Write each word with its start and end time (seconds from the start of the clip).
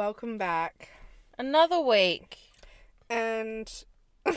welcome 0.00 0.36
back. 0.36 0.90
Another 1.38 1.80
week. 1.80 2.36
And 3.08 3.66
we're 4.26 4.34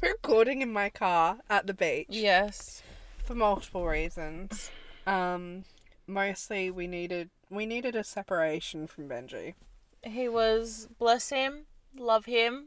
recording 0.00 0.62
in 0.62 0.72
my 0.72 0.88
car 0.88 1.38
at 1.50 1.66
the 1.66 1.74
beach 1.74 2.06
Yes. 2.10 2.80
for 3.24 3.34
multiple 3.34 3.84
reasons. 3.88 4.70
Um, 5.04 5.64
mostly 6.06 6.70
we 6.70 6.86
needed 6.86 7.30
we 7.50 7.66
needed 7.66 7.96
a 7.96 8.04
separation 8.04 8.86
from 8.86 9.08
Benji, 9.08 9.54
He 10.04 10.28
was, 10.28 10.86
bless 10.96 11.30
him, 11.30 11.64
love 11.98 12.26
him, 12.26 12.66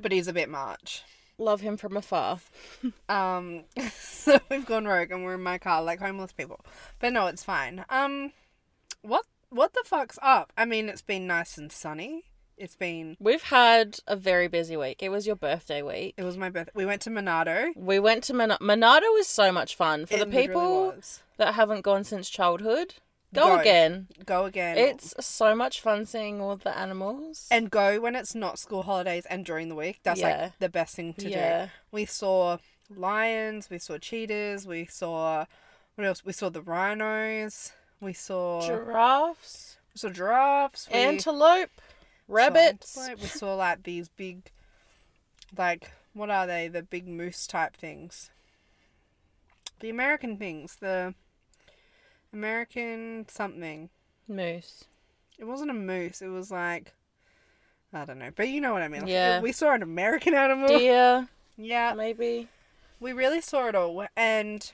but 0.00 0.12
he's 0.12 0.28
a 0.28 0.32
bit 0.32 0.48
much. 0.48 1.02
love 1.36 1.60
him 1.60 1.76
from 1.76 1.94
afar. 1.94 2.38
Um, 3.10 3.64
so 3.92 4.38
we've 4.48 4.64
gone 4.64 4.86
rogue 4.86 5.10
and 5.10 5.24
we're 5.24 5.34
in 5.34 5.42
my 5.42 5.58
car 5.58 5.82
like 5.82 6.00
homeless 6.00 6.32
people. 6.32 6.60
But 7.00 7.12
no, 7.12 7.26
it's 7.26 7.44
fine. 7.44 7.84
Um, 7.90 8.32
what 9.02 9.26
what 9.50 9.72
the 9.74 9.82
fuck's 9.84 10.18
up? 10.22 10.52
I 10.56 10.64
mean, 10.64 10.88
it's 10.88 11.02
been 11.02 11.26
nice 11.26 11.58
and 11.58 11.70
sunny. 11.72 12.24
It's 12.56 12.74
been 12.76 13.16
We've 13.20 13.42
had 13.44 14.00
a 14.08 14.16
very 14.16 14.48
busy 14.48 14.76
week. 14.76 15.00
It 15.00 15.10
was 15.10 15.26
your 15.28 15.36
birthday 15.36 15.80
week. 15.80 16.14
it 16.16 16.24
was 16.24 16.36
my 16.36 16.50
birthday. 16.50 16.72
We 16.74 16.86
went 16.86 17.02
to 17.02 17.10
Monarto. 17.10 17.68
We 17.76 18.00
went 18.00 18.24
to 18.24 18.34
Mon- 18.34 18.58
Monarto 18.60 19.12
was 19.14 19.28
so 19.28 19.52
much 19.52 19.76
fun. 19.76 20.06
For 20.06 20.14
It 20.14 20.18
the 20.20 20.26
people 20.26 20.86
was. 20.96 21.22
that 21.36 21.54
haven't 21.54 21.82
gone 21.82 22.02
since 22.02 22.28
childhood, 22.28 22.94
go, 23.32 23.46
Go. 23.54 23.58
again. 23.60 24.08
go 24.26 24.44
again. 24.44 24.76
It's 24.76 25.14
so 25.24 25.54
much 25.54 25.80
fun 25.80 26.04
seeing 26.04 26.40
all 26.40 26.56
the 26.56 26.76
animals. 26.76 27.46
and 27.48 27.70
go 27.70 28.00
when 28.00 28.16
it's 28.16 28.34
not 28.34 28.58
school 28.58 28.82
holidays 28.82 29.24
and 29.30 29.44
during 29.44 29.68
the 29.68 29.76
week. 29.76 30.00
That's 30.02 30.18
Yeah. 30.18 30.42
like 30.42 30.58
the 30.58 30.68
best 30.68 30.96
thing 30.96 31.14
to 31.14 31.30
Yeah. 31.30 31.66
do. 31.66 31.70
We 31.92 32.06
saw 32.06 32.58
lions, 32.90 33.70
we 33.70 33.78
saw 33.78 33.98
cheetahs, 33.98 34.66
we 34.66 34.84
saw 34.86 35.44
what 35.94 36.06
else? 36.06 36.24
We 36.24 36.32
saw 36.32 36.48
the 36.48 36.62
rhinos, 36.62 37.72
we 38.00 38.12
saw 38.12 38.60
Giraffes, 38.66 39.76
we 39.94 39.98
saw 39.98 40.08
giraffes, 40.10 40.88
we 40.92 40.98
antelope, 40.98 41.70
rabbits. 42.28 42.96
antelope, 42.96 43.20
we 43.20 43.26
saw 43.28 43.54
like 43.54 43.82
these 43.82 44.08
big, 44.08 44.50
like 45.56 45.90
what 46.14 46.30
are 46.30 46.46
they? 46.46 46.68
The 46.68 46.82
big 46.82 47.06
moose 47.08 47.46
type 47.46 47.76
things. 47.76 48.30
The 49.80 49.90
American 49.90 50.36
things, 50.36 50.76
the 50.80 51.14
American 52.32 53.26
something. 53.28 53.90
Moose. 54.26 54.84
It 55.38 55.44
wasn't 55.44 55.70
a 55.70 55.74
moose. 55.74 56.20
It 56.20 56.28
was 56.28 56.50
like 56.50 56.92
I 57.92 58.04
don't 58.04 58.18
know, 58.18 58.30
but 58.36 58.48
you 58.48 58.60
know 58.60 58.72
what 58.74 58.82
I 58.82 58.88
mean. 58.88 59.02
Like, 59.02 59.10
Yeah. 59.10 59.40
we 59.40 59.50
saw 59.52 59.72
an 59.72 59.82
American 59.82 60.34
animal. 60.34 60.68
Deer, 60.68 61.26
Yeah, 61.56 61.94
maybe. 61.94 62.48
we 63.00 63.12
really 63.14 63.40
saw 63.40 63.68
it 63.68 63.74
all, 63.74 64.06
and 64.14 64.70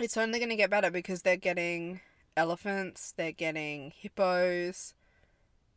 it's 0.00 0.16
only 0.16 0.40
going 0.40 0.48
to 0.48 0.56
get 0.56 0.68
better 0.68 0.90
because 0.90 1.22
they're 1.22 1.36
getting 1.36 2.00
elephants, 2.36 3.12
they're 3.16 3.32
getting 3.32 3.92
hippos, 3.96 4.94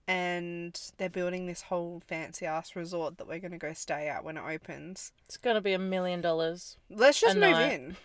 and 0.07 0.91
they're 0.97 1.09
building 1.09 1.45
this 1.45 1.63
whole 1.63 2.01
fancy 2.05 2.45
ass 2.45 2.75
resort 2.75 3.17
that 3.17 3.27
we're 3.27 3.39
going 3.39 3.51
to 3.51 3.57
go 3.59 3.73
stay 3.73 4.07
at 4.07 4.23
when 4.23 4.37
it 4.37 4.43
opens. 4.43 5.11
It's 5.25 5.37
gonna 5.37 5.61
be 5.61 5.73
a 5.73 5.79
million 5.79 6.19
dollars. 6.21 6.77
Let's 6.89 7.21
just 7.21 7.35
move 7.37 7.51
night. 7.51 7.73
in. 7.79 7.95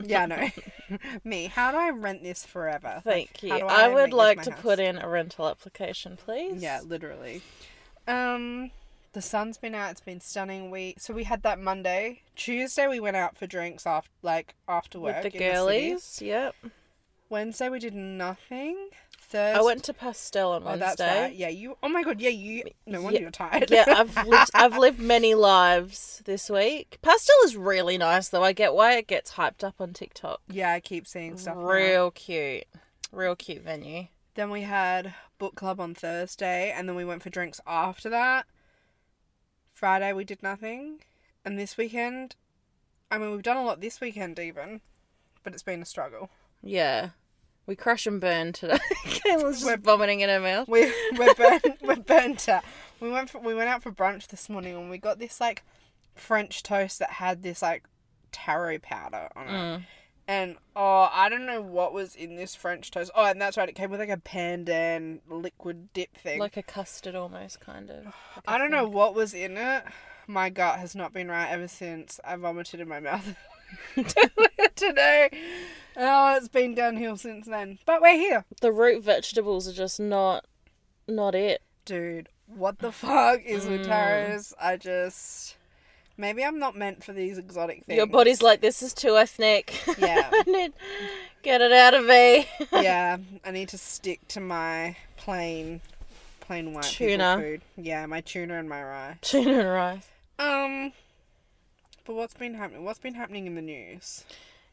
yeah, 0.04 0.26
no. 0.26 0.48
Me, 1.24 1.46
how 1.46 1.72
do 1.72 1.78
I 1.78 1.88
rent 1.90 2.22
this 2.22 2.44
forever? 2.44 3.00
Thank 3.02 3.40
How 3.40 3.46
you. 3.46 3.58
do 3.60 3.66
I 3.66 3.88
would 3.88 4.12
like 4.12 4.42
to 4.42 4.50
house? 4.50 4.60
put 4.60 4.78
in 4.78 4.98
a 4.98 5.08
rental 5.08 5.48
application, 5.48 6.18
please. 6.18 6.62
Yeah, 6.62 6.80
literally. 6.84 7.40
Um, 8.06 8.70
the 9.14 9.22
sun's 9.22 9.56
been 9.56 9.74
out. 9.74 9.92
It's 9.92 10.00
been 10.02 10.20
stunning. 10.20 10.70
We 10.70 10.96
so 10.98 11.14
we 11.14 11.24
had 11.24 11.42
that 11.44 11.58
Monday. 11.58 12.20
Tuesday 12.36 12.86
we 12.86 13.00
went 13.00 13.16
out 13.16 13.38
for 13.38 13.46
drinks 13.46 13.86
after 13.86 14.10
like 14.22 14.54
after 14.68 15.00
work 15.00 15.24
With 15.24 15.32
the 15.32 15.38
girlies. 15.38 16.20
yep. 16.20 16.54
Wednesday 17.34 17.68
we 17.68 17.80
did 17.80 17.94
nothing. 17.94 18.90
Thursday. 19.18 19.58
I 19.58 19.60
went 19.62 19.82
to 19.84 19.92
Pastel 19.92 20.52
on 20.52 20.62
Oh, 20.62 20.66
Wednesday. 20.66 20.84
that's 20.86 21.00
right. 21.00 21.34
Yeah, 21.34 21.48
you. 21.48 21.76
Oh 21.82 21.88
my 21.88 22.04
god. 22.04 22.20
Yeah, 22.20 22.30
you. 22.30 22.62
No 22.86 23.02
wonder 23.02 23.16
Yeah. 23.16 23.22
you're 23.22 23.30
tired. 23.32 23.70
yeah, 23.72 23.84
I've 23.88 24.16
lived, 24.26 24.50
I've 24.54 24.78
lived 24.78 25.00
many 25.00 25.34
lives 25.34 26.22
this 26.26 26.48
week. 26.48 26.98
Pastel 27.02 27.34
is 27.44 27.56
really 27.56 27.98
nice 27.98 28.28
though. 28.28 28.44
I 28.44 28.52
get 28.52 28.72
why 28.72 28.94
it 28.98 29.08
gets 29.08 29.32
hyped 29.32 29.64
up 29.64 29.74
on 29.80 29.92
TikTok. 29.94 30.42
yeah, 30.48 30.70
I 30.72 30.78
keep 30.78 31.08
seeing 31.08 31.36
stuff. 31.36 31.56
now. 31.56 31.64
Real 31.64 32.12
cute. 32.12 32.66
Real 33.10 33.34
cute 33.34 33.62
venue. 33.62 34.06
Then 34.36 34.50
we 34.50 34.60
had 34.62 35.14
book 35.38 35.56
club 35.56 35.80
on 35.80 35.92
Thursday, 35.96 36.70
and 36.70 36.88
then 36.88 36.94
we 36.94 37.04
went 37.04 37.24
for 37.24 37.30
drinks 37.30 37.60
after 37.66 38.08
that. 38.10 38.46
Friday 39.72 40.12
we 40.12 40.22
did 40.22 40.40
nothing, 40.40 41.00
and 41.44 41.58
this 41.58 41.76
weekend, 41.76 42.36
I 43.10 43.18
mean 43.18 43.32
we've 43.32 43.42
done 43.42 43.56
a 43.56 43.64
lot 43.64 43.80
this 43.80 44.00
weekend 44.00 44.38
even, 44.38 44.80
but 45.42 45.52
it's 45.52 45.64
been 45.64 45.82
a 45.82 45.86
struggle. 45.86 46.30
Yeah. 46.62 47.10
We 47.66 47.76
crush 47.76 48.06
and 48.06 48.20
burn 48.20 48.52
today. 48.52 48.78
Just 49.06 49.64
We're- 49.64 49.78
vomiting 49.80 50.20
in 50.20 50.28
her 50.28 50.40
mouth. 50.40 50.68
We 50.68 50.92
we're 51.18 51.34
burnt 51.36 51.64
we're 51.82 51.96
burnt 51.96 52.48
out. 52.48 52.64
We 53.00 53.10
went 53.10 53.30
for, 53.30 53.38
we 53.40 53.54
went 53.54 53.68
out 53.68 53.82
for 53.82 53.90
brunch 53.90 54.28
this 54.28 54.48
morning 54.48 54.76
and 54.76 54.90
we 54.90 54.98
got 54.98 55.18
this 55.18 55.40
like 55.40 55.62
French 56.14 56.62
toast 56.62 56.98
that 56.98 57.10
had 57.10 57.42
this 57.42 57.62
like 57.62 57.84
taro 58.32 58.78
powder 58.78 59.28
on 59.34 59.46
it. 59.48 59.50
Mm. 59.50 59.84
And 60.26 60.56
oh, 60.74 61.08
I 61.12 61.28
don't 61.28 61.44
know 61.44 61.60
what 61.60 61.92
was 61.92 62.14
in 62.14 62.36
this 62.36 62.54
French 62.54 62.90
toast. 62.90 63.10
Oh, 63.14 63.26
and 63.26 63.40
that's 63.40 63.56
right, 63.58 63.68
it 63.68 63.74
came 63.74 63.90
with 63.90 64.00
like 64.00 64.08
a 64.08 64.16
pandan 64.16 65.20
liquid 65.28 65.92
dip 65.92 66.16
thing. 66.16 66.38
Like 66.38 66.56
a 66.56 66.62
custard 66.62 67.14
almost 67.14 67.60
kind 67.60 67.90
of. 67.90 68.04
Like 68.06 68.12
I 68.46 68.56
don't 68.56 68.70
know 68.70 68.88
what 68.88 69.14
was 69.14 69.34
in 69.34 69.58
it. 69.58 69.84
My 70.26 70.48
gut 70.48 70.78
has 70.78 70.94
not 70.94 71.12
been 71.12 71.28
right 71.28 71.50
ever 71.50 71.68
since 71.68 72.20
I 72.24 72.36
vomited 72.36 72.80
in 72.80 72.88
my 72.88 73.00
mouth 73.00 73.36
today. 74.76 75.30
Oh, 75.96 76.36
it's 76.36 76.48
been 76.48 76.74
downhill 76.74 77.16
since 77.16 77.46
then. 77.46 77.78
But 77.86 78.02
we're 78.02 78.16
here. 78.16 78.44
The 78.60 78.72
root 78.72 79.02
vegetables 79.04 79.68
are 79.68 79.72
just 79.72 80.00
not 80.00 80.44
not 81.06 81.34
it. 81.34 81.62
Dude, 81.84 82.28
what 82.46 82.78
the 82.80 82.90
fuck 82.92 83.42
is 83.44 83.66
with 83.66 83.86
Mm. 83.86 83.90
taros? 83.90 84.52
I 84.60 84.76
just. 84.76 85.56
Maybe 86.16 86.44
I'm 86.44 86.60
not 86.60 86.76
meant 86.76 87.02
for 87.02 87.12
these 87.12 87.38
exotic 87.38 87.84
things. 87.84 87.96
Your 87.96 88.06
body's 88.06 88.40
like 88.40 88.60
this 88.60 88.82
is 88.82 88.94
too 88.94 89.16
ethnic. 89.16 89.82
Yeah. 89.98 90.30
I 90.32 90.42
need 90.46 90.72
get 91.42 91.60
it 91.60 91.72
out 91.72 91.92
of 91.94 92.04
me. 92.06 92.48
yeah, 92.72 93.16
I 93.44 93.50
need 93.50 93.68
to 93.70 93.78
stick 93.78 94.26
to 94.28 94.40
my 94.40 94.96
plain, 95.16 95.80
plain 96.40 96.72
white 96.72 96.84
Tuna. 96.84 97.36
food. 97.40 97.62
Yeah, 97.76 98.06
my 98.06 98.20
tuna 98.20 98.54
and 98.58 98.68
my 98.68 98.82
rye. 98.82 99.18
Tuna 99.22 99.58
and 99.58 99.68
rice. 99.68 100.08
Um, 100.38 100.92
but 102.04 102.14
what's 102.14 102.34
been 102.34 102.54
happening? 102.54 102.84
What's 102.84 102.98
been 102.98 103.14
happening 103.14 103.46
in 103.46 103.54
the 103.54 103.62
news? 103.62 104.24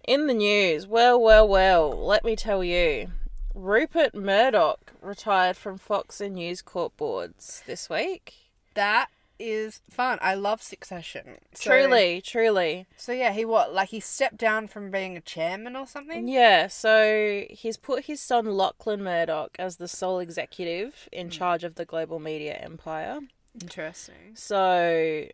In 0.07 0.27
the 0.27 0.33
news, 0.33 0.87
well, 0.87 1.21
well, 1.21 1.47
well, 1.47 1.89
let 1.91 2.23
me 2.23 2.35
tell 2.35 2.63
you. 2.63 3.11
Rupert 3.53 4.15
Murdoch 4.15 4.93
retired 5.01 5.57
from 5.57 5.77
Fox 5.77 6.21
and 6.21 6.35
News 6.35 6.61
Corp 6.61 6.95
boards 6.97 7.63
this 7.67 7.89
week. 7.89 8.33
That 8.75 9.09
is 9.37 9.81
fun. 9.89 10.17
I 10.21 10.35
love 10.35 10.61
Succession. 10.61 11.37
So- 11.53 11.69
truly, 11.71 12.21
truly. 12.21 12.85
So 12.95 13.11
yeah, 13.11 13.31
he 13.33 13.43
what? 13.43 13.73
Like 13.73 13.89
he 13.89 13.99
stepped 13.99 14.37
down 14.37 14.67
from 14.67 14.89
being 14.91 15.17
a 15.17 15.21
chairman 15.21 15.75
or 15.75 15.85
something. 15.87 16.27
Yeah, 16.27 16.67
so 16.67 17.43
he's 17.49 17.77
put 17.77 18.05
his 18.05 18.21
son 18.21 18.45
Lachlan 18.45 19.03
Murdoch 19.03 19.55
as 19.59 19.77
the 19.77 19.87
sole 19.87 20.19
executive 20.19 21.09
in 21.11 21.27
Hmm. 21.27 21.31
charge 21.31 21.63
of 21.63 21.75
the 21.75 21.85
global 21.85 22.19
media 22.19 22.53
empire. 22.53 23.19
Interesting. 23.61 24.35
So 24.35 25.25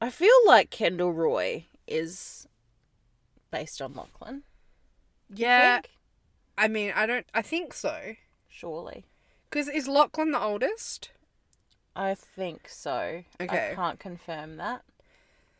I 0.00 0.10
feel 0.10 0.34
like 0.46 0.70
Kendall 0.70 1.12
Roy 1.12 1.66
is 1.86 2.46
based 3.50 3.80
on 3.80 3.94
Lachlan. 3.94 4.42
Yeah. 5.32 5.80
I 6.56 6.68
mean, 6.68 6.92
I 6.94 7.06
don't. 7.06 7.26
I 7.34 7.42
think 7.42 7.72
so. 7.72 8.14
Surely. 8.48 9.04
Because 9.50 9.68
is 9.68 9.88
Lachlan 9.88 10.32
the 10.32 10.40
oldest? 10.40 11.10
I 11.96 12.14
think 12.14 12.68
so. 12.68 13.22
Okay. 13.40 13.70
I 13.72 13.74
can't 13.74 13.98
confirm 13.98 14.56
that. 14.56 14.82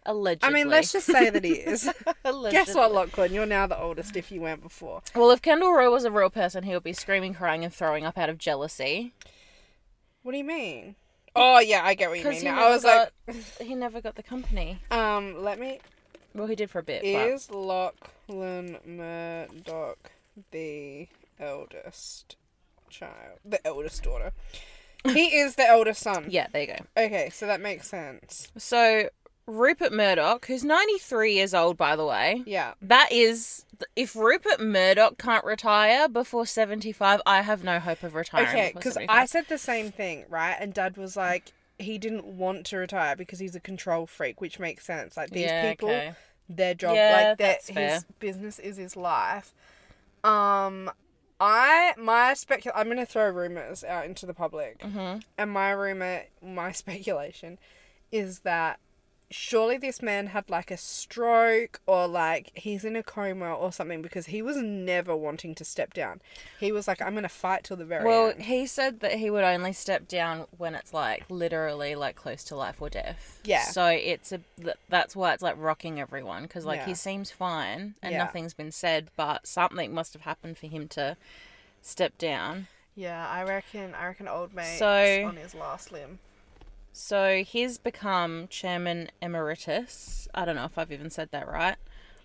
Allegedly. 0.07 0.49
I 0.49 0.53
mean, 0.53 0.69
let's 0.69 0.93
just 0.93 1.07
say 1.07 1.31
that 1.31 1.45
he 1.45 1.53
is. 1.53 1.91
Guess 2.25 2.75
what, 2.75 2.93
Lachlan? 2.93 3.33
You're 3.33 3.47
now 3.47 3.67
the 3.67 3.81
oldest 3.81 4.17
if 4.17 4.31
you 4.31 4.41
weren't 4.41 4.63
before. 4.63 5.01
Well, 5.15 5.31
if 5.31 5.41
Kendall 5.41 5.73
Roy 5.73 5.91
was 5.91 6.05
a 6.05 6.11
real 6.11 6.29
person, 6.29 6.65
he 6.65 6.75
would 6.75 6.83
be 6.83 6.93
screaming, 6.93 7.35
crying, 7.35 7.65
and 7.65 7.73
throwing 7.73 8.05
up 8.05 8.19
out 8.19 8.29
of 8.29 8.37
jealousy. 8.37 9.15
What 10.23 10.33
do 10.33 10.39
you 10.39 10.45
mean? 10.45 10.97
Oh 11.37 11.59
yeah, 11.59 11.83
I 11.85 11.95
get 11.95 12.11
what 12.11 12.19
you 12.19 12.29
mean. 12.29 12.45
now. 12.45 12.67
I 12.67 12.71
was 12.71 12.85
never 12.85 13.11
like, 13.27 13.61
he 13.61 13.75
never 13.75 14.01
got 14.01 14.15
the 14.15 14.23
company. 14.23 14.79
um, 14.91 15.43
let 15.43 15.59
me. 15.59 15.81
Well, 16.35 16.47
he 16.47 16.57
did 16.57 16.71
for 16.71 16.81
a 16.81 16.83
bit. 16.83 17.03
but... 17.03 17.29
Is 17.29 17.51
Lachlan 17.51 18.79
Murdoch 18.85 20.11
the 20.51 21.09
eldest 21.39 22.37
child? 22.91 23.39
The 23.45 23.65
eldest 23.67 24.03
daughter. 24.03 24.33
He 25.05 25.37
is 25.37 25.57
the 25.57 25.69
eldest 25.69 26.03
son. 26.03 26.27
Yeah, 26.31 26.47
there 26.53 26.63
you 26.63 26.69
go. 26.69 26.79
Okay, 26.97 27.31
so 27.31 27.47
that 27.47 27.61
makes 27.61 27.89
sense. 27.89 28.51
So 28.57 29.09
Rupert 29.47 29.93
Murdoch, 29.93 30.47
who's 30.47 30.65
93 30.65 31.35
years 31.35 31.53
old, 31.55 31.77
by 31.77 31.97
the 31.97 32.05
way, 32.07 32.43
Yeah. 32.47 32.75
that 32.83 33.11
is. 33.13 33.65
If 33.97 34.15
Rupert 34.17 34.61
Murdoch 34.61 35.19
can't 35.19 35.45
retire 35.45 36.09
before 36.09 36.47
75, 36.47 37.21
I 37.27 37.43
have 37.43 37.63
no 37.65 37.79
hope 37.81 38.03
of 38.03 38.15
retiring. 38.15 38.49
Okay, 38.49 38.73
because 38.75 38.97
I 39.09 39.27
said 39.27 39.47
the 39.49 39.59
same 39.59 39.91
thing, 39.91 40.25
right? 40.29 40.57
And 40.59 40.73
Dad 40.73 40.97
was 40.97 41.17
like, 41.17 41.53
he 41.79 41.99
didn't 41.99 42.25
want 42.25 42.65
to 42.67 42.77
retire 42.79 43.17
because 43.17 43.41
he's 43.41 43.55
a 43.57 43.61
control 43.61 44.07
freak, 44.07 44.41
which 44.41 44.59
makes 44.61 44.85
sense. 44.87 45.17
Like 45.17 45.31
these 45.31 45.47
yeah, 45.47 45.71
people, 45.71 45.89
okay. 45.91 46.13
their 46.49 46.73
job, 46.75 46.95
Yeah, 46.95 47.11
like 47.31 47.39
their, 47.39 47.47
that's 47.49 47.71
fair. 47.71 47.95
his 47.95 48.05
business 48.21 48.59
is 48.61 48.77
his 48.77 48.97
life. 48.97 49.53
Um, 50.23 50.91
I 51.41 51.95
my 51.99 52.33
spec. 52.35 52.65
I'm 52.75 52.89
gonna 52.89 53.05
throw 53.05 53.29
rumors 53.29 53.83
out 53.85 54.07
into 54.07 54.25
the 54.25 54.35
public, 54.35 54.79
Mm-hmm. 54.79 55.19
and 55.37 55.51
my 55.51 55.71
rumor, 55.73 56.23
my 56.41 56.71
speculation, 56.83 57.59
is 58.13 58.41
that 58.41 58.79
surely 59.35 59.77
this 59.77 60.01
man 60.01 60.29
had 60.29 60.49
like 60.49 60.71
a 60.71 60.77
stroke 60.77 61.81
or 61.87 62.07
like 62.07 62.53
he's 62.55 62.85
in 62.85 62.95
a 62.95 63.03
coma 63.03 63.53
or 63.53 63.73
something 63.73 64.01
because 64.01 64.27
he 64.27 64.41
was 64.41 64.57
never 64.59 65.17
wanting 65.17 65.57
to 65.57 65.65
step 65.65 65.93
down. 65.93 66.21
He 66.61 66.71
was 66.71 66.87
like, 66.87 67.03
I'm 67.03 67.15
gonna 67.17 67.29
fight 67.29 67.65
till 67.65 67.77
the 67.77 67.85
very 67.85 68.05
Well, 68.05 68.31
end. 68.31 68.43
he 68.43 68.65
said 68.67 69.01
that 69.01 69.15
he 69.15 69.31
would 69.31 69.43
only 69.43 69.73
step 69.73 70.07
down 70.07 70.47
when 70.57 70.77
it's 70.77 70.95
like 70.95 71.25
literally 71.29 71.97
like 71.97 72.15
close 72.15 72.45
to 72.45 72.55
life 72.57 72.81
or 72.81 72.89
death. 72.89 73.41
Yeah. 73.45 73.65
So 73.65 73.87
it's 73.87 74.31
a 74.31 74.41
that's 74.89 75.17
why 75.17 75.33
it's 75.35 75.43
like 75.43 75.57
rocking 75.59 75.99
everyone 76.01 76.43
because 76.45 76.65
like 76.65 76.85
he 76.85 76.95
seems 76.95 77.33
fine 77.33 77.95
and 78.03 78.13
Yeah. 78.13 78.19
nothing's 78.19 78.55
been 78.55 78.71
said, 78.73 79.09
but 79.17 79.47
something 79.49 79.93
must 79.93 80.13
have 80.13 80.23
happened 80.23 80.59
for 80.59 80.69
him 80.69 80.87
to 80.89 81.17
step 81.83 82.17
down. 82.19 82.69
Yeah, 82.95 83.29
I 83.29 83.43
reckon. 83.43 83.95
I 83.95 84.07
reckon 84.07 84.29
old 84.29 84.55
mate 84.55 84.79
So- 84.79 85.25
on 85.27 85.37
his 85.37 85.55
last 85.57 85.91
limb. 85.91 86.21
So 86.97 87.43
he's 87.43 87.77
become 87.77 88.47
chairman 88.49 89.11
emeritus. 89.21 90.29
I 90.33 90.45
don't 90.45 90.55
know 90.55 90.65
if 90.65 90.79
I've 90.79 90.93
even 90.93 91.11
said 91.11 91.33
that 91.33 91.49
right. 91.49 91.75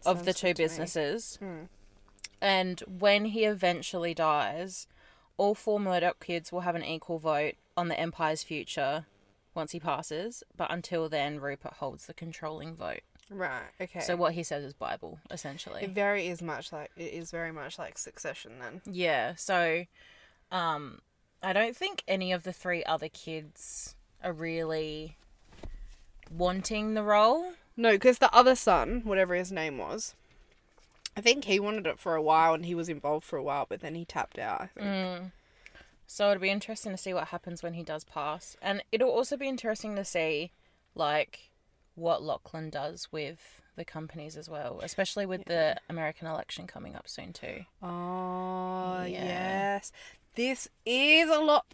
of 0.05 0.25
the 0.25 0.33
two 0.33 0.49
good 0.49 0.55
to 0.57 0.61
me. 0.61 0.65
businesses. 0.65 1.37
Hmm. 1.41 1.63
And 2.39 2.79
when 2.81 3.25
he 3.25 3.45
eventually 3.45 4.13
dies, 4.13 4.85
all 5.37 5.55
four 5.55 5.79
Murdoch 5.79 6.23
kids 6.23 6.51
will 6.51 6.61
have 6.61 6.75
an 6.75 6.83
equal 6.85 7.17
vote 7.17 7.55
on 7.75 7.87
the 7.87 7.99
Empire's 7.99 8.43
future 8.43 9.07
once 9.55 9.71
he 9.71 9.79
passes. 9.79 10.43
But 10.55 10.71
until 10.71 11.09
then, 11.09 11.39
Rupert 11.39 11.73
holds 11.73 12.05
the 12.05 12.13
controlling 12.13 12.75
vote. 12.75 13.01
Right. 13.31 13.71
Okay. 13.81 14.01
So 14.01 14.15
what 14.15 14.33
he 14.33 14.43
says 14.43 14.63
is 14.63 14.73
Bible, 14.73 15.17
essentially. 15.31 15.81
it 15.81 15.89
very 15.89 16.27
is 16.27 16.43
much 16.43 16.71
like 16.71 16.91
it 16.95 17.11
is 17.11 17.31
very 17.31 17.51
much 17.51 17.79
like 17.79 17.97
Succession 17.97 18.59
then. 18.59 18.81
Yeah. 18.85 19.33
So, 19.35 19.85
um, 20.51 20.99
I 21.41 21.53
don't 21.53 21.75
think 21.75 22.03
any 22.07 22.31
of 22.31 22.43
the 22.43 22.53
three 22.53 22.83
other 22.83 23.09
kids 23.09 23.95
are 24.23 24.33
really 24.33 25.17
wanting 26.35 26.93
the 26.93 27.03
role. 27.03 27.53
No, 27.77 27.91
because 27.91 28.19
the 28.19 28.33
other 28.33 28.55
son, 28.55 29.01
whatever 29.05 29.35
his 29.35 29.51
name 29.51 29.77
was, 29.77 30.15
I 31.15 31.21
think 31.21 31.45
he 31.45 31.59
wanted 31.59 31.87
it 31.87 31.99
for 31.99 32.15
a 32.15 32.21
while 32.21 32.53
and 32.53 32.65
he 32.65 32.75
was 32.75 32.89
involved 32.89 33.25
for 33.25 33.37
a 33.37 33.43
while, 33.43 33.65
but 33.67 33.81
then 33.81 33.95
he 33.95 34.05
tapped 34.05 34.37
out. 34.37 34.61
I 34.61 34.67
think. 34.67 34.87
Mm. 34.87 35.31
So 36.07 36.31
it'll 36.31 36.41
be 36.41 36.49
interesting 36.49 36.91
to 36.91 36.97
see 36.97 37.13
what 37.13 37.27
happens 37.27 37.61
when 37.61 37.73
he 37.73 37.83
does 37.83 38.03
pass, 38.03 38.57
and 38.61 38.83
it'll 38.91 39.11
also 39.11 39.37
be 39.37 39.47
interesting 39.47 39.95
to 39.95 40.03
see, 40.03 40.51
like, 40.95 41.51
what 41.93 42.23
Lachlan 42.23 42.71
does 42.71 43.07
with 43.11 43.61
the 43.75 43.85
companies 43.85 44.35
as 44.35 44.49
well, 44.49 44.79
especially 44.81 45.25
with 45.25 45.45
the 45.45 45.77
American 45.87 46.27
election 46.27 46.65
coming 46.67 46.95
up 46.95 47.07
soon 47.07 47.31
too. 47.31 47.65
Oh 47.83 49.03
Yeah. 49.03 49.23
yes, 49.23 49.91
this 50.35 50.67
is 50.85 51.29
a 51.29 51.39
lot. 51.39 51.65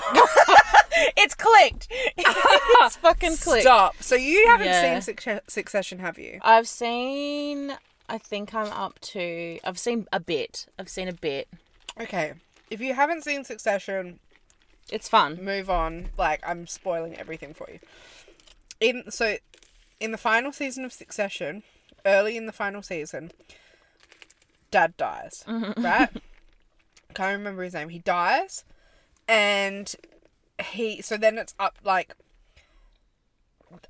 It's 1.18 1.34
clicked. 1.34 1.88
it's 2.16 2.96
fucking 3.02 3.36
clicked. 3.36 3.62
Stop. 3.64 3.96
So 4.00 4.14
you 4.14 4.46
haven't 4.48 4.66
Yeah. 4.68 4.98
seen 5.00 5.14
Succe- 5.14 5.40
Succession, 5.50 5.98
have 5.98 6.18
you? 6.18 6.38
I've 6.40 6.66
seen. 6.66 7.76
I 8.08 8.16
think 8.16 8.54
I'm 8.54 8.72
up 8.72 8.98
to. 9.12 9.58
I've 9.62 9.78
seen 9.78 10.06
a 10.12 10.20
bit. 10.20 10.66
I've 10.78 10.88
seen 10.88 11.06
a 11.08 11.12
bit. 11.12 11.48
Okay. 12.00 12.32
If 12.70 12.80
you 12.80 12.94
haven't 12.94 13.24
seen 13.24 13.44
Succession, 13.44 14.20
It's 14.90 15.06
fun. 15.08 15.38
move 15.44 15.68
on. 15.68 16.08
Like 16.16 16.40
I'm 16.46 16.66
spoiling 16.66 17.14
everything 17.16 17.52
for 17.52 17.68
you. 17.70 17.78
In 18.80 19.10
so, 19.10 19.36
in 20.00 20.12
the 20.12 20.18
final 20.18 20.50
season 20.52 20.84
of 20.86 20.92
Succession, 20.94 21.62
early 22.06 22.38
in 22.38 22.46
the 22.46 22.52
final 22.52 22.80
season, 22.80 23.32
Dad 24.70 24.96
dies. 24.96 25.44
Mm-hmm. 25.46 25.82
Right? 25.84 26.08
Can't 27.14 27.36
remember 27.38 27.62
his 27.64 27.74
name. 27.74 27.90
He 27.90 27.98
dies, 27.98 28.64
and 29.28 29.94
he. 30.62 31.02
So 31.02 31.16
then 31.16 31.38
it's 31.38 31.54
up 31.58 31.76
like. 31.84 32.14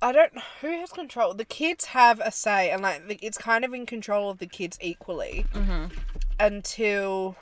I 0.00 0.10
don't 0.10 0.34
know 0.34 0.42
who 0.62 0.70
has 0.80 0.90
control. 0.90 1.34
The 1.34 1.44
kids 1.44 1.86
have 1.86 2.18
a 2.20 2.32
say, 2.32 2.70
and 2.70 2.82
like 2.82 3.18
it's 3.22 3.36
kind 3.36 3.64
of 3.64 3.74
in 3.74 3.84
control 3.84 4.30
of 4.30 4.38
the 4.38 4.46
kids 4.46 4.78
equally 4.80 5.44
mm-hmm. 5.52 5.94
until 6.40 7.36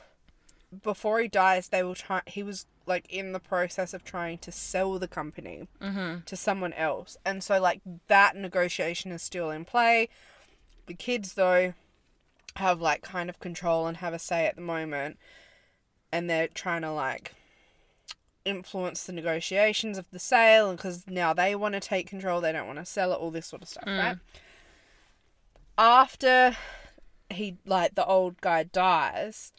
before 0.83 1.21
he 1.21 1.27
dies. 1.29 1.69
They 1.69 1.81
will 1.81 1.95
try. 1.95 2.21
He 2.27 2.43
was 2.43 2.65
like 2.85 3.05
in 3.09 3.31
the 3.31 3.39
process 3.39 3.93
of 3.93 4.03
trying 4.03 4.37
to 4.39 4.51
sell 4.51 4.99
the 4.99 5.07
company 5.07 5.67
mm-hmm. 5.81 6.19
to 6.25 6.35
someone 6.35 6.73
else, 6.73 7.17
and 7.25 7.41
so 7.41 7.59
like 7.59 7.81
that 8.07 8.35
negotiation 8.35 9.11
is 9.11 9.23
still 9.23 9.49
in 9.49 9.63
play. 9.63 10.09
The 10.87 10.93
kids 10.93 11.33
though 11.33 11.73
have 12.57 12.81
like 12.81 13.01
kind 13.01 13.29
of 13.29 13.39
control 13.39 13.87
and 13.87 13.97
have 13.97 14.13
a 14.13 14.19
say 14.19 14.45
at 14.45 14.55
the 14.55 14.61
moment, 14.61 15.17
and 16.11 16.29
they're 16.29 16.49
trying 16.49 16.81
to 16.81 16.91
like 16.91 17.33
influence 18.45 19.03
the 19.03 19.11
negotiations 19.11 19.97
of 19.97 20.09
the 20.11 20.19
sale 20.19 20.69
and 20.69 20.77
because 20.77 21.05
now 21.07 21.33
they 21.33 21.55
want 21.55 21.73
to 21.73 21.79
take 21.79 22.07
control 22.07 22.39
they 22.39 22.51
don't 22.51 22.67
want 22.67 22.77
to 22.79 22.85
sell 22.85 23.11
it 23.11 23.15
all 23.15 23.31
this 23.31 23.47
sort 23.47 23.61
of 23.63 23.67
stuff 23.67 23.83
right? 23.87 24.17
After 25.77 26.55
he 27.29 27.57
like 27.65 27.95
the 27.95 28.05
old 28.05 28.39
guy 28.41 28.63
dies 28.63 29.51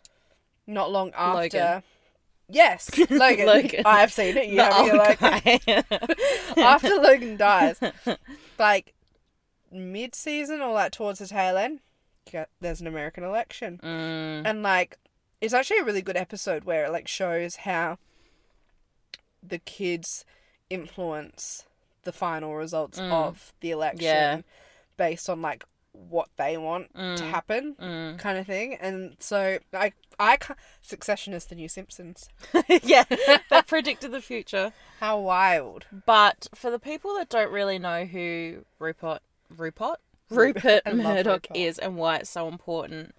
not 0.66 0.90
long 0.90 1.10
after 1.16 1.58
Logan. 1.58 1.82
yes 2.48 2.96
logan, 3.10 3.46
Logan. 3.46 3.82
i've 3.84 4.12
seen 4.12 4.36
it 4.36 4.46
you 4.48 4.56
The 4.56 4.64
haven't 4.64 5.20
old 5.20 5.20
like 5.20 5.68
after 6.58 6.94
logan 6.94 7.36
dies 7.36 7.80
like 8.58 8.94
mid-season 9.72 10.60
or 10.60 10.72
like 10.72 10.92
towards 10.92 11.18
the 11.18 11.26
tail 11.26 11.56
end 11.56 11.80
there's 12.60 12.80
an 12.80 12.86
american 12.86 13.24
election. 13.24 13.78
Mm, 13.82 14.42
and 14.44 14.62
like 14.62 14.96
it's 15.40 15.54
actually 15.54 15.78
a 15.78 15.84
really 15.84 16.02
good 16.02 16.16
episode 16.16 16.64
where 16.64 16.84
it 16.86 16.92
like 16.92 17.06
shows 17.08 17.56
how 17.56 17.98
the 19.48 19.58
kids 19.58 20.24
influence 20.70 21.64
the 22.04 22.12
final 22.12 22.54
results 22.54 22.98
of 22.98 23.52
the 23.60 23.70
election 23.70 24.00
Yeah. 24.04 24.40
based 24.96 25.28
on 25.28 25.42
like 25.42 25.64
what 25.92 26.28
they 26.36 26.56
want 26.58 26.94
to 26.94 27.24
happen 27.24 27.74
mm. 27.80 28.18
kind 28.18 28.36
of 28.36 28.46
thing 28.46 28.74
and 28.74 29.16
so 29.18 29.58
i 29.72 29.92
i 30.20 30.36
succession 30.82 31.32
is 31.32 31.46
the 31.46 31.54
new 31.54 31.68
simpsons 31.68 32.28
yeah, 32.82 33.04
that 33.50 33.64
predicted 33.66 34.12
the 34.12 34.20
future. 34.20 34.72
how 35.00 35.18
wild 35.18 35.86
But 36.04 36.48
for 36.54 36.70
the 36.70 36.78
people 36.78 37.14
that 37.14 37.30
don't 37.30 37.50
really 37.50 37.78
know 37.78 38.04
who 38.04 38.66
Rupert 38.78 39.20
Rupert 39.48 39.98
Rupert 40.28 40.82
Murdoch 40.92 41.46
Rupert. 41.48 41.56
is 41.56 41.78
and 41.78 41.96
why 41.96 42.16
it's 42.16 42.30
so 42.30 42.46
important, 42.48 43.14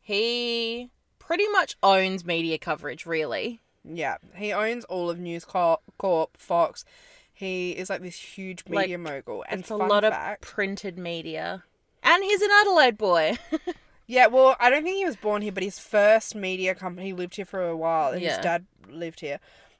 he 0.00 0.90
pretty 1.18 1.48
much 1.48 1.76
owns 1.82 2.24
media 2.24 2.58
coverage. 2.58 3.06
Really, 3.06 3.60
yeah 3.84 4.16
he 4.36 4.52
owns 4.52 4.84
all 4.84 5.08
of 5.10 5.18
news 5.18 5.44
corp, 5.44 5.80
corp 5.98 6.36
fox 6.36 6.84
he 7.32 7.70
is 7.72 7.88
like 7.88 8.02
this 8.02 8.16
huge 8.16 8.64
Like, 8.68 8.82
media 8.82 8.98
mogul 8.98 9.44
and 9.48 9.60
it's 9.60 9.70
a 9.70 9.76
lot 9.76 10.02
fact, 10.04 10.44
of 10.44 10.50
printed 10.50 10.98
media, 10.98 11.64
and 12.02 12.22
he's 12.22 12.42
an 12.42 12.50
Adelaide 12.60 12.98
boy. 12.98 13.38
Yeah, 14.06 14.26
well, 14.26 14.56
I 14.58 14.70
don't 14.70 14.82
think 14.82 14.96
he 14.96 15.04
was 15.04 15.14
born 15.14 15.40
here, 15.40 15.52
but 15.52 15.62
his 15.62 15.78
first 15.78 16.34
media 16.34 16.74
company, 16.74 17.06
he 17.06 17.12
lived 17.12 17.36
here 17.36 17.44
for 17.44 17.68
a 17.68 17.76
while, 17.76 18.10
and 18.10 18.20
Yeah. 18.20 18.30
his 18.30 18.38
dad 18.38 18.66
lived 18.88 19.20
here. 19.20 19.38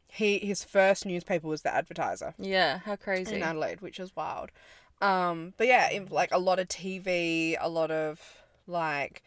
He 0.09 0.39
his 0.39 0.63
first 0.63 1.05
newspaper 1.05 1.49
was 1.49 1.63
the 1.63 1.75
Advertiser 1.75 2.35
yeah, 2.39 2.79
how 2.79 2.95
crazy. 2.95 3.35
in 3.35 3.43
Adelaide, 3.43 3.81
which 3.81 3.99
is 3.99 4.15
wild. 4.15 4.51
Um, 5.03 5.55
but 5.57 5.67
yeah, 5.67 5.91
in, 5.91 6.07
like 6.07 6.31
a 6.31 6.39
lot 6.39 6.61
of 6.61 6.69
TV, 6.69 7.57
a 7.61 7.69
lot 7.69 7.91
of 7.91 8.21
like 8.69 9.25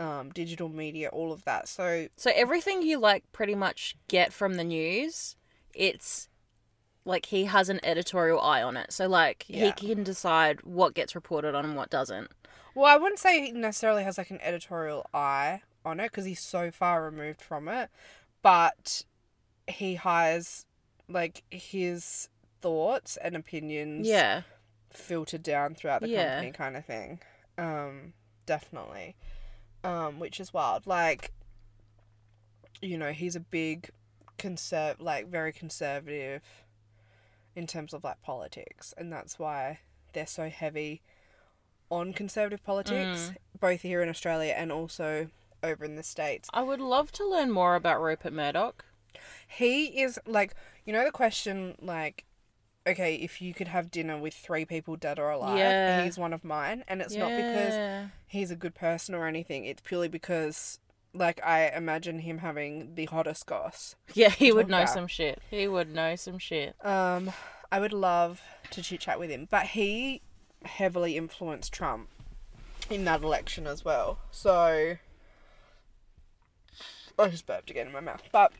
um, 0.00 0.30
digital 0.30 0.68
media, 0.68 1.08
all 1.10 1.30
of 1.30 1.44
that. 1.44 1.68
So 1.68 2.08
So 2.16 2.32
everything 2.34 2.82
you 2.82 2.98
like 2.98 3.30
pretty 3.30 3.54
much 3.54 3.94
get 4.08 4.32
from 4.32 4.54
the 4.54 4.64
news, 4.64 5.36
it's 5.74 6.28
like 7.04 7.26
he 7.26 7.44
has 7.44 7.68
an 7.68 7.80
editorial 7.84 8.40
eye 8.40 8.62
on 8.62 8.76
it. 8.76 8.92
So 8.92 9.06
like 9.06 9.44
Yeah. 9.46 9.66
he 9.66 9.72
can 9.72 10.02
decide 10.02 10.62
what 10.62 10.94
gets 10.94 11.14
reported 11.14 11.54
on 11.54 11.64
and 11.64 11.76
what 11.76 11.90
doesn't. 11.90 12.30
Well, 12.74 12.86
I 12.86 12.96
wouldn't 12.96 13.18
say 13.18 13.40
he 13.46 13.52
necessarily 13.52 14.02
has 14.04 14.16
like 14.18 14.30
an 14.30 14.40
editorial 14.42 15.06
eye 15.12 15.62
on 15.84 16.00
it 16.00 16.10
because 16.10 16.24
he's 16.24 16.40
so 16.40 16.70
far 16.70 17.04
removed 17.04 17.40
from 17.42 17.68
it, 17.68 17.90
but 18.42 19.04
he 19.68 19.96
hires 19.96 20.66
like 21.08 21.42
his 21.50 22.28
thoughts 22.62 23.16
and 23.16 23.34
opinions 23.36 24.06
Yeah. 24.06 24.42
filtered 24.90 25.42
down 25.42 25.74
throughout 25.74 26.00
the 26.02 26.08
Yeah. 26.08 26.34
company 26.36 26.52
kind 26.52 26.76
of 26.76 26.84
thing. 26.86 27.20
Um, 27.58 28.12
definitely. 28.46 29.16
Um, 29.82 30.18
which 30.18 30.40
is 30.40 30.52
wild. 30.52 30.86
Like, 30.86 31.32
you 32.82 32.98
know, 32.98 33.12
he's 33.12 33.36
a 33.36 33.40
big 33.40 33.90
conserv 34.38 34.96
like 35.00 35.28
very 35.28 35.52
conservative 35.52 36.42
in 37.54 37.66
terms 37.66 37.92
of 37.92 38.04
like 38.04 38.20
politics, 38.22 38.92
and 38.96 39.12
that's 39.12 39.38
why 39.38 39.80
they're 40.12 40.26
so 40.26 40.48
heavy 40.48 41.02
on 41.90 42.12
conservative 42.12 42.62
politics, 42.64 43.32
both 43.58 43.82
here 43.82 44.02
in 44.02 44.08
Australia 44.08 44.54
and 44.56 44.70
also 44.70 45.28
over 45.62 45.84
in 45.84 45.96
the 45.96 46.02
States. 46.02 46.48
I 46.54 46.62
would 46.62 46.80
love 46.80 47.10
to 47.12 47.26
learn 47.26 47.50
more 47.50 47.74
about 47.74 48.00
Rupert 48.00 48.32
Murdoch. 48.32 48.84
He 49.46 50.00
is 50.00 50.18
like, 50.26 50.54
you 50.84 50.92
know, 50.92 51.04
the 51.04 51.10
question 51.10 51.74
like, 51.82 52.24
okay, 52.90 53.14
if 53.16 53.40
you 53.42 53.52
could 53.54 53.68
have 53.68 53.90
dinner 53.90 54.18
with 54.18 54.34
three 54.34 54.64
people 54.64 54.96
dead 54.96 55.18
or 55.18 55.30
alive, 55.30 55.58
Yeah. 55.58 56.04
he's 56.04 56.18
one 56.18 56.32
of 56.32 56.44
mine, 56.44 56.84
and 56.88 57.00
it's 57.00 57.14
not 57.14 57.28
because 57.30 58.08
he's 58.26 58.50
a 58.50 58.56
good 58.56 58.74
person 58.74 59.14
or 59.14 59.26
anything. 59.26 59.64
It's 59.64 59.82
purely 59.82 60.08
because 60.08 60.78
like 61.12 61.40
I 61.44 61.68
imagine 61.70 62.20
him 62.20 62.38
having 62.38 62.94
the 62.94 63.06
hottest 63.06 63.46
goss. 63.46 63.96
Yeah, 64.14 64.28
he 64.30 64.52
would 64.52 64.68
know 64.68 64.78
about. 64.82 64.94
some 64.94 65.06
shit. 65.08 65.40
He 65.50 65.66
would 65.66 65.92
know 65.92 66.14
some 66.16 66.38
shit. 66.38 66.74
Um, 66.84 67.32
I 67.72 67.80
would 67.80 67.92
love 67.92 68.40
to 68.70 68.82
chit 68.82 69.00
chat 69.00 69.18
with 69.18 69.30
him, 69.30 69.48
but 69.50 69.66
he 69.68 70.22
heavily 70.64 71.16
influenced 71.16 71.72
Trump 71.72 72.08
in 72.88 73.04
that 73.06 73.22
election 73.22 73.66
as 73.66 73.84
well. 73.84 74.18
So 74.30 74.96
I 77.18 77.28
just 77.28 77.46
burped 77.46 77.70
again 77.70 77.86
in 77.88 77.92
my 77.92 78.00
mouth, 78.00 78.22
but 78.32 78.52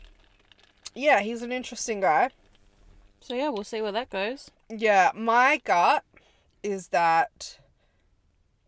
yeah, 0.94 1.20
he's 1.20 1.42
an 1.42 1.52
interesting 1.52 2.00
guy. 2.00 2.30
So 3.20 3.34
yeah, 3.34 3.48
we'll 3.50 3.64
see 3.64 3.80
where 3.82 3.92
that 3.92 4.10
goes. 4.10 4.50
Yeah, 4.68 5.10
my 5.14 5.60
gut 5.64 6.04
is 6.62 6.88
that 6.88 7.58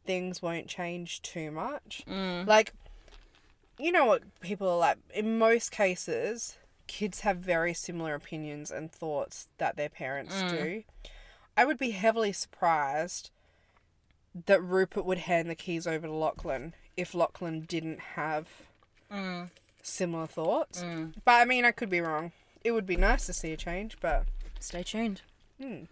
things 0.04 0.42
won't 0.42 0.66
change 0.68 1.22
too 1.22 1.50
much. 1.50 2.02
Mm. 2.08 2.46
Like, 2.46 2.72
you 3.78 3.92
know 3.92 4.04
what 4.06 4.22
people 4.40 4.68
are 4.68 4.78
like. 4.78 4.98
In 5.14 5.38
most 5.38 5.70
cases, 5.72 6.58
kids 6.86 7.20
have 7.20 7.38
very 7.38 7.72
similar 7.74 8.14
opinions 8.14 8.70
and 8.70 8.90
thoughts 8.92 9.48
that 9.58 9.76
their 9.76 9.88
parents 9.88 10.34
Mm. 10.34 10.50
do. 10.50 10.84
I 11.56 11.64
would 11.64 11.78
be 11.78 11.90
heavily 11.92 12.32
surprised 12.32 13.30
that 14.46 14.62
Rupert 14.62 15.04
would 15.04 15.18
hand 15.18 15.48
the 15.50 15.54
keys 15.54 15.86
over 15.86 16.06
to 16.06 16.12
Lachlan 16.12 16.74
if 16.96 17.14
Lachlan 17.14 17.60
didn't 17.62 18.00
have 18.16 18.48
Mm. 19.10 19.50
similar 19.82 20.26
thoughts. 20.26 20.82
Mm. 20.82 21.14
But 21.24 21.32
I 21.40 21.44
mean, 21.44 21.64
I 21.64 21.72
could 21.72 21.90
be 21.90 22.00
wrong. 22.00 22.32
It 22.64 22.72
would 22.72 22.86
be 22.86 22.96
nice 22.96 23.26
to 23.26 23.32
see 23.32 23.52
a 23.52 23.56
change, 23.56 23.98
but 24.00 24.24
Stay 24.62 24.82
tuned. 24.82 25.22
hmm. 25.60 25.84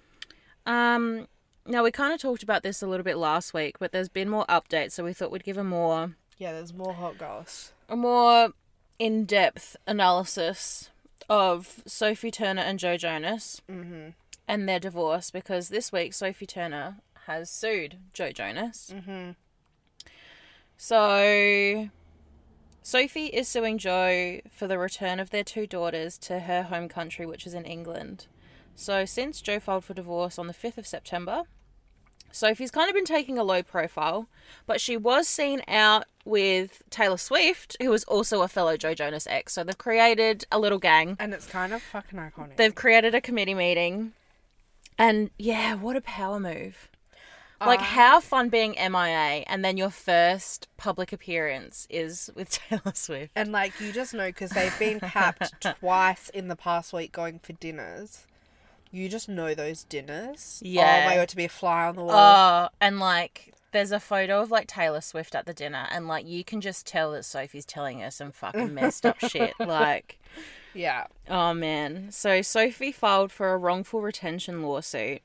Um, 0.66 1.26
now 1.66 1.82
we 1.82 1.90
kind 1.90 2.12
of 2.12 2.20
talked 2.20 2.42
about 2.42 2.62
this 2.62 2.82
a 2.82 2.86
little 2.86 3.04
bit 3.04 3.16
last 3.16 3.52
week, 3.54 3.78
but 3.78 3.92
there's 3.92 4.08
been 4.08 4.28
more 4.28 4.44
updates, 4.46 4.92
so 4.92 5.04
we 5.04 5.12
thought 5.12 5.30
we'd 5.30 5.44
give 5.44 5.56
a 5.58 5.64
more 5.64 6.14
yeah, 6.38 6.52
there's 6.52 6.72
more 6.72 6.94
hot 6.94 7.18
goss. 7.18 7.72
a 7.88 7.96
more 7.96 8.50
in-depth 8.98 9.76
analysis 9.86 10.90
of 11.28 11.82
Sophie 11.86 12.30
Turner 12.30 12.62
and 12.62 12.78
Joe 12.78 12.96
Jonas 12.96 13.60
Mm-hmm. 13.70 14.10
and 14.48 14.68
their 14.68 14.80
divorce 14.80 15.30
because 15.30 15.68
this 15.68 15.90
week 15.92 16.12
Sophie 16.14 16.46
Turner 16.46 16.96
has 17.26 17.50
sued 17.50 17.96
Joe 18.12 18.32
Jonas. 18.32 18.92
Mm-hmm. 18.94 19.30
So 20.76 21.90
Sophie 22.82 23.26
is 23.26 23.48
suing 23.48 23.78
Joe 23.78 24.40
for 24.50 24.66
the 24.66 24.78
return 24.78 25.20
of 25.20 25.30
their 25.30 25.44
two 25.44 25.66
daughters 25.66 26.16
to 26.18 26.40
her 26.40 26.64
home 26.64 26.88
country, 26.88 27.26
which 27.26 27.46
is 27.46 27.54
in 27.54 27.64
England. 27.64 28.26
So 28.74 29.04
since 29.04 29.40
Joe 29.40 29.60
filed 29.60 29.84
for 29.84 29.94
divorce 29.94 30.38
on 30.38 30.46
the 30.46 30.54
5th 30.54 30.78
of 30.78 30.86
September, 30.86 31.42
Sophie's 32.32 32.70
kind 32.70 32.88
of 32.88 32.94
been 32.94 33.04
taking 33.04 33.38
a 33.38 33.44
low 33.44 33.62
profile, 33.62 34.28
but 34.66 34.80
she 34.80 34.96
was 34.96 35.26
seen 35.28 35.62
out 35.68 36.04
with 36.24 36.82
Taylor 36.90 37.16
Swift, 37.16 37.76
who 37.80 37.90
was 37.90 38.04
also 38.04 38.42
a 38.42 38.48
fellow 38.48 38.76
Joe 38.76 38.94
Jonas 38.94 39.26
ex. 39.28 39.52
So 39.54 39.64
they've 39.64 39.76
created 39.76 40.44
a 40.52 40.58
little 40.58 40.78
gang. 40.78 41.16
And 41.18 41.34
it's 41.34 41.46
kind 41.46 41.72
of 41.72 41.82
fucking 41.82 42.18
iconic. 42.18 42.56
They've 42.56 42.74
created 42.74 43.14
a 43.14 43.20
committee 43.20 43.54
meeting. 43.54 44.12
And 44.96 45.30
yeah, 45.38 45.74
what 45.74 45.96
a 45.96 46.00
power 46.00 46.38
move. 46.38 46.88
Like, 47.60 47.80
Uh, 47.80 47.84
how 47.84 48.20
fun 48.20 48.48
being 48.48 48.72
MIA 48.72 49.44
and 49.46 49.62
then 49.64 49.76
your 49.76 49.90
first 49.90 50.66
public 50.78 51.12
appearance 51.12 51.86
is 51.90 52.30
with 52.34 52.50
Taylor 52.68 52.92
Swift. 52.94 53.32
And 53.36 53.52
like 53.52 53.78
you 53.80 53.92
just 53.92 54.14
know 54.14 54.28
because 54.28 54.50
they've 54.52 54.78
been 54.78 55.00
capped 55.00 55.52
twice 55.80 56.28
in 56.30 56.48
the 56.48 56.56
past 56.56 56.92
week 56.94 57.12
going 57.12 57.38
for 57.40 57.52
dinners. 57.54 58.24
You 58.90 59.08
just 59.08 59.28
know 59.28 59.54
those 59.54 59.84
dinners. 59.84 60.60
Yeah. 60.64 61.02
Oh 61.02 61.08
my 61.08 61.16
god, 61.16 61.28
to 61.28 61.36
be 61.36 61.44
a 61.44 61.48
fly 61.48 61.86
on 61.86 61.96
the 61.96 62.04
wall. 62.04 62.14
Oh, 62.14 62.68
and 62.80 62.98
like, 62.98 63.54
there's 63.72 63.92
a 63.92 64.00
photo 64.00 64.40
of 64.40 64.50
like 64.50 64.66
Taylor 64.66 65.00
Swift 65.00 65.34
at 65.34 65.46
the 65.46 65.54
dinner, 65.54 65.86
and 65.90 66.08
like, 66.08 66.26
you 66.26 66.42
can 66.42 66.60
just 66.60 66.86
tell 66.86 67.12
that 67.12 67.24
Sophie's 67.24 67.64
telling 67.64 68.00
her 68.00 68.10
some 68.10 68.32
fucking 68.32 68.74
messed 68.74 69.06
up 69.06 69.18
shit. 69.20 69.54
Like, 69.60 70.18
yeah. 70.74 71.06
Oh 71.28 71.54
man. 71.54 72.10
So 72.10 72.42
Sophie 72.42 72.92
filed 72.92 73.30
for 73.30 73.52
a 73.52 73.58
wrongful 73.58 74.00
retention 74.02 74.62
lawsuit. 74.62 75.22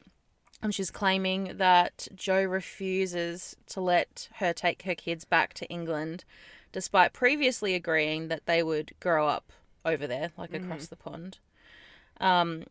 And 0.61 0.73
she's 0.73 0.89
claiming 0.89 1.57
that 1.57 2.07
Joe 2.15 2.41
refuses 2.43 3.55
to 3.67 3.81
let 3.81 4.29
her 4.35 4.51
take 4.53 4.83
her 4.83 4.95
kids 4.95 5.23
back 5.23 5.53
to 5.55 5.67
England, 5.67 6.23
despite 6.71 7.13
previously 7.13 7.75
agreeing 7.75 8.29
that 8.29 8.45
they 8.45 8.63
would 8.63 8.93
grow 8.99 9.27
up 9.27 9.51
over 9.83 10.07
there, 10.07 10.31
like 10.37 10.53
across 10.53 10.87
the 10.87 10.95
pond. 10.95 11.37
Um, 12.19 12.63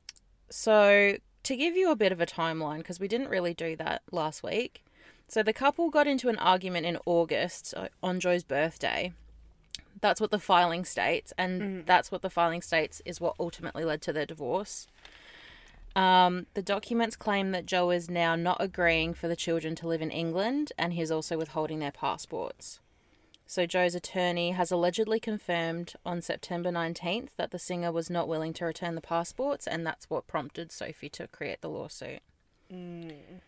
so, 0.56 1.16
to 1.42 1.56
give 1.56 1.74
you 1.74 1.90
a 1.90 1.96
bit 1.96 2.12
of 2.12 2.20
a 2.20 2.26
timeline, 2.26 2.78
because 2.78 3.00
we 3.00 3.08
didn't 3.08 3.28
really 3.28 3.54
do 3.54 3.74
that 3.74 4.02
last 4.12 4.44
week. 4.44 4.84
So, 5.26 5.42
the 5.42 5.52
couple 5.52 5.90
got 5.90 6.06
into 6.06 6.28
an 6.28 6.38
argument 6.38 6.86
in 6.86 6.96
August 7.06 7.74
on 8.04 8.20
Joe's 8.20 8.44
birthday. 8.44 9.12
That's 10.00 10.20
what 10.20 10.30
the 10.30 10.38
filing 10.38 10.84
states, 10.84 11.32
and 11.36 11.84
that's 11.86 12.12
what 12.12 12.22
the 12.22 12.30
filing 12.30 12.62
states 12.62 13.02
is 13.04 13.20
what 13.20 13.34
ultimately 13.40 13.84
led 13.84 14.00
to 14.02 14.12
their 14.12 14.26
divorce. 14.26 14.86
Um, 15.96 16.46
the 16.54 16.62
documents 16.62 17.16
claim 17.16 17.50
that 17.50 17.66
Joe 17.66 17.90
is 17.90 18.08
now 18.08 18.36
not 18.36 18.58
agreeing 18.60 19.12
for 19.12 19.26
the 19.26 19.34
children 19.34 19.74
to 19.74 19.88
live 19.88 20.02
in 20.02 20.12
England, 20.12 20.70
and 20.78 20.92
he's 20.92 21.10
also 21.10 21.36
withholding 21.36 21.80
their 21.80 21.90
passports. 21.90 22.78
So, 23.46 23.66
Joe's 23.66 23.94
attorney 23.94 24.52
has 24.52 24.70
allegedly 24.70 25.20
confirmed 25.20 25.94
on 26.04 26.22
September 26.22 26.70
19th 26.70 27.30
that 27.36 27.50
the 27.50 27.58
singer 27.58 27.92
was 27.92 28.08
not 28.08 28.26
willing 28.26 28.52
to 28.54 28.64
return 28.64 28.94
the 28.94 29.00
passports, 29.00 29.66
and 29.66 29.86
that's 29.86 30.08
what 30.08 30.26
prompted 30.26 30.72
Sophie 30.72 31.10
to 31.10 31.28
create 31.28 31.60
the 31.60 31.68
lawsuit. 31.68 32.20
Mm. 32.72 33.40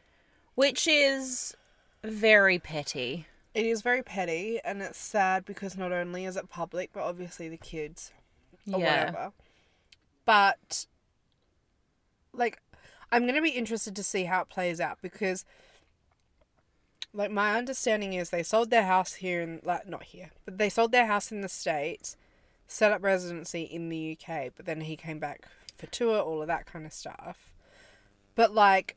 Which 0.54 0.86
is 0.86 1.56
very 2.04 2.58
petty. 2.58 3.26
It 3.54 3.64
is 3.64 3.80
very 3.80 4.02
petty 4.02 4.60
and 4.64 4.82
it's 4.82 4.98
sad 4.98 5.46
because 5.46 5.78
not 5.78 5.90
only 5.90 6.26
is 6.26 6.36
it 6.36 6.50
public, 6.50 6.90
but 6.92 7.02
obviously 7.02 7.48
the 7.48 7.56
kids 7.56 8.12
or 8.70 8.78
Yeah. 8.78 9.06
whatever. 9.06 9.32
But 10.26 10.86
like 12.32 12.60
I'm 13.10 13.26
gonna 13.26 13.40
be 13.40 13.50
interested 13.50 13.96
to 13.96 14.02
see 14.02 14.24
how 14.24 14.42
it 14.42 14.48
plays 14.50 14.80
out 14.80 14.98
because 15.00 15.44
like 17.16 17.30
my 17.30 17.56
understanding 17.56 18.12
is 18.12 18.30
they 18.30 18.42
sold 18.42 18.70
their 18.70 18.84
house 18.84 19.14
here 19.14 19.40
in 19.40 19.60
like 19.64 19.88
not 19.88 20.04
here, 20.04 20.30
but 20.44 20.58
they 20.58 20.68
sold 20.68 20.92
their 20.92 21.06
house 21.06 21.32
in 21.32 21.40
the 21.40 21.48
States, 21.48 22.16
set 22.66 22.92
up 22.92 23.02
residency 23.02 23.62
in 23.62 23.88
the 23.88 24.16
UK, 24.16 24.52
but 24.54 24.66
then 24.66 24.82
he 24.82 24.96
came 24.96 25.18
back 25.18 25.46
for 25.76 25.86
tour, 25.86 26.20
all 26.20 26.42
of 26.42 26.48
that 26.48 26.66
kind 26.66 26.84
of 26.84 26.92
stuff. 26.92 27.52
But 28.34 28.54
like 28.54 28.96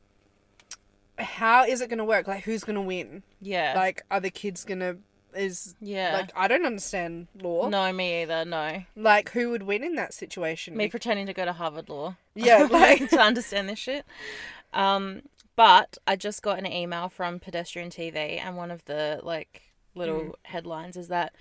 how 1.18 1.64
is 1.64 1.80
it 1.80 1.88
gonna 1.88 2.04
work? 2.04 2.28
Like 2.28 2.44
who's 2.44 2.62
gonna 2.64 2.82
win? 2.82 3.22
Yeah. 3.40 3.72
Like 3.74 4.02
are 4.10 4.20
the 4.20 4.30
kids 4.30 4.64
gonna 4.64 4.96
is 5.34 5.74
yeah. 5.80 6.12
like 6.14 6.30
I 6.36 6.48
don't 6.48 6.66
understand 6.66 7.28
law. 7.40 7.68
no, 7.68 7.92
me 7.92 8.22
either. 8.22 8.44
No. 8.44 8.84
Like 8.96 9.30
who 9.30 9.50
would 9.50 9.62
win 9.62 9.82
in 9.82 9.94
that 9.94 10.12
situation? 10.12 10.76
Me 10.76 10.84
Bec- 10.84 10.90
pretending 10.90 11.26
to 11.26 11.32
go 11.32 11.44
to 11.44 11.52
Harvard 11.52 11.88
Law. 11.88 12.16
Yeah, 12.34 12.64
like- 12.70 13.08
to 13.10 13.20
understand 13.20 13.68
this 13.68 13.78
shit. 13.78 14.04
Um, 14.72 15.22
but 15.60 15.98
I 16.06 16.16
just 16.16 16.40
got 16.40 16.58
an 16.58 16.64
email 16.66 17.10
from 17.10 17.38
Pedestrian 17.38 17.90
TV, 17.90 18.38
and 18.42 18.56
one 18.56 18.70
of 18.70 18.82
the 18.86 19.20
like 19.22 19.74
little 19.94 20.20
Mm. 20.20 20.32
headlines 20.44 20.96
is 20.96 21.08
that 21.08 21.34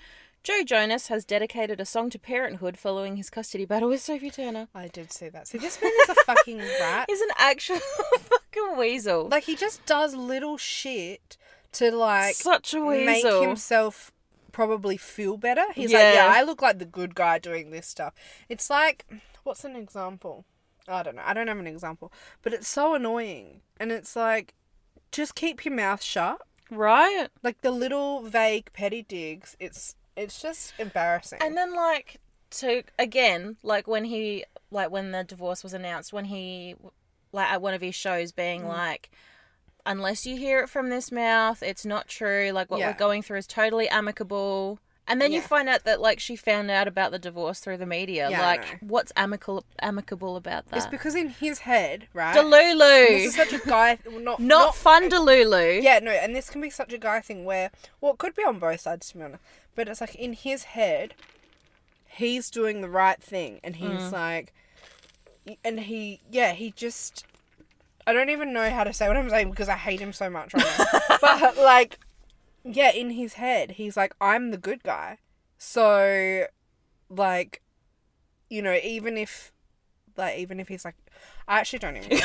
Joe 0.43 0.63
Jonas 0.65 1.07
has 1.07 1.23
dedicated 1.23 1.79
a 1.79 1.85
song 1.85 2.09
to 2.09 2.19
parenthood 2.19 2.77
following 2.77 3.15
his 3.15 3.29
custody 3.29 3.63
battle 3.63 3.87
with 3.87 4.01
Sophie 4.01 4.29
Turner. 4.29 4.67
I 4.75 4.89
did 4.89 5.13
see 5.13 5.29
that. 5.29 5.47
See, 5.47 5.57
this 5.57 5.81
man 5.81 5.91
is 6.03 6.09
a 6.09 6.15
fucking 6.25 6.57
rat. 6.81 7.05
He's 7.07 7.21
an 7.21 7.29
actual 7.37 7.77
fucking 8.19 8.75
weasel. 8.77 9.29
Like 9.29 9.45
he 9.45 9.55
just 9.55 9.85
does 9.85 10.13
little 10.13 10.57
shit 10.57 11.37
to 11.73 11.89
like 11.89 12.35
Such 12.35 12.73
a 12.73 12.79
make 12.81 13.23
weasel. 13.23 13.41
himself 13.43 14.11
probably 14.51 14.97
feel 14.97 15.37
better. 15.37 15.63
He's 15.75 15.91
Yeah. 15.93 15.97
like, 15.99 16.15
yeah, 16.15 16.33
I 16.35 16.43
look 16.43 16.61
like 16.61 16.79
the 16.79 16.85
good 16.99 17.15
guy 17.15 17.39
doing 17.39 17.71
this 17.71 17.87
stuff. 17.87 18.13
It's 18.49 18.69
like, 18.69 19.05
what's 19.43 19.63
an 19.63 19.77
example? 19.77 20.43
I 20.89 21.03
don't 21.03 21.15
know. 21.15 21.21
I 21.25 21.33
don't 21.33 21.47
have 21.47 21.59
an 21.59 21.67
example, 21.67 22.11
but 22.41 22.53
it's 22.53 22.67
so 22.67 22.93
annoying, 22.95 23.61
and 23.79 23.91
it's 23.91 24.15
like, 24.15 24.53
just 25.11 25.35
keep 25.35 25.63
your 25.65 25.73
mouth 25.73 26.01
shut. 26.01 26.41
right? 26.71 27.27
Like 27.43 27.61
the 27.61 27.71
little 27.71 28.21
vague 28.23 28.71
petty 28.73 29.01
digs. 29.03 29.55
It's 29.59 29.95
it's 30.15 30.41
just 30.41 30.73
embarrassing. 30.79 31.39
And 31.41 31.55
then 31.57 31.75
like 31.75 32.17
to 32.51 32.83
again, 32.97 33.57
like 33.63 33.87
when 33.87 34.05
he 34.05 34.45
like 34.71 34.91
when 34.91 35.11
the 35.11 35.23
divorce 35.23 35.63
was 35.63 35.73
announced, 35.73 36.11
when 36.13 36.25
he 36.25 36.75
like 37.31 37.51
at 37.51 37.61
one 37.61 37.73
of 37.73 37.81
his 37.81 37.95
shows 37.95 38.31
being 38.31 38.61
Mm. 38.63 38.67
like 38.69 39.09
unless 39.85 40.25
you 40.25 40.35
hear 40.37 40.59
it 40.59 40.69
from 40.69 40.89
this 40.89 41.11
mouth, 41.11 41.63
it's 41.63 41.85
not 41.85 42.07
true. 42.07 42.51
Like 42.51 42.69
what 42.69 42.79
Yeah. 42.79 42.87
we're 42.91 42.97
going 42.97 43.23
through 43.23 43.37
is 43.39 43.47
totally 43.47 43.87
amicable. 43.89 44.79
And 45.09 45.19
then 45.19 45.31
you 45.31 45.41
find 45.41 45.67
out 45.67 45.83
that 45.85 45.99
like 45.99 46.19
she 46.19 46.35
found 46.35 46.69
out 46.69 46.87
about 46.87 47.11
the 47.11 47.17
divorce 47.19 47.59
through 47.59 47.77
the 47.77 47.85
media. 47.85 48.29
Yeah, 48.29 48.41
like 48.41 48.77
what's 48.81 49.11
amicable 49.17 49.65
amicable 49.79 50.35
about 50.37 50.67
that? 50.69 50.77
it's 50.77 50.85
because 50.85 51.15
in 51.15 51.29
his 51.29 51.59
head, 51.59 52.07
right? 52.13 52.35
Delulu. 52.35 53.07
This 53.09 53.29
is 53.29 53.35
such 53.35 53.51
a 53.53 53.67
guy. 53.67 53.97
well, 54.05 54.19
Not 54.21 54.39
not, 54.39 54.75
fun 54.75 55.09
Delulu. 55.09 55.81
Yeah, 55.81 55.99
no, 55.99 56.11
and 56.11 56.35
this 56.35 56.49
can 56.49 56.61
be 56.61 56.69
such 56.69 56.93
a 56.93 56.97
guy 56.99 57.21
thing 57.21 57.43
where, 57.43 57.71
well, 57.99 58.13
it 58.13 58.19
could 58.19 58.35
be 58.35 58.43
on 58.43 58.59
both 58.59 58.81
sides 58.81 59.09
to 59.11 59.17
be 59.17 59.23
honest, 59.23 59.43
but 59.75 59.87
it's 59.87 59.99
like 59.99 60.13
in 60.15 60.33
his 60.33 60.63
head, 60.63 61.15
he's 62.07 62.49
doing 62.49 62.81
the 62.81 62.89
right 62.89 63.21
thing, 63.21 63.59
and 63.63 63.77
he's 63.77 63.89
Mm. 63.89 64.11
like, 64.11 64.53
and 65.65 65.79
he, 65.81 66.19
yeah, 66.29 66.51
he 66.53 66.69
just, 66.71 67.25
I 68.05 68.13
don't 68.13 68.29
even 68.29 68.53
know 68.53 68.69
how 68.69 68.83
to 68.83 68.93
say 68.93 69.07
what 69.07 69.17
I'm 69.17 69.29
saying 69.29 69.49
because 69.49 69.69
I 69.69 69.75
hate 69.77 69.99
him 69.99 70.13
so 70.13 70.29
much 70.29 70.53
right 70.53 70.65
now, 70.77 71.17
but 71.21 71.57
like, 71.57 71.97
yeah, 72.75 72.91
in 72.91 73.11
his 73.11 73.33
head, 73.33 73.71
he's 73.71 73.97
like, 73.97 74.13
I'm 74.21 74.51
the 74.51 74.57
good 74.57 74.83
guy, 74.83 75.17
So, 75.57 76.45
like, 77.09 77.61
you 78.49 78.61
know, 78.61 78.77
even 78.83 79.17
if, 79.17 79.51
like, 80.17 80.37
even 80.37 80.59
if 80.59 80.67
he's 80.67 80.85
like, 80.85 80.95
I 81.47 81.59
actually 81.59 81.79
don't 81.79 81.97
even. 81.97 82.09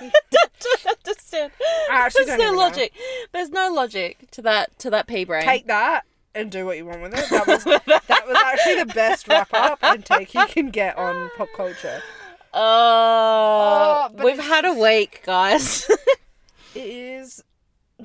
don't 0.00 0.86
understand. 0.86 1.52
I 1.90 1.96
actually 1.96 2.24
There's 2.26 2.38
don't 2.38 2.38
no 2.38 2.44
even 2.44 2.56
know. 2.56 2.60
logic. 2.62 2.92
There's 3.32 3.50
no 3.50 3.72
logic 3.72 4.30
to 4.32 4.42
that 4.42 4.78
to 4.80 4.90
that 4.90 5.06
pea 5.06 5.24
brain. 5.24 5.42
Take 5.44 5.66
that 5.66 6.02
and 6.34 6.50
do 6.50 6.64
what 6.66 6.76
you 6.76 6.86
want 6.86 7.02
with 7.02 7.14
it. 7.14 7.28
That 7.30 7.46
was 7.46 7.64
that 7.64 8.26
was 8.26 8.36
actually 8.44 8.82
the 8.84 8.92
best 8.94 9.28
wrap 9.28 9.52
up 9.52 9.78
and 9.82 10.04
take 10.04 10.34
you 10.34 10.46
can 10.46 10.70
get 10.70 10.96
on 10.96 11.30
pop 11.36 11.48
culture. 11.56 12.02
Oh, 12.56 14.08
Oh, 14.16 14.24
we've 14.24 14.38
had 14.38 14.64
a 14.64 14.72
week, 14.74 15.22
guys. 15.26 15.88
It 16.76 16.86
is 16.86 17.42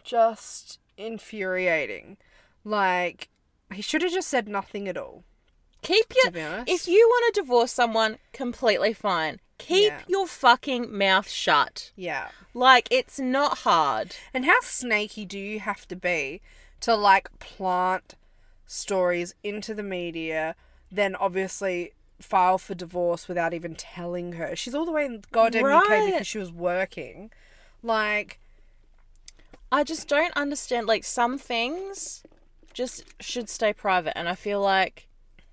just 0.04 0.79
infuriating. 1.00 2.18
Like 2.64 3.30
he 3.74 3.82
should 3.82 4.02
have 4.02 4.12
just 4.12 4.28
said 4.28 4.48
nothing 4.48 4.88
at 4.88 4.98
all. 4.98 5.24
Keep 5.82 6.14
your. 6.24 6.64
If 6.68 6.88
you 6.88 7.08
want 7.08 7.34
to 7.34 7.42
divorce 7.42 7.72
someone, 7.72 8.18
completely 8.34 8.94
fine. 8.94 9.40
Keep 9.58 9.88
Yeah. 9.92 10.02
your 10.08 10.28
fucking 10.28 10.96
mouth 10.98 11.30
shut. 11.30 11.92
yeah. 11.96 12.30
Like 12.54 12.88
it's 12.92 13.20
not 13.20 13.60
hard. 13.60 14.16
And 14.34 14.46
how 14.46 14.60
snaky 14.62 15.26
do 15.26 15.38
you 15.40 15.60
have 15.62 15.88
to 15.88 15.96
be 15.96 16.42
to 16.82 16.96
like 16.96 17.30
plant 17.40 18.16
stories 18.66 19.34
into 19.44 19.74
the 19.74 19.84
media, 19.84 20.56
then 20.92 21.16
obviously 21.16 21.94
file 22.20 22.58
for 22.58 22.74
divorce 22.76 23.28
without 23.28 23.54
even 23.54 23.76
telling 23.76 24.34
her? 24.34 24.56
She's 24.56 24.76
all 24.76 24.86
the 24.86 24.92
way 24.92 25.06
in 25.06 25.24
goddamn 25.32 25.66
UK 25.66 26.06
because 26.12 26.28
she 26.28 26.38
was 26.40 26.52
working. 26.52 27.32
Like, 27.84 28.39
I 29.72 29.84
just 29.84 30.08
don't 30.08 30.36
understand. 30.36 30.88
Like 30.88 31.04
some 31.04 31.38
things 31.38 32.24
just 32.74 33.04
should 33.22 33.50
stay 33.50 33.74
private, 33.74 34.18
and 34.18 34.28
I 34.30 34.36
feel 34.36 34.62
like 34.62 35.08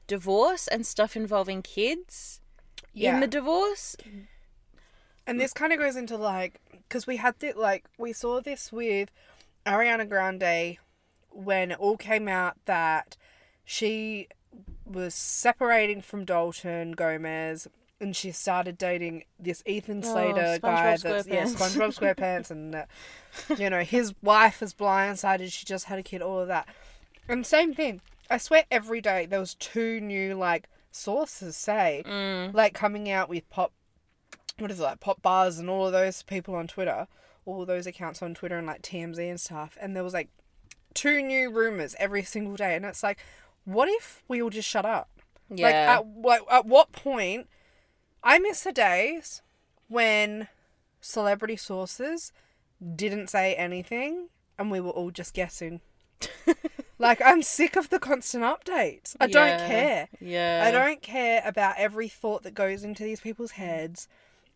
divorce 0.07 0.69
and 0.69 0.87
stuff 0.87 1.17
involving 1.17 1.63
kids 1.63 2.41
yeah. 2.93 3.15
in 3.15 3.21
the 3.21 3.27
divorce. 3.27 3.97
And 5.27 5.41
this 5.41 5.53
kind 5.53 5.73
of 5.73 5.79
goes 5.79 5.97
into 5.97 6.17
like, 6.17 6.61
because 6.71 7.07
we 7.07 7.17
had 7.17 7.35
it 7.43 7.57
like, 7.57 7.87
we 7.99 8.13
saw 8.13 8.41
this 8.41 8.73
with 8.73 9.11
Ariana 9.67 10.09
Grande 10.09 10.79
when 11.31 11.73
it 11.73 11.79
all 11.81 11.97
came 11.97 12.29
out 12.29 12.57
that 12.67 13.17
she 13.65 14.29
was 14.85 15.15
separating 15.15 16.01
from 16.01 16.25
Dalton 16.25 16.93
Gomez 16.93 17.67
and 18.01 18.15
she 18.15 18.31
started 18.31 18.77
dating 18.79 19.25
this 19.39 19.63
Ethan 19.67 20.03
Oh, 20.05 20.13
Slater 20.13 20.59
guy 20.61 20.97
that's, 20.97 21.27
yeah, 21.27 21.45
SpongeBob 21.45 21.99
SquarePants 21.99 22.51
and, 22.51 22.75
uh, 22.75 22.85
you 23.57 23.71
know, 23.71 23.81
his 23.83 24.13
wife 24.23 24.63
is 24.63 24.75
blindsided, 24.75 25.51
she 25.53 25.65
just 25.65 25.87
had 25.87 25.99
a 25.99 26.03
kid, 26.03 26.21
all 26.23 26.39
of 26.41 26.49
that. 26.49 26.69
And 27.29 27.45
same 27.47 27.73
thing. 27.75 28.01
I 28.31 28.39
swear 28.39 28.65
every 28.71 29.01
day 29.01 29.27
there 29.27 29.41
was 29.41 29.55
two 29.55 30.01
new, 30.01 30.35
like, 30.35 30.69
sources 30.91 31.57
say, 31.57 32.03
Mm. 32.07 32.53
like, 32.55 32.75
coming 32.75 33.11
out 33.11 33.29
with 33.29 33.49
pop 33.51 33.73
what 34.59 34.71
is 34.71 34.81
it 34.81 34.85
like 34.85 35.01
pop 35.01 35.21
bars 35.21 35.59
and 35.59 35.69
all 35.69 35.85
of 35.87 35.93
those 35.93 36.23
people 36.23 36.55
on 36.55 36.67
Twitter, 36.67 37.07
all 37.45 37.67
those 37.67 37.87
accounts 37.87 38.23
on 38.23 38.33
Twitter 38.35 38.57
and 38.57 38.67
like 38.67 38.81
TMZ 38.81 39.19
and 39.29 39.39
stuff, 39.39 39.77
and 39.81 39.95
there 39.95 40.03
was 40.03 40.15
like 40.15 40.31
two 40.95 41.21
new 41.21 41.51
rumors 41.51 41.95
every 41.99 42.23
single 42.23 42.57
day, 42.57 42.75
and 42.75 42.85
it's 42.87 43.03
like, 43.03 43.19
what 43.67 43.87
if 43.87 44.23
we 44.29 44.41
all 44.41 44.49
just 44.49 44.67
shut 44.69 44.87
up? 44.87 45.11
Like 45.51 45.59
Yeah. 45.61 45.99
at 45.99 46.07
like 46.23 46.41
at 46.51 46.65
what 46.65 46.93
point? 46.93 47.49
I 48.29 48.39
miss 48.41 48.63
the 48.63 48.73
days 48.73 49.43
when 49.89 50.49
celebrity 51.01 51.57
sources 51.57 52.33
didn't 52.97 53.29
say 53.31 53.55
anything 53.55 54.29
and 54.59 54.71
we 54.71 54.81
were 54.81 54.91
all 54.91 55.11
just 55.13 55.33
guessing. 55.33 55.81
like 56.99 57.21
I'm 57.25 57.43
sick 57.43 57.77
of 57.77 57.89
the 57.91 57.99
constant 57.99 58.43
updates. 58.43 59.15
I 59.21 59.27
don't 59.29 59.59
care. 59.61 60.09
yeah. 60.21 60.65
I 60.67 60.71
don't 60.71 61.03
care 61.03 61.43
about 61.45 61.75
every 61.79 62.09
thought 62.09 62.43
that 62.43 62.55
goes 62.55 62.83
into 62.85 63.05
these 63.05 63.21
people's 63.21 63.53
heads 63.53 64.09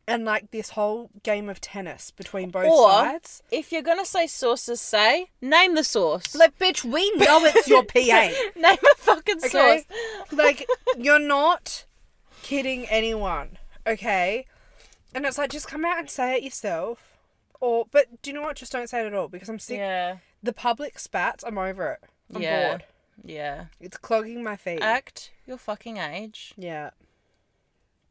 and 0.08 0.24
like 0.24 0.50
this 0.50 0.70
whole 0.70 1.10
game 1.22 1.48
of 1.48 1.60
tennis 1.60 2.10
between 2.10 2.50
both 2.50 2.66
Or- 2.66 2.90
sides. 2.90 3.42
If 3.52 3.70
you're 3.70 3.82
gonna 3.82 4.04
say 4.06 4.26
sources, 4.26 4.80
say 4.80 5.26
name 5.40 5.76
the 5.76 5.84
source. 5.84 6.34
Like, 6.34 6.58
bitch, 6.58 6.82
we 6.82 7.08
know 7.12 7.44
it's 7.44 7.68
your 7.68 7.84
PA. 7.94 8.30
name 8.56 8.78
a 8.82 8.96
fucking 8.96 9.36
Okay? 9.44 9.48
source. 9.48 9.84
like, 10.32 10.66
you're 10.98 11.20
not 11.20 11.84
kidding 12.42 12.86
anyone, 12.86 13.58
okay? 13.90 14.46
And 15.14 15.24
it's 15.26 15.38
like, 15.38 15.50
just 15.50 15.68
come 15.68 15.84
out 15.84 15.98
and 15.98 16.08
say 16.10 16.36
it 16.36 16.42
yourself. 16.42 17.16
Or, 17.60 17.86
but 17.90 18.22
do 18.22 18.30
you 18.30 18.34
know 18.34 18.42
what? 18.42 18.56
Just 18.56 18.72
don't 18.72 18.88
say 18.88 19.00
it 19.02 19.06
at 19.06 19.14
all 19.14 19.28
because 19.28 19.48
I'm 19.48 19.58
sick. 19.58 19.78
Yeah. 19.78 20.18
The 20.42 20.52
public 20.52 20.98
spats, 20.98 21.44
I'm 21.44 21.58
over 21.58 21.92
it. 21.92 22.00
I'm 22.34 22.40
Yeah. 22.42 22.68
bored. 22.68 22.84
Yeah. 23.22 23.64
It's 23.80 23.98
clogging 23.98 24.42
my 24.42 24.56
feet. 24.56 24.80
Act 24.80 25.30
your 25.46 25.58
fucking 25.58 25.98
age. 25.98 26.54
yeah. 26.56 26.90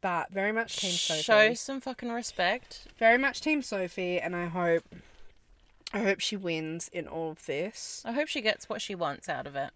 But 0.02 0.30
very 0.32 0.50
much 0.52 0.78
Team 0.78 0.92
Sophie. 0.92 1.20
Show 1.22 1.54
some 1.54 1.80
fucking 1.80 2.10
respect. 2.10 2.86
very 2.98 3.18
much 3.18 3.42
Team 3.42 3.60
Sophie, 3.60 4.18
and 4.18 4.34
I 4.34 4.46
hope, 4.46 4.84
I 5.92 5.98
hope 6.00 6.20
she 6.20 6.36
wins 6.36 6.88
in 6.90 7.06
all 7.06 7.32
of 7.32 7.44
this. 7.44 8.02
I 8.06 8.12
hope 8.12 8.28
she 8.28 8.40
gets 8.40 8.66
what 8.66 8.80
she 8.80 8.94
wants 8.94 9.28
out 9.28 9.46
of 9.46 9.56
it. 9.56 9.72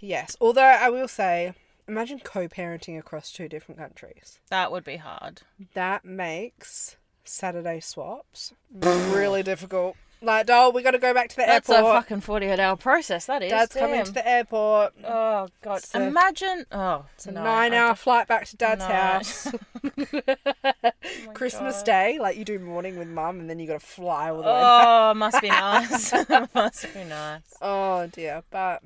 Yes, 0.00 0.36
although 0.40 0.62
I 0.62 0.90
will 0.90 1.08
say, 1.08 1.54
imagine 1.88 2.20
co-parenting 2.20 2.98
across 2.98 3.30
two 3.32 3.48
different 3.48 3.78
countries. 3.78 4.40
That 4.50 4.72
would 4.72 4.84
be 4.84 4.96
hard. 4.96 5.42
That 5.74 6.04
makes 6.04 6.96
Saturday 7.24 7.80
swaps 7.80 8.52
really 8.72 9.42
difficult. 9.42 9.96
Like, 10.22 10.46
doll, 10.46 10.72
we 10.72 10.82
got 10.82 10.92
to 10.92 10.98
go 10.98 11.12
back 11.12 11.28
to 11.30 11.36
the 11.36 11.42
airport. 11.42 11.66
That's 11.66 11.80
a 11.80 11.82
fucking 11.82 12.20
48 12.22 12.58
hour 12.58 12.76
process, 12.76 13.26
that 13.26 13.42
is. 13.42 13.50
Dad's 13.50 13.74
coming 13.74 14.02
to 14.04 14.12
the 14.12 14.26
airport. 14.26 14.94
Oh, 15.04 15.48
God. 15.60 15.78
It's 15.78 15.94
a- 15.94 16.06
Imagine. 16.06 16.64
oh, 16.72 17.04
it's 17.14 17.26
a 17.26 17.32
no, 17.32 17.44
nine-hour 17.44 17.94
flight 17.94 18.26
back 18.26 18.46
to 18.46 18.56
Dad's 18.56 18.80
No. 18.80 18.94
house. 18.94 19.52
Oh 21.26 21.32
Christmas 21.32 21.76
God. 21.76 21.84
Day, 21.84 22.18
like 22.18 22.36
you 22.36 22.44
do 22.44 22.58
morning 22.58 22.98
with 22.98 23.08
Mum, 23.08 23.40
and 23.40 23.48
then 23.50 23.58
you 23.58 23.66
got 23.66 23.80
to 23.80 23.86
fly 23.86 24.30
all 24.30 24.36
the 24.38 24.42
way 24.42 24.48
oh, 24.48 24.52
back. 24.52 24.86
Oh, 24.86 25.14
must 25.14 25.40
be 25.42 25.48
nice. 25.48 26.12
must 26.54 26.94
be 26.94 27.04
nice. 27.04 27.42
Oh 27.60 28.06
dear, 28.06 28.42
but 28.50 28.82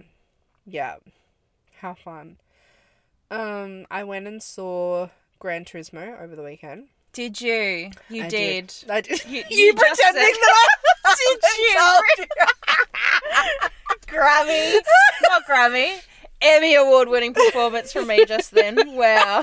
yeah, 0.66 0.96
how 1.80 1.94
fun. 1.94 2.37
Um, 3.30 3.86
I 3.90 4.04
went 4.04 4.26
and 4.26 4.42
saw 4.42 5.08
Gran 5.38 5.64
Turismo 5.64 6.20
over 6.20 6.34
the 6.34 6.42
weekend. 6.42 6.88
Did 7.12 7.40
you? 7.40 7.90
You 8.08 8.24
I 8.24 8.28
did. 8.28 8.72
I 8.88 9.00
did. 9.00 9.24
You- 9.26 9.44
You, 9.50 9.56
you 9.66 9.74
pretending 9.74 9.96
said- 9.96 10.14
that 10.14 10.66
I 11.04 11.14
Did 12.16 12.26
you? 12.28 12.28
Grammy. 14.06 14.80
Not 15.28 15.46
Grammy. 15.46 16.00
Emmy 16.40 16.74
award 16.76 17.08
winning 17.08 17.34
performance 17.34 17.92
from 17.92 18.06
me 18.06 18.24
just 18.24 18.52
then. 18.52 18.76
Wow. 18.94 19.42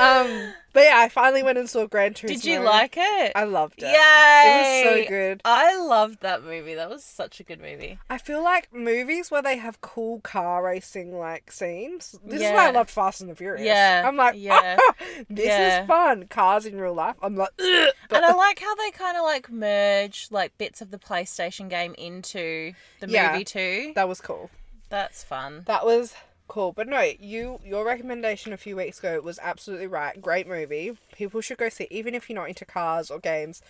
Um, 0.00 0.52
but 0.72 0.84
yeah, 0.84 0.96
I 0.98 1.08
finally 1.10 1.42
went 1.42 1.58
and 1.58 1.68
saw 1.68 1.86
Gran 1.86 2.14
Turismo. 2.14 2.28
Did 2.28 2.44
you 2.46 2.60
like 2.60 2.94
it? 2.96 3.32
I 3.36 3.44
loved 3.44 3.82
it. 3.82 3.86
Yay! 3.86 3.92
It 3.92 4.86
was 4.86 5.04
so 5.04 5.08
good. 5.08 5.40
I 5.44 5.76
loved 5.78 6.20
that 6.22 6.42
movie. 6.44 6.74
That 6.74 6.88
was 6.88 7.04
such 7.04 7.40
a 7.40 7.42
good 7.42 7.60
movie. 7.60 7.98
I 8.08 8.16
feel 8.18 8.42
like 8.42 8.72
movies 8.72 9.30
where 9.30 9.42
they 9.42 9.58
have 9.58 9.80
cool 9.82 10.20
car 10.20 10.64
racing 10.64 11.16
like 11.18 11.52
scenes. 11.52 12.18
This 12.24 12.40
is 12.40 12.50
why 12.52 12.64
I 12.64 12.70
Yeah. 12.70 12.78
loved 12.78 12.90
Fast 12.90 13.20
and 13.20 13.30
the 13.30 13.34
Furious. 13.34 13.66
Yeah, 13.66 14.02
I'm 14.06 14.16
like, 14.16 14.34
yeah, 14.38 14.78
this 15.30 15.46
yeah. 15.46 15.82
is 15.82 15.86
fun. 15.86 16.26
Cars 16.28 16.64
in 16.64 16.80
real 16.80 16.94
life. 16.94 17.16
I'm 17.22 17.36
like, 17.36 17.50
Ugh. 17.60 17.88
but 18.08 18.16
and 18.16 18.24
I 18.26 18.32
like 18.36 18.58
how 18.60 18.74
they 18.76 18.90
kind 18.92 19.16
of 19.16 19.24
like 19.24 19.50
merge 19.50 20.28
like 20.30 20.56
bits 20.58 20.80
of 20.80 20.90
the 20.90 20.98
PlayStation 20.98 21.68
game 21.68 21.94
into 21.98 22.72
the 23.00 23.08
Yeah. 23.08 23.32
movie 23.32 23.44
too. 23.44 23.92
that 23.94 24.08
was 24.08 24.20
cool. 24.20 24.50
That's 24.88 25.22
fun. 25.22 25.62
That 25.66 25.84
was 25.84 26.14
cool. 26.48 26.72
But 26.72 26.88
no, 26.88 27.00
you 27.18 27.60
your 27.64 27.84
recommendation 27.84 28.52
a 28.52 28.56
few 28.56 28.76
weeks 28.76 28.98
ago 28.98 29.20
was 29.20 29.38
absolutely 29.42 29.86
right. 29.86 30.20
Great 30.20 30.46
movie. 30.48 30.96
People 31.14 31.40
should 31.40 31.58
go 31.58 31.68
see 31.68 31.84
it, 31.84 31.92
even 31.92 32.14
if 32.14 32.28
you're 32.28 32.38
not 32.38 32.48
into 32.48 32.64
cars 32.64 33.10
or 33.10 33.18
games. 33.18 33.62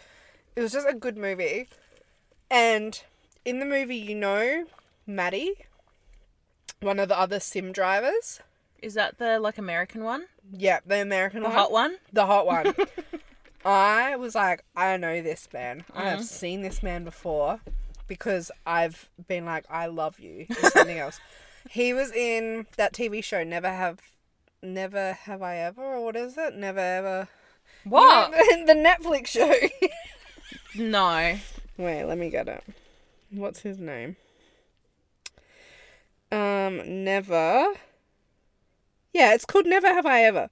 It 0.57 0.61
was 0.63 0.73
just 0.73 0.89
a 0.89 0.95
good 0.95 1.17
movie. 1.17 1.69
And 2.51 3.01
in 3.45 3.59
the 3.61 3.67
movie, 3.67 3.97
you 3.97 4.15
know 4.15 4.67
Matty, 5.07 5.55
one 6.81 6.99
of 6.99 7.09
the 7.09 7.19
other 7.19 7.41
sim 7.41 7.73
drivers. 7.73 8.41
Is 8.81 8.95
that 8.95 9.19
the 9.19 9.39
like 9.39 9.59
American 9.59 10.03
one, 10.05 10.25
Yeah, 10.53 10.81
the 10.85 11.01
American 11.01 11.41
the 11.43 11.49
one. 11.49 11.57
hot 11.57 11.73
one? 11.73 11.97
The 12.13 12.27
hot 12.27 12.47
one. 12.47 12.75
I 13.65 14.17
was 14.17 14.35
like, 14.35 14.65
I 14.75 14.97
know 14.97 15.23
this 15.23 15.49
man. 15.53 15.85
I 15.95 16.01
Mm-hmm. 16.01 16.09
have 16.09 16.25
seen 16.25 16.63
this 16.63 16.83
man 16.83 17.05
before 17.05 17.61
because 18.09 18.51
I've 18.67 19.09
been 19.29 19.45
like, 19.45 19.65
I 19.71 19.87
love 19.87 20.19
you. 20.19 20.47
Or 20.51 20.71
something 20.71 20.99
else. 21.05 21.21
He 21.71 21.93
was 21.93 22.13
in 22.13 22.67
that 22.77 22.93
TV 22.93 23.23
show, 23.23 23.45
Never 23.45 23.69
Have, 23.69 24.01
Never 24.63 25.13
Have 25.13 25.43
I 25.43 25.57
Ever, 25.57 25.83
or 25.83 26.05
what 26.05 26.17
is 26.17 26.37
it? 26.37 26.55
Never 26.55 26.81
Ever. 26.81 27.29
What? 27.85 28.33
You 28.33 28.65
know, 28.65 28.67
the 28.67 28.81
Netflix 28.81 29.29
show. 29.29 29.55
No. 30.75 31.39
Wait, 31.77 32.05
let 32.05 32.17
me 32.17 32.31
get 32.31 32.49
it. 32.49 32.65
What's 33.31 33.61
his 33.61 33.79
name? 33.79 34.17
Um, 36.31 37.05
Never. 37.05 37.75
Yeah, 39.13 39.35
it's 39.35 39.45
called 39.45 39.67
Never 39.67 39.89
Have 39.89 40.07
I 40.07 40.23
Ever. 40.23 40.49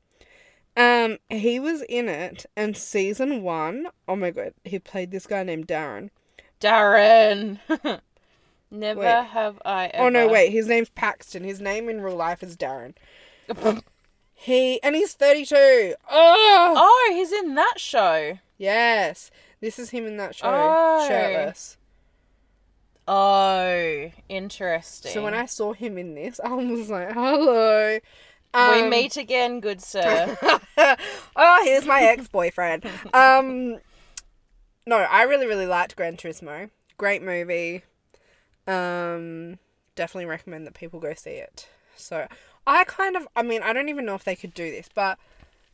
Um, 0.76 1.18
he 1.30 1.58
was 1.58 1.82
in 1.88 2.08
it, 2.08 2.46
and 2.56 2.76
season 2.76 3.42
one, 3.42 3.88
oh 4.06 4.16
my 4.16 4.30
god, 4.30 4.52
he 4.64 4.78
played 4.78 5.10
this 5.10 5.26
guy 5.26 5.42
named 5.42 5.66
Darren. 5.66 6.10
Darren. 6.60 7.58
Never 8.70 9.00
Wait. 9.00 9.24
have 9.26 9.60
I 9.64 9.86
ever. 9.88 10.04
Oh 10.06 10.08
no, 10.08 10.28
wait. 10.28 10.50
His 10.52 10.66
name's 10.68 10.90
Paxton. 10.90 11.42
His 11.44 11.60
name 11.60 11.88
in 11.88 12.00
real 12.00 12.16
life 12.16 12.42
is 12.42 12.56
Darren. 12.56 12.94
He 14.42 14.82
and 14.82 14.96
he's 14.96 15.12
thirty-two. 15.12 15.94
Oh, 16.10 16.74
Oh, 16.78 17.12
he's 17.14 17.30
in 17.30 17.56
that 17.56 17.74
show. 17.76 18.38
yes. 18.56 19.30
This 19.60 19.78
is 19.78 19.90
him 19.90 20.06
in 20.06 20.16
that 20.16 20.34
show, 20.34 20.46
Oh. 20.50 21.06
shirtless. 21.06 21.76
Oh, 23.06 24.10
interesting. 24.30 25.12
So 25.12 25.22
when 25.22 25.34
I 25.34 25.44
saw 25.46 25.72
him 25.72 25.98
in 25.98 26.14
this, 26.14 26.40
I 26.42 26.48
was 26.54 26.88
like, 26.88 27.12
"Hello." 27.12 27.98
we 28.54 28.60
Um, 28.60 28.88
meet 28.88 29.16
again, 29.16 29.60
good 29.60 29.82
sir. 29.82 30.38
oh, 31.36 31.62
here's 31.64 31.84
my 31.86 32.02
ex-boyfriend. 32.02 32.84
um, 33.12 33.78
no, 34.86 34.96
I 34.96 35.22
really, 35.24 35.46
really 35.46 35.66
liked 35.66 35.96
Gran 35.96 36.16
Turismo. 36.16 36.70
Great 36.96 37.22
movie. 37.22 37.82
Um, 38.66 39.58
definitely 39.94 40.26
recommend 40.26 40.66
that 40.66 40.74
people 40.74 41.00
go 41.00 41.14
see 41.14 41.30
it. 41.30 41.68
So 41.96 42.26
I 42.66 42.84
kind 42.84 43.16
of, 43.16 43.26
I 43.36 43.42
mean, 43.42 43.62
I 43.62 43.72
don't 43.72 43.88
even 43.88 44.06
know 44.06 44.14
if 44.14 44.24
they 44.24 44.36
could 44.36 44.54
do 44.54 44.70
this, 44.70 44.88
but 44.94 45.18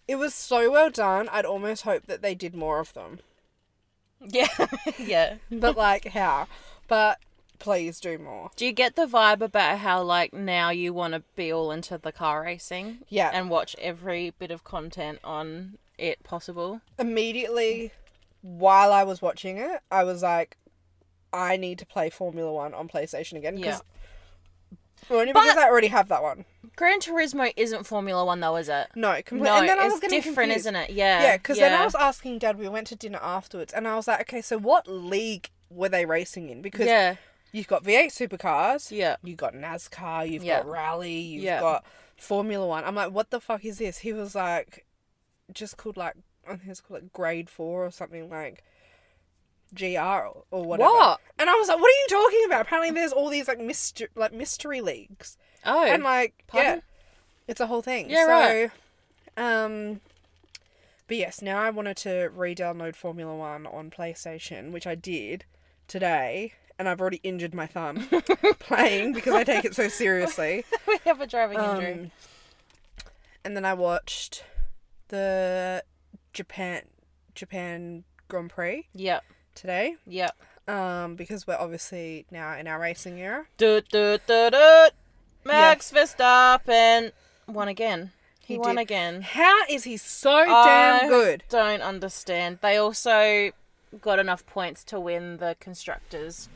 it 0.08 0.16
was 0.16 0.34
so 0.34 0.70
well 0.70 0.90
done. 0.90 1.28
I'd 1.30 1.44
almost 1.44 1.82
hope 1.82 2.06
that 2.06 2.22
they 2.22 2.34
did 2.34 2.54
more 2.54 2.80
of 2.80 2.92
them. 2.94 3.20
yeah, 4.20 4.48
yeah. 4.98 5.36
But 5.50 5.76
like, 5.76 6.06
how? 6.08 6.46
But 6.88 7.18
please 7.58 8.00
do 8.00 8.18
more. 8.18 8.50
Do 8.56 8.66
you 8.66 8.72
get 8.72 8.96
the 8.96 9.06
vibe 9.06 9.40
about 9.40 9.78
how 9.78 10.02
like 10.02 10.32
now 10.32 10.70
you 10.70 10.92
want 10.92 11.14
to 11.14 11.22
be 11.34 11.52
all 11.52 11.70
into 11.70 11.98
the 11.98 12.12
car 12.12 12.42
racing? 12.42 12.98
Yeah. 13.08 13.30
And 13.32 13.50
watch 13.50 13.74
every 13.80 14.30
bit 14.30 14.50
of 14.50 14.64
content 14.64 15.18
on 15.24 15.78
it 15.98 16.22
possible. 16.22 16.80
Immediately, 16.98 17.92
while 18.42 18.92
I 18.92 19.02
was 19.02 19.20
watching 19.22 19.56
it, 19.58 19.80
I 19.90 20.04
was 20.04 20.22
like, 20.22 20.56
I 21.36 21.56
need 21.56 21.78
to 21.80 21.86
play 21.86 22.08
Formula 22.10 22.52
One 22.52 22.72
on 22.74 22.88
PlayStation 22.88 23.36
again. 23.36 23.62
'cause- 23.62 23.82
Only 25.10 25.26
because 25.26 25.54
But- 25.54 25.58
I 25.58 25.68
already 25.68 25.88
have 25.88 26.08
that 26.08 26.22
one. 26.22 26.44
Gran 26.74 27.00
Turismo 27.00 27.52
isn't 27.56 27.84
Formula 27.84 28.24
One 28.24 28.40
though, 28.40 28.56
is 28.56 28.68
it? 28.68 28.88
No, 28.94 29.12
completely. 29.22 29.44
No, 29.50 29.56
and 29.58 29.68
then 29.68 29.78
I 29.78 29.84
it's 29.86 29.92
was 29.94 30.00
getting 30.00 30.18
different, 30.18 30.36
confused. 30.50 30.58
isn't 30.60 30.76
it? 30.76 30.90
Yeah. 30.90 31.22
Yeah, 31.22 31.36
because 31.36 31.58
then 31.58 31.72
I 31.72 31.84
was 31.84 31.94
asking 31.94 32.38
Dad. 32.40 32.58
We 32.58 32.68
went 32.68 32.86
to 32.88 32.96
dinner 32.96 33.20
afterwards, 33.22 33.72
and 33.72 33.86
I 33.86 33.94
was 33.96 34.08
like, 34.08 34.20
okay, 34.22 34.40
so 34.42 34.58
what 34.58 34.86
league 34.88 35.50
were 35.70 35.88
they 35.88 36.04
racing 36.06 36.48
in? 36.50 36.60
Because 36.60 36.86
Yeah. 36.86 37.16
you've 37.52 37.68
got 37.68 37.82
V8 37.84 38.10
supercars, 38.12 38.90
Yeah. 38.90 39.16
you've 39.22 39.36
got 39.38 39.54
NASCAR, 39.54 40.28
you've 40.28 40.44
Yeah. 40.44 40.58
got 40.58 40.66
rally, 40.68 41.12
you've 41.12 41.44
Yeah. 41.44 41.60
got 41.60 41.84
Formula 42.16 42.66
One. 42.66 42.84
I'm 42.84 42.94
like, 42.94 43.12
what 43.12 43.30
the 43.30 43.40
fuck 43.40 43.64
is 43.64 43.78
this? 43.78 43.98
He 43.98 44.12
was 44.12 44.34
like, 44.34 44.84
just 45.52 45.76
called 45.76 45.96
like, 45.96 46.14
I 46.46 46.56
think 46.56 46.68
it's 46.68 46.80
called 46.80 47.02
like 47.04 47.12
Grade 47.12 47.48
Four 47.48 47.86
or 47.86 47.90
something 47.90 48.28
like. 48.28 48.62
GR 49.74 49.98
or, 50.50 50.64
whatever. 50.64 50.88
What? 50.90 51.20
And 51.38 51.50
I 51.50 51.54
was 51.54 51.68
like, 51.68 51.78
"What 51.78 51.88
are 51.88 52.00
you 52.00 52.06
talking 52.08 52.42
about?" 52.46 52.60
Apparently, 52.62 52.90
there's 52.92 53.12
all 53.12 53.28
these 53.28 53.48
like 53.48 53.60
mystery, 53.60 54.08
like 54.14 54.32
mystery 54.32 54.80
leagues. 54.80 55.36
Oh. 55.68 55.84
and 55.84 56.04
like 56.04 56.44
yeah 56.54 56.78
it's 57.48 57.60
a 57.60 57.66
whole 57.66 57.82
thing 57.82 58.08
Yeah, 58.08 58.24
so 58.26 58.70
right. 59.36 59.64
um 59.64 60.00
but 61.08 61.16
yes 61.16 61.42
now 61.42 61.60
i 61.60 61.70
wanted 61.70 61.96
to 61.98 62.30
re-download 62.32 62.94
formula 62.94 63.34
one 63.34 63.66
on 63.66 63.90
playstation 63.90 64.70
which 64.70 64.86
i 64.86 64.94
did 64.94 65.44
today 65.88 66.52
and 66.78 66.88
i've 66.88 67.00
already 67.00 67.20
injured 67.24 67.52
my 67.52 67.66
thumb 67.66 68.06
playing 68.60 69.12
because 69.12 69.34
i 69.34 69.42
take 69.42 69.64
it 69.64 69.74
so 69.74 69.88
seriously 69.88 70.64
we 70.86 70.98
have 71.04 71.20
a 71.20 71.26
driving 71.26 71.58
injury. 71.58 71.92
um, 71.94 72.10
and 73.44 73.56
then 73.56 73.64
i 73.64 73.74
watched 73.74 74.44
the 75.08 75.82
japan 76.32 76.82
japan 77.34 78.04
grand 78.28 78.50
prix 78.50 78.86
Yep. 78.94 79.24
Today 79.56 79.96
Yep. 80.06 80.36
um 80.68 81.16
because 81.16 81.46
we're 81.46 81.56
obviously 81.56 82.26
now 82.30 82.56
in 82.56 82.66
our 82.68 82.78
racing 82.78 83.18
era 83.20 83.46
Do 83.56 83.80
do 83.80 84.18
do 84.26 84.50
do. 84.50 84.88
Max 85.44 85.90
Verstappen 85.92 87.12
won 87.48 87.68
again. 87.68 88.10
He, 88.40 88.54
He 88.54 88.58
won 88.58 88.76
did. 88.76 88.82
again. 88.82 89.22
how 89.22 89.58
is 89.68 89.84
he 89.84 89.96
so 89.96 90.44
damn 90.44 91.06
I 91.06 91.08
good 91.08 91.42
Don't 91.48 91.82
understand. 91.82 92.58
They 92.62 92.76
also 92.76 93.50
got 94.00 94.18
enough 94.18 94.44
points 94.46 94.84
to 94.84 95.00
win 95.00 95.38
the 95.38 95.56
constructors 95.60 96.48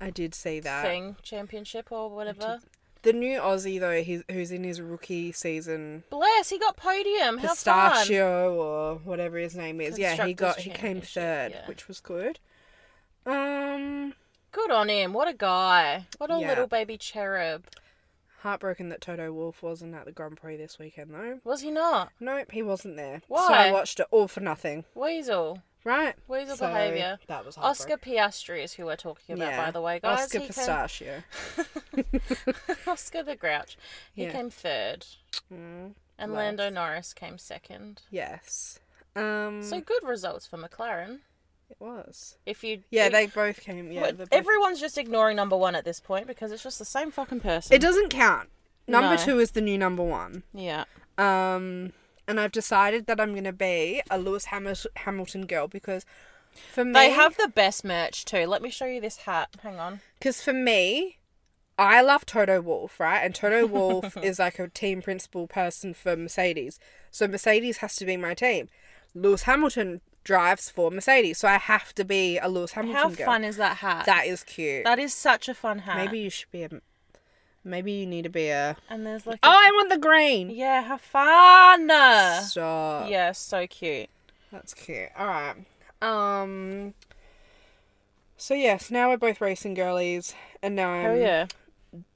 i 0.00 0.10
did 0.10 0.34
see 0.34 0.60
that 0.60 0.82
thing 0.84 1.16
championship 1.22 1.90
or 1.90 2.10
whatever. 2.10 2.60
The 3.04 3.12
new 3.12 3.38
Aussie 3.38 3.78
though, 3.78 4.02
he's 4.02 4.22
who's 4.30 4.50
in 4.50 4.64
his 4.64 4.80
rookie 4.80 5.30
season, 5.32 6.02
Bless, 6.10 6.48
he 6.50 6.58
got 6.58 6.76
podium. 6.76 7.38
How 7.38 7.54
fun. 7.54 7.90
Pistachio 7.92 8.54
or 8.54 8.94
whatever 8.96 9.38
his 9.38 9.54
name 9.54 9.80
is. 9.80 9.98
Yeah, 9.98 10.24
he 10.26 10.34
got 10.34 10.56
Constructors' 10.56 10.64
he 10.64 10.70
came 10.70 11.00
Championship, 11.02 11.12
third, 11.22 11.52
yeah. 11.52 11.68
which 11.68 11.86
was 11.86 12.00
good. 12.00 12.40
Um, 13.26 14.14
Good 14.52 14.70
on 14.70 14.88
him. 14.88 15.12
What 15.12 15.28
a 15.28 15.32
guy. 15.34 16.06
What 16.18 16.30
a 16.30 16.38
Yeah. 16.40 16.48
little 16.48 16.66
baby 16.66 16.96
cherub. 16.98 17.66
heartbroken 18.42 18.90
that 18.90 19.00
Toto 19.00 19.32
Wolff 19.32 19.62
wasn't 19.62 19.94
at 19.94 20.04
the 20.04 20.12
Grand 20.12 20.36
Prix 20.36 20.56
this 20.58 20.78
weekend 20.78 21.14
though. 21.14 21.40
Was 21.44 21.62
he 21.62 21.70
not? 21.70 22.12
Nope, 22.20 22.52
he 22.52 22.62
wasn't 22.62 22.96
there. 22.96 23.20
So 23.20 23.24
Why? 23.28 23.68
I 23.68 23.72
watched 23.72 24.00
it 24.00 24.06
all 24.10 24.28
for 24.28 24.40
nothing. 24.40 24.84
Weasel. 24.94 25.62
Right. 25.84 26.14
Weasel 26.28 26.56
So, 26.56 26.66
behaviour. 26.68 27.18
That 27.26 27.44
was 27.44 27.58
Oscar. 27.58 27.98
Piastri 27.98 28.64
is 28.64 28.72
who 28.72 28.86
we're 28.86 28.96
talking 28.96 29.34
about, 29.36 29.50
Yeah. 29.52 29.64
by 29.66 29.70
the 29.70 29.82
way, 29.82 30.00
guys. 30.00 30.20
Oscar 30.24 30.38
He 30.40 30.48
came- 30.48 32.14
Oscar 32.86 33.22
the 33.22 33.36
Grouch. 33.36 33.76
He 34.14 34.24
Yeah. 34.24 34.32
came 34.32 34.50
third. 34.50 35.06
Mm, 35.52 35.94
And 36.18 36.30
Bless. 36.32 36.36
Lando 36.38 36.70
Norris 36.70 37.12
came 37.12 37.38
second. 37.38 38.02
yes. 38.10 38.78
Um, 39.16 39.62
So 39.62 39.80
good 39.80 40.02
results 40.04 40.46
for 40.46 40.56
McLaren. 40.58 41.20
it 41.70 41.76
was. 41.80 42.36
If 42.46 42.62
you 42.64 42.82
Yeah, 42.90 43.08
they 43.08 43.26
both 43.26 43.60
came. 43.60 43.90
Yeah, 43.92 44.12
both- 44.12 44.28
everyone's 44.32 44.80
just 44.80 44.96
ignoring 44.98 45.36
number 45.36 45.56
one 45.56 45.74
at 45.74 45.84
this 45.84 45.98
point 46.00 46.26
because 46.26 46.50
it's 46.52 46.62
just 46.62 46.78
the 46.78 46.84
same 46.84 47.10
fucking 47.10 47.40
person. 47.40 47.74
it 47.74 47.80
doesn't 47.80 48.08
count. 48.10 48.48
Number 48.86 49.16
No. 49.16 49.24
two 49.24 49.38
is 49.38 49.52
the 49.52 49.60
new 49.60 49.78
number 49.78 50.02
one. 50.02 50.42
Yeah. 50.52 50.84
Um, 51.18 51.92
and 52.26 52.40
I've 52.40 52.52
decided 52.52 53.06
that 53.06 53.20
I'm 53.20 53.32
going 53.32 53.44
to 53.44 53.52
be 53.52 54.02
a 54.10 54.18
Lewis 54.18 54.46
Hamil- 54.46 54.86
Hamilton 54.96 55.46
girl 55.46 55.68
because 55.68 56.04
for 56.72 56.84
me, 56.84 56.92
They 56.92 57.10
have 57.10 57.36
the 57.36 57.48
best 57.48 57.84
merch 57.84 58.24
too. 58.24 58.46
Let 58.46 58.62
me 58.62 58.70
show 58.70 58.86
you 58.86 59.00
this 59.00 59.18
hat. 59.18 59.48
Hang 59.62 59.78
on. 59.78 60.00
because 60.18 60.40
for 60.42 60.52
me, 60.52 61.18
I 61.78 62.00
love 62.02 62.24
Toto 62.24 62.60
Wolff, 62.60 63.00
right? 63.00 63.18
And 63.20 63.34
Toto 63.34 63.66
Wolff 63.76 64.16
is 64.22 64.38
like 64.38 64.58
a 64.58 64.68
team 64.68 65.02
principal 65.02 65.46
person 65.48 65.92
for 65.94 66.14
Mercedes, 66.16 66.78
so 67.10 67.26
Mercedes 67.26 67.78
has 67.78 67.96
to 67.96 68.04
be 68.06 68.16
my 68.16 68.34
team. 68.34 68.68
Lewis 69.14 69.42
Hamilton 69.42 70.00
drives 70.22 70.70
for 70.70 70.90
Mercedes, 70.90 71.38
so 71.38 71.48
I 71.48 71.58
have 71.58 71.94
to 71.96 72.04
be 72.04 72.38
a 72.38 72.48
Lewis 72.48 72.72
Hamilton 72.72 72.96
How 73.02 73.08
girl. 73.10 73.26
fun 73.26 73.44
is 73.44 73.56
that 73.58 73.78
hat? 73.78 74.06
That 74.06 74.26
is 74.26 74.42
cute. 74.44 74.84
that 74.84 74.98
is 75.00 75.12
such 75.12 75.48
a 75.48 75.54
fun 75.54 75.80
hat. 75.80 75.96
Maybe 75.96 76.20
you 76.20 76.30
should 76.30 76.50
be 76.52 76.62
a. 76.62 76.70
Maybe 77.64 77.92
you 77.92 78.06
need 78.06 78.22
to 78.22 78.28
be 78.30 78.48
a. 78.48 78.76
And 78.90 79.06
there's 79.06 79.26
like. 79.26 79.40
Oh, 79.42 79.48
I 79.50 79.70
want 79.74 79.88
the 79.90 79.98
green. 79.98 80.50
Yeah, 80.50 80.82
have 80.82 81.00
fun. 81.00 81.88
Stop. 82.44 83.08
Yeah, 83.10 83.32
so 83.32 83.66
cute. 83.66 84.10
That's 84.52 84.74
cute. 84.74 85.08
All 85.18 85.26
right. 85.26 85.56
Um. 86.02 86.94
So 88.36 88.52
yes, 88.54 88.90
now 88.90 89.08
we're 89.08 89.16
both 89.16 89.40
racing 89.40 89.74
girlies, 89.74 90.34
and 90.62 90.76
now 90.76 90.90
I'm 90.90 91.02
Hell 91.04 91.16
yeah. 91.16 91.46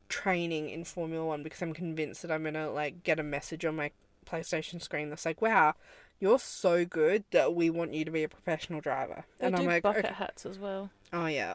training 0.09 0.69
in 0.69 0.85
Formula 0.85 1.25
One 1.25 1.43
because 1.43 1.63
I'm 1.63 1.73
convinced 1.73 2.23
that 2.23 2.31
I'm 2.31 2.45
gonna 2.45 2.71
like 2.71 3.03
get 3.03 3.19
a 3.19 3.23
message 3.23 3.65
on 3.65 3.77
my 3.77 3.91
PlayStation 4.27 4.83
screen 4.83 5.09
that's 5.09 5.25
like, 5.25 5.41
"Wow, 5.41 5.75
you're 6.21 6.39
so 6.39 6.85
good 6.85 7.25
that 7.31 7.55
we 7.55 7.71
want 7.71 7.95
you 7.95 8.05
to 8.05 8.11
be 8.11 8.25
a 8.25 8.29
professional 8.29 8.81
driver." 8.81 9.25
They 9.39 9.47
and 9.47 9.57
do 9.57 9.63
I'm 9.63 9.69
like, 9.69 9.83
bucket 9.83 10.05
okay. 10.05 10.15
hats 10.15 10.45
as 10.45 10.59
well. 10.59 10.91
"Oh 11.13 11.27
yeah." 11.27 11.55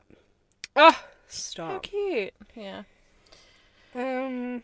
Oh, 0.76 0.92
How 0.92 1.04
stop. 1.28 1.84
cute. 1.84 2.34
Yeah. 2.56 2.84
Um. 3.96 4.64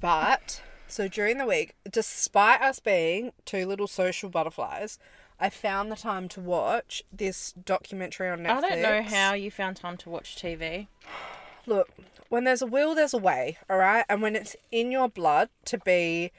But 0.00 0.62
so 0.88 1.08
during 1.08 1.38
the 1.38 1.46
week, 1.46 1.74
despite 1.90 2.60
us 2.60 2.80
being 2.80 3.32
two 3.44 3.66
little 3.66 3.86
social 3.86 4.28
butterflies, 4.28 4.98
I 5.38 5.48
found 5.50 5.90
the 5.90 5.96
time 5.96 6.28
to 6.30 6.40
watch 6.40 7.02
this 7.12 7.52
documentary 7.52 8.28
on 8.28 8.40
Netflix. 8.40 8.50
I 8.50 8.60
don't 8.60 8.82
know 8.82 9.02
how 9.02 9.34
you 9.34 9.50
found 9.50 9.76
time 9.76 9.96
to 9.98 10.10
watch 10.10 10.36
TV. 10.36 10.88
Look, 11.66 11.88
when 12.28 12.44
there's 12.44 12.62
a 12.62 12.66
will, 12.66 12.94
there's 12.94 13.14
a 13.14 13.18
way. 13.18 13.58
All 13.70 13.76
right, 13.76 14.04
and 14.08 14.20
when 14.20 14.34
it's 14.34 14.56
in 14.72 14.90
your 14.90 15.08
blood 15.08 15.48
to 15.66 15.78
be 15.78 16.32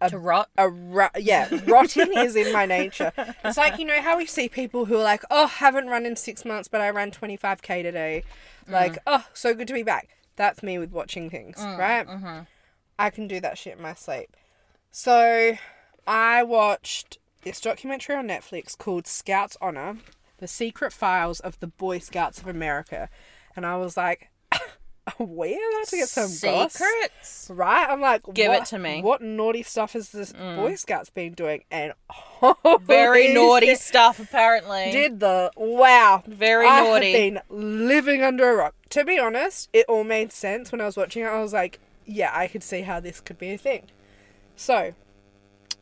A- 0.00 0.10
to 0.10 0.18
rot. 0.18 0.50
a 0.58 0.68
ro- 0.68 1.08
yeah, 1.18 1.48
rotting 1.66 2.12
is 2.18 2.36
in 2.36 2.52
my 2.52 2.66
nature. 2.66 3.12
It's 3.42 3.56
like 3.56 3.78
you 3.78 3.86
know 3.86 4.02
how 4.02 4.18
we 4.18 4.26
see 4.26 4.50
people 4.50 4.84
who 4.84 4.96
are 4.96 5.02
like, 5.02 5.22
oh, 5.30 5.46
haven't 5.46 5.86
run 5.86 6.04
in 6.04 6.16
six 6.16 6.44
months, 6.44 6.68
but 6.68 6.82
I 6.82 6.90
ran 6.90 7.10
twenty 7.10 7.36
five 7.38 7.62
k 7.62 7.82
today. 7.82 8.24
Like, 8.68 8.98
oh, 9.06 9.24
so 9.32 9.54
good 9.54 9.68
to 9.68 9.74
be 9.74 9.82
back. 9.82 10.10
That's 10.36 10.62
me 10.62 10.78
with 10.78 10.90
watching 10.92 11.30
things, 11.30 11.56
mm, 11.56 11.78
right? 11.78 12.06
Uh-huh. 12.08 12.42
I 12.98 13.10
can 13.10 13.28
do 13.28 13.40
that 13.40 13.58
shit 13.58 13.76
in 13.76 13.82
my 13.82 13.94
sleep. 13.94 14.36
So, 14.90 15.56
I 16.06 16.42
watched 16.42 17.18
this 17.42 17.60
documentary 17.60 18.16
on 18.16 18.28
Netflix 18.28 18.76
called 18.76 19.06
Scouts 19.06 19.56
Honor: 19.60 19.98
The 20.38 20.48
Secret 20.48 20.92
Files 20.92 21.40
of 21.40 21.58
the 21.60 21.66
Boy 21.66 21.98
Scouts 21.98 22.40
of 22.40 22.46
America, 22.46 23.08
and 23.54 23.64
I 23.64 23.76
was 23.76 23.96
like, 23.96 24.30
we're 25.18 25.56
about 25.56 25.88
to 25.88 25.96
get 25.96 26.08
some 26.08 26.30
goss, 26.50 26.74
secrets. 26.74 27.50
right? 27.52 27.88
I'm 27.90 28.00
like, 28.00 28.22
Give 28.32 28.52
it 28.52 28.66
to 28.66 28.78
me. 28.78 29.00
Mm. 29.00 29.02
What 29.02 29.20
naughty 29.20 29.62
stuff 29.62 29.94
has 29.94 30.10
this 30.10 30.32
Boy 30.32 30.76
Scouts 30.76 31.10
been 31.10 31.32
doing? 31.32 31.64
And 31.70 31.92
Very 32.82 33.32
naughty 33.34 33.74
stuff, 33.74 34.20
apparently. 34.20 34.90
Did 34.92 35.20
the 35.20 35.50
wow? 35.56 36.22
Very 36.26 36.66
I 36.66 36.84
naughty. 36.84 37.12
have 37.12 37.20
been 37.20 37.40
living 37.48 38.22
under 38.22 38.50
a 38.50 38.54
rock. 38.54 38.74
To 38.90 39.04
be 39.04 39.18
honest, 39.18 39.68
it 39.72 39.86
all 39.88 40.04
made 40.04 40.32
sense 40.32 40.70
when 40.70 40.80
I 40.80 40.84
was 40.86 40.96
watching 40.96 41.22
it. 41.22 41.26
I 41.26 41.40
was 41.40 41.52
like, 41.52 41.80
yeah, 42.04 42.30
I 42.32 42.46
could 42.46 42.62
see 42.62 42.82
how 42.82 43.00
this 43.00 43.20
could 43.20 43.38
be 43.38 43.52
a 43.52 43.58
thing. 43.58 43.86
So, 44.54 44.94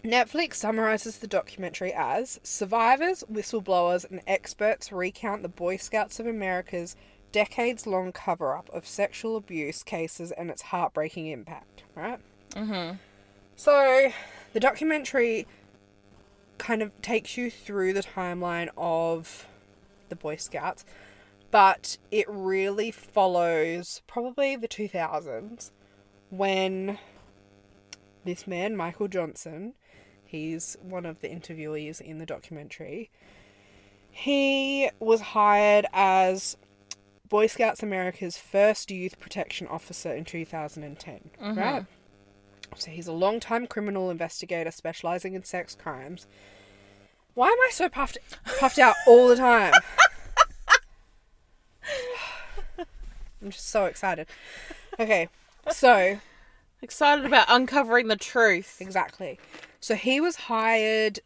Netflix 0.02 0.54
summarizes 0.54 1.18
the 1.18 1.26
documentary 1.26 1.92
as 1.92 2.40
survivors, 2.42 3.22
whistleblowers, 3.30 4.10
and 4.10 4.22
experts 4.26 4.90
recount 4.92 5.42
the 5.42 5.48
Boy 5.48 5.76
Scouts 5.76 6.18
of 6.18 6.26
America's 6.26 6.96
decades 7.32 7.86
long 7.86 8.12
cover 8.12 8.56
up 8.56 8.68
of 8.70 8.86
sexual 8.86 9.36
abuse 9.36 9.82
cases 9.82 10.32
and 10.32 10.50
its 10.50 10.62
heartbreaking 10.62 11.26
impact, 11.26 11.84
right? 11.94 12.20
Mm-hmm. 12.50 12.96
So, 13.56 14.12
the 14.52 14.60
documentary 14.60 15.46
kind 16.58 16.82
of 16.82 16.90
takes 17.02 17.36
you 17.36 17.50
through 17.50 17.92
the 17.92 18.02
timeline 18.02 18.68
of 18.76 19.46
the 20.08 20.16
Boy 20.16 20.36
Scouts, 20.36 20.84
but 21.50 21.98
it 22.10 22.26
really 22.28 22.90
follows 22.90 24.02
probably 24.06 24.56
the 24.56 24.68
2000s 24.68 25.70
when 26.30 26.98
this 28.24 28.46
man, 28.46 28.76
Michael 28.76 29.08
Johnson, 29.08 29.74
he's 30.24 30.76
one 30.82 31.06
of 31.06 31.20
the 31.20 31.28
interviewees 31.28 32.00
in 32.00 32.18
the 32.18 32.26
documentary, 32.26 33.10
he 34.10 34.90
was 35.00 35.20
hired 35.20 35.86
as 35.92 36.56
Boy 37.30 37.46
Scouts 37.46 37.82
America's 37.82 38.36
first 38.36 38.90
youth 38.90 39.18
protection 39.18 39.66
officer 39.68 40.12
in 40.12 40.26
2010, 40.26 41.30
mm-hmm. 41.40 41.58
right? 41.58 41.86
So 42.76 42.90
he's 42.90 43.06
a 43.06 43.12
long-time 43.12 43.66
criminal 43.66 44.10
investigator 44.10 44.70
specializing 44.70 45.34
in 45.34 45.44
sex 45.44 45.74
crimes. 45.74 46.26
Why 47.34 47.48
am 47.48 47.58
I 47.60 47.70
so 47.72 47.88
puffed 47.88 48.18
puffed 48.58 48.78
out 48.78 48.96
all 49.06 49.28
the 49.28 49.36
time? 49.36 49.72
I'm 53.42 53.50
just 53.50 53.68
so 53.68 53.86
excited. 53.86 54.26
Okay, 54.98 55.28
so 55.70 56.18
Excited 56.82 57.26
about 57.26 57.46
uncovering 57.48 58.08
the 58.08 58.16
truth. 58.16 58.78
exactly. 58.80 59.38
So 59.80 59.94
he 59.94 60.20
was 60.20 60.36
hired 60.36 61.20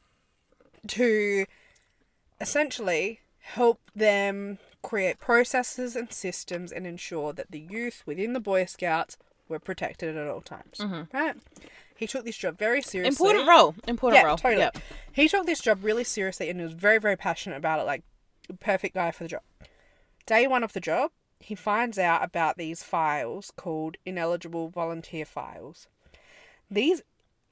to 0.88 1.46
essentially 2.40 3.20
help 3.38 3.80
them 3.94 4.58
create 4.84 5.18
processes 5.18 5.96
and 5.96 6.12
systems 6.12 6.70
and 6.70 6.86
ensure 6.86 7.32
that 7.32 7.50
the 7.50 7.58
youth 7.58 8.02
within 8.06 8.34
the 8.34 8.40
Boy 8.40 8.66
Scouts 8.66 9.16
were 9.48 9.58
protected 9.58 10.16
at 10.16 10.28
all 10.28 10.40
times. 10.40 10.78
Mm-hmm. 10.78 11.16
Right? 11.16 11.36
He 11.96 12.06
took 12.06 12.24
this 12.24 12.36
job 12.36 12.58
very 12.58 12.82
seriously. 12.82 13.26
Important 13.26 13.48
role. 13.48 13.74
Important 13.88 14.22
Yeah, 14.22 14.26
role. 14.26 14.36
totally. 14.36 14.62
Yep. 14.62 14.78
He 15.12 15.28
took 15.28 15.46
this 15.46 15.60
job 15.60 15.82
really 15.82 16.04
seriously 16.04 16.50
and 16.50 16.60
he 16.60 16.64
was 16.64 16.74
very, 16.74 16.98
very 16.98 17.16
passionate 17.16 17.56
about 17.56 17.80
it. 17.80 17.84
Like, 17.84 18.02
perfect 18.60 18.94
guy 18.94 19.10
for 19.10 19.24
the 19.24 19.28
job. 19.28 19.42
Day 20.26 20.46
one 20.46 20.62
of 20.62 20.72
the 20.72 20.80
job, 20.80 21.10
he 21.40 21.54
finds 21.54 21.98
out 21.98 22.24
about 22.24 22.56
these 22.56 22.82
files 22.82 23.52
called 23.56 23.96
ineligible 24.04 24.68
volunteer 24.68 25.24
files. 25.24 25.88
These 26.70 27.02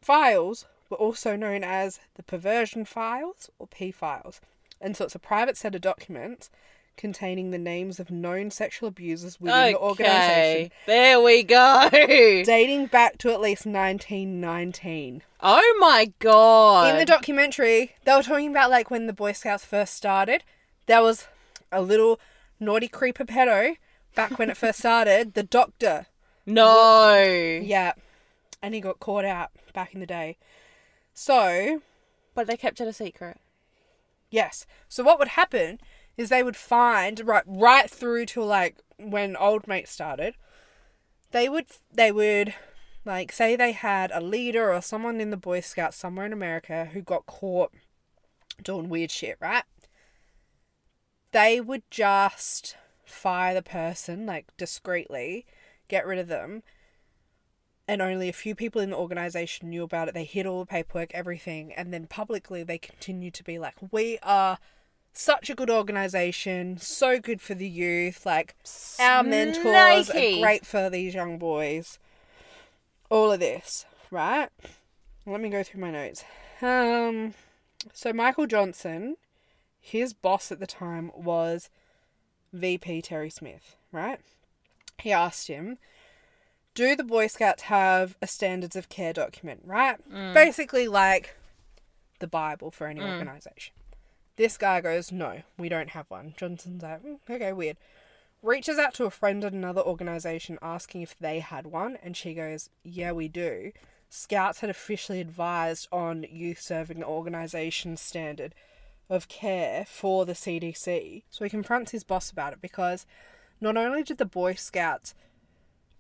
files 0.01 0.67
were 0.91 0.97
also 0.97 1.37
known 1.37 1.63
as 1.65 2.01
the 2.15 2.23
perversion 2.23 2.85
files 2.85 3.51
or 3.59 3.67
P 3.67 3.91
files. 3.91 4.41
And 4.81 4.97
so 4.97 5.05
it's 5.05 5.15
a 5.15 5.21
private 5.21 5.57
set 5.57 5.75
of 5.75 5.81
documents 5.81 6.51
containing 6.97 7.51
the 7.51 7.59
names 7.59 7.99
of 7.99 8.11
known 8.11 8.51
sexual 8.51 8.89
abusers 8.89 9.41
within 9.41 9.73
the 9.73 9.79
organization, 9.79 10.67
Okay. 10.67 10.71
There 10.87 11.21
we 11.21 11.43
go. 11.43 11.89
dating 11.93 12.87
back 12.87 13.19
to 13.19 13.31
at 13.31 13.41
least 13.41 13.67
1919. 13.67 15.23
Oh 15.41 15.77
my 15.81 16.13
god. 16.19 16.91
In 16.93 16.99
the 16.99 17.05
documentary, 17.05 17.93
they 18.05 18.15
were 18.15 18.23
talking 18.23 18.51
about 18.51 18.71
like 18.71 18.91
when 18.91 19.07
the 19.07 19.13
Boy 19.13 19.33
Scouts 19.33 19.65
first 19.65 19.95
started. 19.95 20.45
There 20.87 21.03
was 21.03 21.27
a 21.71 21.81
little 21.83 22.21
naughty 22.61 22.89
creeper 22.89 23.25
pedo 23.25 23.77
back 24.15 24.39
when 24.39 24.51
it 24.51 24.57
first 24.57 24.79
started. 24.81 25.35
The 25.35 25.43
doctor, 25.43 26.07
no. 26.47 27.15
yeah, 27.63 27.93
and 28.63 28.75
he 28.75 28.81
got 28.81 29.01
caught 29.01 29.25
out 29.25 29.51
back 29.73 29.95
in 29.95 30.01
the 30.01 30.07
day. 30.07 30.37
So 31.15 31.81
But 32.35 32.47
they 32.47 32.57
kept 32.57 32.81
it 32.81 32.89
a 32.89 32.93
secret. 32.93 33.39
yes, 34.31 34.67
so 34.89 35.03
what 35.03 35.19
would 35.19 35.29
happen 35.29 35.79
is 36.17 36.29
they 36.29 36.43
would 36.43 36.57
find 36.57 37.21
right 37.27 37.45
right 37.47 37.91
through 37.91 38.27
to 38.27 38.43
like 38.43 38.77
when 38.99 39.37
old 39.37 39.67
mate 39.67 39.89
started. 39.89 40.35
They 41.31 41.49
would 41.49 41.67
they 41.93 42.13
would 42.13 42.55
like 43.05 43.33
say 43.33 43.57
they 43.57 43.73
had 43.73 44.11
a 44.13 44.21
leader 44.21 44.73
or 44.73 44.81
someone 44.81 45.21
in 45.21 45.31
the 45.31 45.37
Boy 45.37 45.61
Scouts 45.61 45.97
somewhere 45.97 46.27
in 46.27 46.33
America 46.33 46.91
who 46.93 47.03
got 47.03 47.27
caught 47.27 47.73
doing 48.63 48.89
weird 48.89 49.11
shit, 49.11 49.37
right? 49.41 49.65
They 51.33 51.61
would 51.61 51.83
just 51.91 52.77
fire 53.05 53.55
the 53.55 53.63
person 53.63 54.27
like 54.27 54.55
discreetly, 54.57 55.47
get 55.89 56.07
rid 56.07 56.19
of 56.19 56.29
them, 56.29 56.63
and 57.89 58.03
only 58.03 58.29
a 58.29 58.35
few 58.35 58.55
people 58.55 58.81
in 58.81 58.91
the 58.91 58.97
organization 58.97 59.71
knew 59.71 59.83
about 59.83 60.09
it. 60.09 60.15
They 60.15 60.25
hid 60.25 60.47
all 60.47 60.61
the 60.61 60.67
paperwork, 60.67 61.13
everything, 61.15 61.73
and 61.73 61.93
then 61.93 62.07
publicly 62.07 62.63
they 62.63 62.79
continued 62.79 63.35
to 63.35 63.45
be 63.45 63.59
like, 63.59 63.75
"We 63.91 64.19
are 64.23 64.59
such 65.13 65.51
a 65.51 65.55
good 65.55 65.71
organization, 65.71 66.79
so 66.79 67.19
good 67.19 67.41
for 67.41 67.55
the 67.55 67.69
youth, 67.69 68.25
like 68.27 68.55
our 69.01 69.23
mentors 69.23 70.07
Snaky. 70.07 70.39
are 70.39 70.43
great 70.43 70.67
for 70.67 70.91
these 70.91 71.15
young 71.15 71.39
boys." 71.39 71.99
All 73.11 73.31
of 73.31 73.41
this, 73.41 73.85
right? 74.11 74.49
Let 75.27 75.41
me 75.41 75.51
go 75.51 75.63
through 75.63 75.81
my 75.81 75.91
notes. 75.91 76.25
Um, 76.63 77.35
so 77.93 78.13
Michael 78.13 78.47
Johnson, 78.47 79.17
his 79.81 80.13
boss 80.15 80.51
at 80.51 80.61
the 80.61 80.67
time 80.67 81.11
was 81.15 81.69
VP 82.53 83.03
Terry 83.03 83.31
Smith, 83.31 83.77
right? 83.93 84.21
He 84.99 85.13
asked 85.13 85.49
him, 85.49 85.79
Do 86.75 86.95
the 86.97 87.05
Boy 87.05 87.27
Scouts 87.27 87.65
have 87.65 88.17
a 88.23 88.27
standards 88.27 88.77
of 88.77 88.89
care 88.89 89.13
document, 89.13 89.63
right? 89.65 89.97
Basically, 90.33 90.89
like 90.89 91.37
the 92.21 92.27
Bible 92.27 92.71
for 92.71 92.87
any 92.87 93.01
organization. 93.01 93.75
This 94.37 94.57
guy 94.57 94.81
goes, 94.81 95.13
No, 95.13 95.43
we 95.59 95.69
don't 95.69 95.91
have 95.91 96.07
one. 96.09 96.35
Johnson's 96.37 96.83
like, 96.83 97.03
"Hmm, 97.03 97.15
Okay, 97.31 97.53
weird. 97.53 97.77
Reaches 98.43 98.79
out 98.79 98.95
to 98.95 99.05
a 99.05 99.11
friend 99.11 99.45
at 99.45 99.53
another 99.53 99.83
organization 99.83 100.59
asking 100.61 101.03
if 101.03 101.17
they 101.19 101.39
had 101.41 101.67
one, 101.67 101.97
and 102.03 102.17
she 102.17 102.35
goes, 102.35 102.71
Yeah, 102.83 103.13
we 103.13 103.29
do. 103.29 103.73
Scouts 104.09 104.61
had 104.61 104.69
officially 104.71 105.21
advised 105.21 105.89
on 105.91 106.27
youth 106.31 106.61
serving 106.61 107.01
the 107.01 107.07
organization's 107.07 108.01
standard 108.01 108.55
of 109.09 109.29
care 109.29 109.85
for 109.87 110.25
the 110.27 110.33
CDC. 110.35 111.23
So 111.31 111.45
he 111.45 111.51
confronts 111.51 111.93
his 111.93 112.05
boss 112.05 112.31
about 112.31 112.53
it 112.53 112.61
because 112.61 113.07
not 113.61 113.77
only 113.77 114.03
did 114.03 114.19
the 114.19 114.25
Boy 114.25 114.55
Scouts 114.55 115.15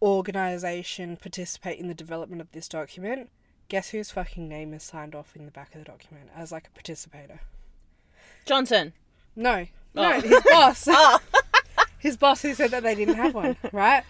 organization 0.02 1.16
participate 1.16 1.78
in 1.78 1.88
the 1.88 1.94
development 1.94 2.40
of 2.40 2.50
this 2.52 2.68
document, 2.68 3.30
guess 3.68 3.90
whose 3.90 4.10
fucking 4.10 4.48
name 4.48 4.74
is 4.74 4.82
signed 4.82 5.14
off 5.14 5.36
in 5.36 5.44
the 5.44 5.50
back 5.52 5.74
of 5.74 5.78
the 5.78 5.84
document 5.84 6.30
as 6.34 6.50
like 6.50 6.66
a 6.66 6.70
participator? 6.72 7.40
Johnson. 8.44 8.92
No, 9.36 9.66
no, 9.94 10.12
Oh. 10.14 10.20
his 10.20 10.42
boss. 10.50 10.88
Ah. 10.90 11.20
his 11.98 12.16
boss 12.16 12.42
who 12.42 12.54
said 12.54 12.70
that 12.72 12.82
they 12.82 12.94
didn't 12.94 13.14
have 13.14 13.34
one, 13.34 13.56
right? 13.72 14.04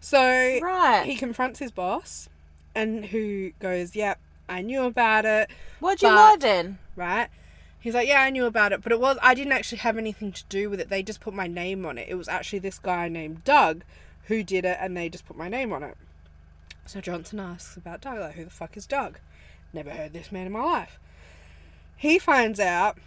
So 0.00 0.18
Right. 0.20 1.04
he 1.06 1.16
confronts 1.16 1.58
his 1.58 1.70
boss 1.70 2.28
and 2.74 3.06
who 3.06 3.50
goes, 3.58 3.96
Yep, 3.96 4.18
I 4.48 4.62
knew 4.62 4.82
about 4.84 5.24
it, 5.24 5.50
Why'd 5.80 6.02
you 6.02 6.08
But- 6.08 6.14
lie 6.14 6.36
then? 6.38 6.78
right? 6.96 7.28
He's 7.80 7.94
like, 7.94 8.08
Yeah, 8.08 8.20
I 8.22 8.30
knew 8.30 8.44
about 8.46 8.72
it, 8.72 8.82
but 8.82 8.92
it 8.92 9.00
was 9.00 9.16
I 9.22 9.34
didn't 9.34 9.52
actually 9.52 9.78
have 9.78 9.96
anything 9.98 10.32
to 10.32 10.44
do 10.48 10.68
with 10.70 10.80
it. 10.80 10.88
They 10.88 11.02
just 11.02 11.20
put 11.20 11.34
my 11.34 11.46
name 11.46 11.84
on 11.86 11.96
it. 11.98 12.08
It 12.08 12.14
was 12.16 12.28
actually 12.28 12.58
this 12.60 12.78
guy 12.78 13.08
named 13.08 13.44
Doug 13.44 13.82
who 14.24 14.42
did 14.42 14.64
it 14.64 14.76
and 14.80 14.96
they 14.96 15.08
just 15.08 15.26
put 15.26 15.36
my 15.36 15.48
name 15.48 15.72
on 15.72 15.82
it. 15.82 15.96
So 16.86 17.00
Johnson 17.00 17.40
asks 17.40 17.76
about 17.76 18.00
Doug, 18.00 18.18
like, 18.18 18.34
who 18.34 18.44
the 18.44 18.50
fuck 18.50 18.76
is 18.76 18.86
Doug? 18.86 19.18
Never 19.72 19.90
heard 19.90 20.12
this 20.12 20.30
man 20.32 20.46
in 20.46 20.52
my 20.52 20.62
life. 20.62 20.98
He 21.96 22.18
finds 22.18 22.60
out 22.60 22.98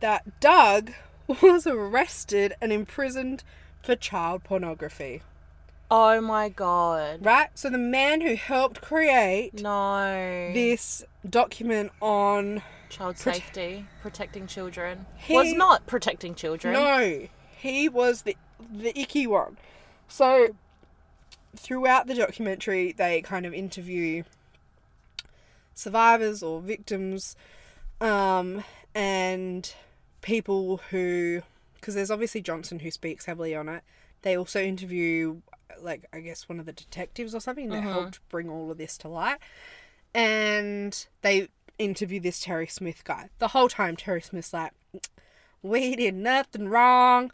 that 0.00 0.40
Doug 0.40 0.92
was 1.42 1.66
arrested 1.66 2.54
and 2.60 2.72
imprisoned 2.72 3.42
for 3.82 3.96
child 3.96 4.44
pornography. 4.44 5.22
Oh 5.90 6.20
my 6.20 6.48
god. 6.48 7.24
Right? 7.24 7.48
So 7.54 7.70
the 7.70 7.78
man 7.78 8.20
who 8.20 8.34
helped 8.34 8.80
create 8.80 9.62
No. 9.62 10.50
this 10.52 11.04
document 11.28 11.92
on 12.02 12.62
Child 12.88 13.16
Prote- 13.16 13.34
safety, 13.34 13.86
protecting 14.02 14.46
children. 14.46 15.06
He- 15.16 15.34
Was 15.34 15.52
not 15.52 15.86
protecting 15.86 16.34
children. 16.34 16.72
No, 16.74 17.28
he 17.56 17.88
was 17.88 18.22
the 18.22 18.36
the 18.72 18.98
icky 18.98 19.26
one. 19.26 19.58
So 20.08 20.56
throughout 21.56 22.06
the 22.06 22.14
documentary, 22.14 22.92
they 22.92 23.22
kind 23.22 23.44
of 23.46 23.52
interview 23.54 24.22
survivors 25.74 26.42
or 26.42 26.60
victims, 26.60 27.36
um, 28.00 28.64
and 28.94 29.74
people 30.26 30.78
who, 30.90 31.40
because 31.76 31.94
there's 31.94 32.10
obviously 32.10 32.40
Johnson 32.42 32.80
who 32.80 32.90
speaks 32.90 33.26
heavily 33.26 33.54
on 33.54 33.68
it. 33.68 33.82
They 34.22 34.36
also 34.36 34.60
interview 34.60 35.40
like 35.80 36.06
I 36.12 36.20
guess 36.20 36.48
one 36.48 36.58
of 36.58 36.66
the 36.66 36.72
detectives 36.72 37.34
or 37.34 37.40
something 37.40 37.68
that 37.70 37.82
Mhm. 37.82 37.92
helped 37.92 38.28
bring 38.28 38.48
all 38.50 38.70
of 38.70 38.78
this 38.78 38.96
to 38.98 39.08
light. 39.08 39.38
And 40.14 41.06
they 41.22 41.48
interview 41.78 42.18
this 42.20 42.40
Terry 42.40 42.66
Smith 42.66 43.04
guy. 43.04 43.28
The 43.38 43.48
whole 43.48 43.68
time 43.68 43.96
Terry 43.96 44.22
Smith's 44.22 44.52
like, 44.52 44.72
"We 45.62 45.94
did 45.96 46.14
nothing 46.14 46.68
wrong. 46.68 47.30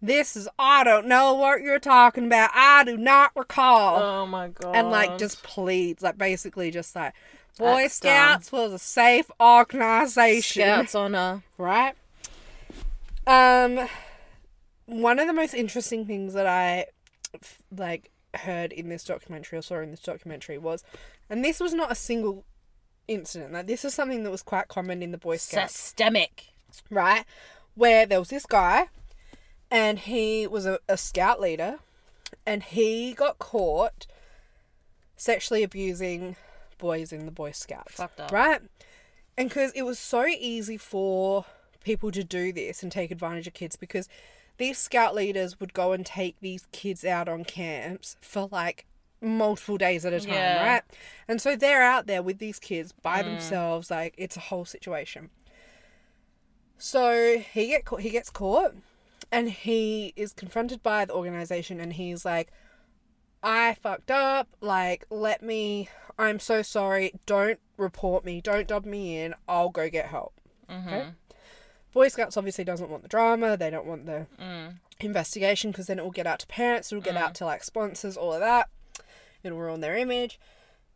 This 0.00 0.34
is 0.36 0.48
I 0.58 0.82
don't 0.84 1.06
know 1.06 1.34
what 1.34 1.60
you're 1.60 1.78
talking 1.78 2.26
about. 2.26 2.50
I 2.54 2.82
do 2.84 2.96
not 2.96 3.32
recall." 3.36 4.02
Oh 4.02 4.26
my 4.26 4.48
god. 4.48 4.74
and 4.74 4.90
like 4.90 5.18
just 5.18 5.42
pleads, 5.42 6.02
like 6.02 6.16
basically 6.18 6.70
just 6.70 6.96
like 6.96 7.12
Boy 7.58 7.82
That's 7.82 7.94
Scouts 7.94 8.50
was 8.52 8.72
a 8.72 8.78
safe 8.78 9.30
organization, 9.40 10.62
Scouts 10.62 10.94
honor. 10.94 11.42
right? 11.58 11.94
Um, 13.26 13.88
one 14.86 15.18
of 15.18 15.26
the 15.26 15.32
most 15.32 15.54
interesting 15.54 16.06
things 16.06 16.34
that 16.34 16.46
I 16.46 16.86
like 17.74 18.10
heard 18.34 18.72
in 18.72 18.88
this 18.88 19.04
documentary 19.04 19.58
or 19.58 19.62
saw 19.62 19.78
in 19.80 19.90
this 19.90 20.00
documentary 20.00 20.58
was, 20.58 20.84
and 21.30 21.44
this 21.44 21.60
was 21.60 21.72
not 21.72 21.90
a 21.90 21.94
single 21.94 22.44
incident. 23.08 23.52
Like 23.52 23.66
this 23.66 23.84
is 23.84 23.94
something 23.94 24.24
that 24.24 24.30
was 24.30 24.42
quite 24.42 24.68
common 24.68 25.02
in 25.02 25.10
the 25.10 25.18
Boy 25.18 25.36
Scouts 25.36 25.74
Systemic. 25.74 26.48
right? 26.90 27.24
Where 27.74 28.06
there 28.06 28.18
was 28.18 28.28
this 28.30 28.46
guy, 28.46 28.88
and 29.70 29.98
he 29.98 30.46
was 30.46 30.66
a, 30.66 30.78
a 30.88 30.96
scout 30.96 31.40
leader, 31.40 31.78
and 32.46 32.62
he 32.62 33.14
got 33.14 33.38
caught 33.38 34.06
sexually 35.16 35.62
abusing 35.62 36.36
boys 36.78 37.12
in 37.12 37.24
the 37.24 37.32
Boy 37.32 37.52
Scouts. 37.52 37.94
Fucked 37.94 38.20
up. 38.20 38.32
Right? 38.32 38.60
And 39.36 39.48
because 39.48 39.72
it 39.72 39.82
was 39.82 39.98
so 39.98 40.26
easy 40.26 40.76
for 40.76 41.44
people 41.84 42.10
to 42.10 42.24
do 42.24 42.52
this 42.52 42.82
and 42.82 42.90
take 42.90 43.10
advantage 43.10 43.46
of 43.46 43.54
kids 43.54 43.76
because 43.76 44.08
these 44.56 44.78
scout 44.78 45.14
leaders 45.14 45.60
would 45.60 45.74
go 45.74 45.92
and 45.92 46.04
take 46.04 46.40
these 46.40 46.66
kids 46.72 47.04
out 47.04 47.28
on 47.28 47.44
camps 47.44 48.16
for 48.20 48.48
like 48.50 48.86
multiple 49.20 49.76
days 49.76 50.04
at 50.04 50.12
a 50.12 50.20
time, 50.20 50.34
Yeah. 50.34 50.66
right? 50.66 50.82
And 51.26 51.40
so 51.40 51.56
they're 51.56 51.82
out 51.82 52.06
there 52.06 52.22
with 52.22 52.38
these 52.38 52.58
kids 52.58 52.92
by 52.92 53.22
mm. 53.22 53.26
themselves, 53.26 53.90
like 53.90 54.14
it's 54.16 54.36
a 54.36 54.40
whole 54.40 54.64
situation. 54.64 55.30
So 56.78 57.38
he 57.38 57.68
get 57.68 57.84
caught, 57.84 58.00
he 58.00 58.10
gets 58.10 58.30
caught, 58.30 58.74
and 59.32 59.50
he 59.50 60.12
is 60.16 60.32
confronted 60.32 60.82
by 60.82 61.04
the 61.04 61.14
organization, 61.14 61.80
and 61.80 61.94
he's 61.94 62.24
like, 62.24 62.52
"I 63.42 63.74
fucked 63.74 64.10
up. 64.10 64.48
Like, 64.60 65.06
let 65.10 65.42
me. 65.42 65.88
I'm 66.18 66.38
so 66.38 66.62
sorry. 66.62 67.12
Don't 67.26 67.58
report 67.76 68.24
me. 68.24 68.40
Don't 68.40 68.68
dub 68.68 68.84
me 68.84 69.18
in. 69.18 69.34
I'll 69.48 69.70
go 69.70 69.88
get 69.88 70.06
help." 70.06 70.34
Mm-hmm. 70.68 70.88
Okay. 70.88 71.08
Boy 71.94 72.08
Scouts 72.08 72.36
obviously 72.36 72.64
doesn't 72.64 72.90
want 72.90 73.02
the 73.02 73.08
drama. 73.08 73.56
They 73.56 73.70
don't 73.70 73.86
want 73.86 74.04
the 74.04 74.26
Mm. 74.38 74.74
investigation 75.00 75.70
because 75.70 75.86
then 75.86 75.98
it 75.98 76.02
will 76.02 76.10
get 76.10 76.26
out 76.26 76.40
to 76.40 76.46
parents. 76.46 76.92
It'll 76.92 77.00
get 77.02 77.16
out 77.16 77.34
to 77.36 77.46
like 77.46 77.64
sponsors. 77.64 78.16
All 78.16 78.34
of 78.34 78.40
that. 78.40 78.68
It'll 79.42 79.58
ruin 79.58 79.80
their 79.80 79.96
image. 79.96 80.38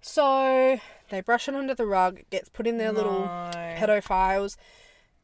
So 0.02 0.78
they 1.08 1.20
brush 1.20 1.48
it 1.48 1.54
under 1.54 1.74
the 1.74 1.86
rug. 1.86 2.18
It 2.20 2.30
gets 2.30 2.48
put 2.48 2.66
in 2.66 2.78
their 2.78 2.92
little 2.92 3.26
pedophiles 3.80 4.56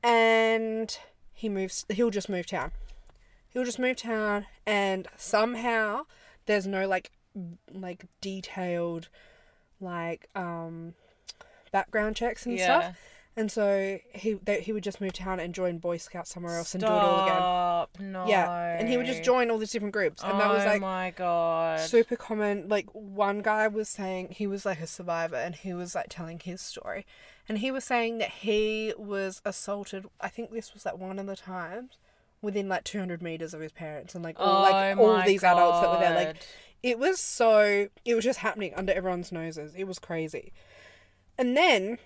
and 0.03 0.99
he 1.33 1.49
moves 1.49 1.85
he'll 1.91 2.11
just 2.11 2.29
move 2.29 2.47
town 2.47 2.71
he'll 3.51 3.65
just 3.65 3.79
move 3.79 3.97
town 3.97 4.47
and 4.67 5.09
somehow 5.17 6.05
there's 6.47 6.67
no 6.67 6.87
like 6.87 7.11
like 7.73 8.05
detailed 8.21 9.09
like 9.81 10.29
um 10.35 10.95
background 11.73 12.15
checks 12.17 12.45
and 12.47 12.57
Yeah. 12.59 12.65
stuff 12.65 12.99
and 13.37 13.51
so 13.51 13.99
he 14.13 14.35
they, 14.35 14.61
he 14.61 14.73
would 14.73 14.85
just 14.85 15.01
move 15.01 15.13
town 15.13 15.41
and 15.41 15.55
join 15.55 15.79
boy 15.79 15.97
scouts 15.97 16.31
somewhere 16.31 16.57
else 16.57 16.75
and 16.75 16.83
do 16.83 16.87
it 16.87 16.93
all 16.93 17.85
again. 17.89 18.13
No. 18.13 18.27
yeah 18.29 18.79
and 18.79 18.89
he 18.89 18.97
would 18.97 19.07
just 19.07 19.23
join 19.25 19.51
all 19.51 19.59
these 19.59 19.73
different 19.73 19.93
groups 19.93 20.23
and 20.23 20.39
that 20.41 20.49
was 20.53 20.63
Oh 20.63 20.67
like 20.67 20.81
my 20.81 21.11
god. 21.17 21.81
super 21.81 22.17
common 22.17 22.69
like 22.69 22.87
one 22.93 23.41
guy 23.43 23.67
was 23.69 23.89
saying 23.89 24.29
he 24.31 24.47
was 24.47 24.65
like 24.65 24.81
a 24.81 24.87
survivor 24.87 25.37
and 25.37 25.55
he 25.57 25.73
was 25.75 25.95
like 25.95 26.07
telling 26.09 26.39
his 26.39 26.61
story 26.61 27.05
and 27.49 27.59
he 27.59 27.71
was 27.71 27.85
saying 27.85 28.19
that 28.19 28.31
he 28.31 28.95
was 28.97 29.43
assaulted 29.45 30.07
i 30.21 30.29
think 30.29 30.51
this 30.53 30.73
was 30.73 30.85
like 30.87 30.97
one 30.97 31.19
of 31.19 31.27
the 31.27 31.37
times 31.37 31.99
within 32.41 32.69
like 32.69 32.85
200 32.85 33.21
meters 33.23 33.53
of 33.55 33.61
his 33.61 33.73
parents 33.73 34.15
and 34.15 34.23
like 34.23 34.37
all 34.39 34.63
like 34.63 34.97
Oh 34.97 35.07
all 35.07 35.17
my 35.17 35.27
these 35.27 35.43
adults 35.43 35.81
that 35.81 35.91
were 35.91 35.99
there 35.99 36.15
like 36.15 36.35
God. 36.35 36.47
it 36.83 36.99
was 36.99 37.19
so 37.21 37.89
it 38.05 38.15
was 38.15 38.23
just 38.25 38.39
happening 38.41 38.73
under 38.77 38.93
everyone's 38.93 39.33
noses 39.33 39.75
it 39.77 39.85
was 39.85 39.99
crazy 39.99 40.53
and 41.39 41.57
then 41.57 41.99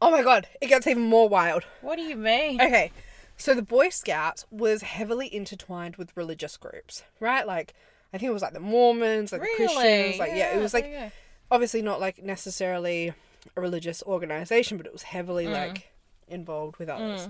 oh 0.00 0.10
my 0.10 0.22
god 0.22 0.48
it 0.60 0.66
gets 0.68 0.86
even 0.86 1.02
more 1.02 1.28
wild 1.28 1.64
What 1.80 1.96
do 1.96 2.02
you 2.02 2.16
mean? 2.16 2.60
Okay, 2.60 2.92
so 3.36 3.54
the 3.54 3.62
Boy 3.62 3.88
Scouts 3.90 4.46
was 4.50 4.82
heavily 4.82 5.32
intertwined 5.34 5.96
with 5.96 6.16
religious 6.16 6.56
groups, 6.56 7.02
right? 7.20 7.46
Like, 7.46 7.74
I 8.12 8.18
think 8.18 8.28
it 8.30 8.32
was 8.32 8.42
like 8.42 8.52
the 8.52 8.60
Mormons, 8.60 9.32
like 9.32 9.40
the 9.42 9.48
Christians, 9.56 10.18
like 10.18 10.32
yeah, 10.34 10.56
it 10.56 10.60
was 10.60 10.74
like 10.74 10.84
go. 10.90 11.10
obviously 11.50 11.82
not 11.82 12.00
like 12.00 12.22
necessarily 12.22 13.12
a 13.56 13.60
religious 13.60 14.02
organization, 14.04 14.76
but 14.76 14.86
it 14.86 14.92
was 14.92 15.02
heavily 15.02 15.46
Mm. 15.46 15.52
like 15.52 15.92
involved 16.28 16.76
with 16.78 16.88
others. 16.88 17.28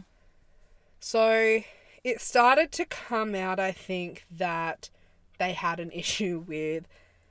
So 1.00 1.60
it 2.04 2.20
started 2.20 2.72
to 2.72 2.84
come 2.84 3.34
out, 3.34 3.58
I 3.58 3.72
think, 3.72 4.24
that 4.30 4.90
they 5.38 5.52
had 5.52 5.80
an 5.80 5.90
issue 5.92 6.44
with 6.46 6.86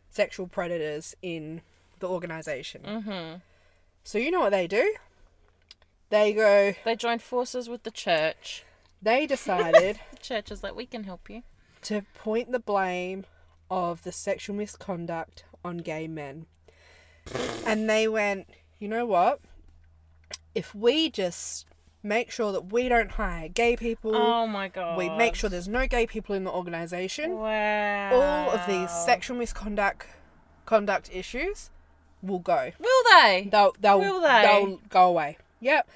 sexual 0.09 0.47
predators 0.47 1.15
in 1.21 1.61
the 1.99 2.07
organization. 2.07 2.81
Mm-hmm. 2.83 3.35
So 4.03 4.17
you 4.17 4.31
know 4.31 4.39
what 4.39 4.51
they 4.51 4.67
do? 4.67 4.95
They 6.09 6.33
go. 6.33 6.73
They 6.85 6.95
joined 6.95 7.21
forces 7.21 7.69
with 7.69 7.83
the 7.83 7.91
church. 7.91 8.63
They 9.01 9.25
decided. 9.27 9.99
The 10.11 10.17
church 10.17 10.51
is 10.51 10.63
like, 10.63 10.75
we 10.75 10.85
can 10.85 11.05
help 11.05 11.29
you. 11.29 11.43
to 11.83 12.01
point 12.13 12.51
the 12.51 12.59
blame 12.59 13.25
of 13.71 14.03
the 14.03 14.11
sexual 14.11 14.55
misconduct 14.55 15.45
on 15.63 15.77
gay 15.77 16.07
men. 16.07 16.45
And 17.65 17.89
they 17.89 18.07
went, 18.07 18.49
you 18.79 18.87
know 18.89 19.05
what? 19.05 19.39
If 20.53 20.75
we 20.75 21.09
just 21.09 21.65
make 22.03 22.31
sure 22.31 22.51
that 22.51 22.71
we 22.73 22.89
don't 22.89 23.11
hire 23.11 23.47
gay 23.47 23.75
people, 23.77 24.15
Oh 24.15 24.45
my 24.47 24.67
god. 24.67 24.97
we 24.97 25.09
make 25.09 25.35
sure 25.35 25.49
there's 25.49 25.67
no 25.67 25.87
gay 25.87 26.05
people 26.07 26.35
in 26.35 26.43
the 26.43 26.51
organization, 26.51 27.37
Wow. 27.37 28.11
all 28.13 28.51
of 28.51 28.65
these 28.67 28.89
sexual 28.91 29.37
misconduct 29.37 30.05
conduct 30.65 31.09
issues 31.13 31.69
will 32.21 32.39
go. 32.39 32.71
Will 32.79 33.03
they? 33.13 33.47
They'll 33.51 33.73
they'll 33.79 33.99
Will 33.99 34.21
they? 34.21 34.41
they'll 34.41 34.77
go 34.89 35.07
away. 35.07 35.37
Yep. 35.59 35.89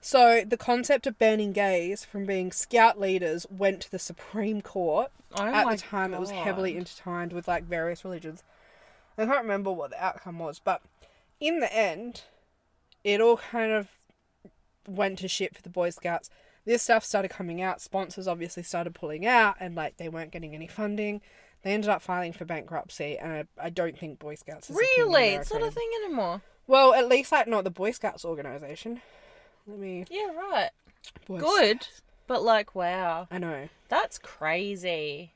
So 0.00 0.44
the 0.46 0.56
concept 0.56 1.06
of 1.06 1.18
banning 1.18 1.52
gays 1.52 2.04
from 2.04 2.24
being 2.24 2.52
scout 2.52 2.98
leaders 2.98 3.46
went 3.50 3.82
to 3.82 3.90
the 3.90 3.98
Supreme 3.98 4.62
Court 4.62 5.10
Oh 5.34 5.44
at 5.44 5.70
the 5.70 5.76
time 5.76 6.12
it 6.12 6.20
was 6.20 6.30
heavily 6.30 6.72
God. 6.72 6.78
intertwined 6.78 7.32
with 7.32 7.46
like 7.46 7.64
various 7.64 8.04
religions. 8.04 8.42
I 9.18 9.26
can't 9.26 9.42
remember 9.42 9.70
what 9.70 9.90
the 9.90 10.02
outcome 10.02 10.38
was, 10.38 10.58
but 10.58 10.80
in 11.38 11.60
the 11.60 11.72
end, 11.74 12.22
it 13.04 13.20
all 13.20 13.36
kind 13.36 13.72
of 13.72 13.88
went 14.88 15.18
to 15.18 15.28
shit 15.28 15.54
for 15.54 15.62
the 15.62 15.68
Boy 15.68 15.90
Scouts. 15.90 16.30
This 16.64 16.82
stuff 16.82 17.04
started 17.04 17.30
coming 17.30 17.60
out. 17.60 17.80
Sponsors 17.80 18.26
obviously 18.26 18.62
started 18.62 18.94
pulling 18.94 19.26
out, 19.26 19.56
and 19.60 19.74
like 19.74 19.98
they 19.98 20.08
weren't 20.08 20.30
getting 20.30 20.54
any 20.54 20.66
funding. 20.66 21.20
They 21.62 21.72
ended 21.72 21.90
up 21.90 22.00
filing 22.00 22.32
for 22.32 22.46
bankruptcy, 22.46 23.18
and 23.18 23.32
I, 23.32 23.66
I 23.66 23.70
don't 23.70 23.98
think 23.98 24.18
Boy 24.18 24.34
Scouts 24.34 24.70
is 24.70 24.76
a 24.76 24.78
thing 24.78 24.88
in 24.96 25.02
Really? 25.04 25.28
It's 25.34 25.52
not 25.52 25.62
a 25.62 25.70
thing 25.70 25.90
anymore. 26.04 26.40
Well, 26.70 26.94
at 26.94 27.08
least 27.08 27.32
like 27.32 27.48
not 27.48 27.64
the 27.64 27.70
Boy 27.70 27.90
Scouts 27.90 28.24
organization. 28.24 29.00
Let 29.66 29.80
me. 29.80 30.04
Yeah, 30.08 30.30
right. 30.36 30.70
Boy 31.26 31.40
Good. 31.40 31.82
Scouts. 31.82 32.02
But 32.28 32.44
like, 32.44 32.76
wow. 32.76 33.26
I 33.28 33.38
know. 33.38 33.68
That's 33.88 34.18
crazy. 34.18 35.32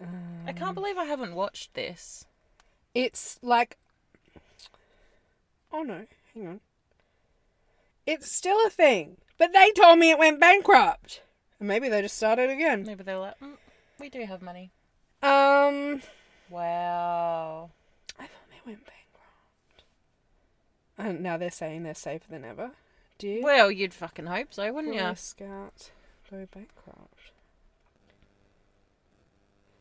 Um, 0.00 0.44
I 0.46 0.52
can't 0.52 0.76
believe 0.76 0.96
I 0.96 1.06
haven't 1.06 1.34
watched 1.34 1.74
this. 1.74 2.24
It's 2.94 3.40
like. 3.42 3.78
Oh 5.72 5.82
no, 5.82 6.06
hang 6.34 6.46
on. 6.46 6.60
It's 8.06 8.30
still 8.30 8.64
a 8.64 8.70
thing, 8.70 9.16
but 9.38 9.52
they 9.52 9.72
told 9.72 9.98
me 9.98 10.10
it 10.10 10.20
went 10.20 10.38
bankrupt. 10.38 11.22
And 11.58 11.66
maybe 11.66 11.88
they 11.88 12.00
just 12.00 12.16
started 12.16 12.48
again. 12.48 12.84
Maybe 12.86 13.02
they 13.02 13.14
were 13.14 13.20
like, 13.20 13.40
mm, 13.40 13.56
we 13.98 14.08
do 14.08 14.24
have 14.24 14.40
money. 14.40 14.70
Um, 15.20 16.00
Wow. 16.48 17.70
I 18.20 18.22
thought 18.22 18.48
they 18.50 18.60
went 18.64 18.78
bankrupt. 18.86 18.99
And 21.00 21.22
now 21.22 21.36
they're 21.36 21.50
saying 21.50 21.82
they're 21.82 21.94
safer 21.94 22.28
than 22.30 22.44
ever. 22.44 22.72
Did 23.18 23.44
Well, 23.44 23.70
you'd 23.70 23.94
fucking 23.94 24.26
hope 24.26 24.52
so, 24.52 24.72
wouldn't 24.72 24.94
Boy 24.94 25.08
you? 25.08 25.14
Scouts 25.16 25.90
go 26.30 26.46
bankrupt? 26.52 27.32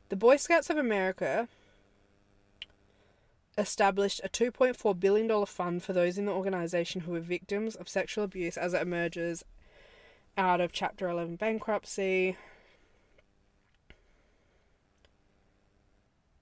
The 0.09 0.15
Boy 0.15 0.37
Scouts 0.37 0.69
of 0.69 0.77
America 0.77 1.47
established 3.57 4.21
a 4.23 4.29
$2.4 4.29 4.99
billion 4.99 5.45
fund 5.45 5.83
for 5.83 5.93
those 5.93 6.17
in 6.17 6.25
the 6.25 6.31
organization 6.31 7.01
who 7.01 7.11
were 7.11 7.19
victims 7.19 7.75
of 7.75 7.89
sexual 7.89 8.23
abuse 8.23 8.57
as 8.57 8.73
it 8.73 8.81
emerges 8.81 9.43
out 10.37 10.61
of 10.61 10.71
Chapter 10.71 11.09
11 11.09 11.35
bankruptcy. 11.35 12.37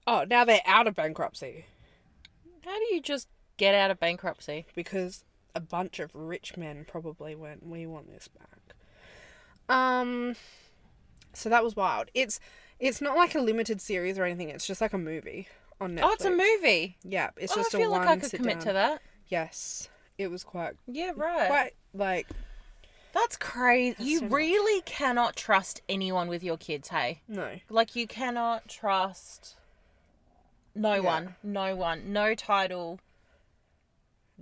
Oh, 0.06 0.24
now 0.28 0.44
they're 0.44 0.62
out 0.64 0.86
of 0.86 0.94
bankruptcy 0.94 1.66
How 2.64 2.78
do 2.78 2.94
you 2.94 3.02
just 3.02 3.28
get 3.58 3.74
out 3.74 3.90
of 3.90 4.00
bankruptcy? 4.00 4.64
because 4.74 5.24
a 5.54 5.60
bunch 5.60 5.98
of 5.98 6.14
rich 6.14 6.56
men 6.56 6.84
probably 6.88 7.34
went, 7.34 7.66
"We 7.66 7.86
want 7.86 8.10
this 8.12 8.28
back." 8.28 8.74
Um, 9.68 10.36
so 11.32 11.48
that 11.48 11.62
was 11.62 11.76
wild. 11.76 12.10
It's 12.14 12.40
It's 12.78 13.00
not 13.00 13.16
like 13.16 13.34
a 13.34 13.40
limited 13.40 13.80
series 13.80 14.18
or 14.18 14.24
anything. 14.24 14.48
It's 14.50 14.66
just 14.66 14.80
like 14.80 14.92
a 14.92 14.98
movie 14.98 15.48
on 15.80 15.96
Netflix. 15.96 16.00
Oh, 16.04 16.12
it's 16.12 16.24
a 16.24 16.30
movie. 16.30 16.96
Yeah, 17.02 17.30
it's 17.36 17.52
Oh, 17.52 17.56
just 17.56 17.74
a 17.74 17.78
one. 17.78 17.82
I 17.82 17.84
feel 17.84 17.90
like 17.98 18.08
I 18.08 18.16
could 18.20 18.32
commit 18.32 18.54
down. 18.58 18.66
to 18.68 18.72
that. 18.74 19.02
Yes, 19.26 19.88
it 20.16 20.28
was 20.28 20.44
quite 20.44 20.74
Yeah, 20.86 21.10
right. 21.16 21.48
quite 21.48 21.72
like 21.92 22.28
That's 23.12 23.36
crazy. 23.36 23.94
That's 23.98 24.08
you 24.08 24.18
so 24.20 24.24
much. 24.26 24.32
really 24.32 24.82
cannot 24.82 25.34
trust 25.34 25.82
anyone 25.88 26.28
with 26.28 26.42
your 26.44 26.56
kids, 26.56 26.88
hey? 26.90 27.22
no. 27.26 27.58
Like 27.68 27.96
you 27.96 28.06
cannot 28.06 28.68
trust 28.68 29.56
no 30.74 30.94
Yeah. 30.94 31.00
one, 31.00 31.34
no 31.42 31.74
one, 31.74 32.12
no 32.12 32.34
title 32.36 33.00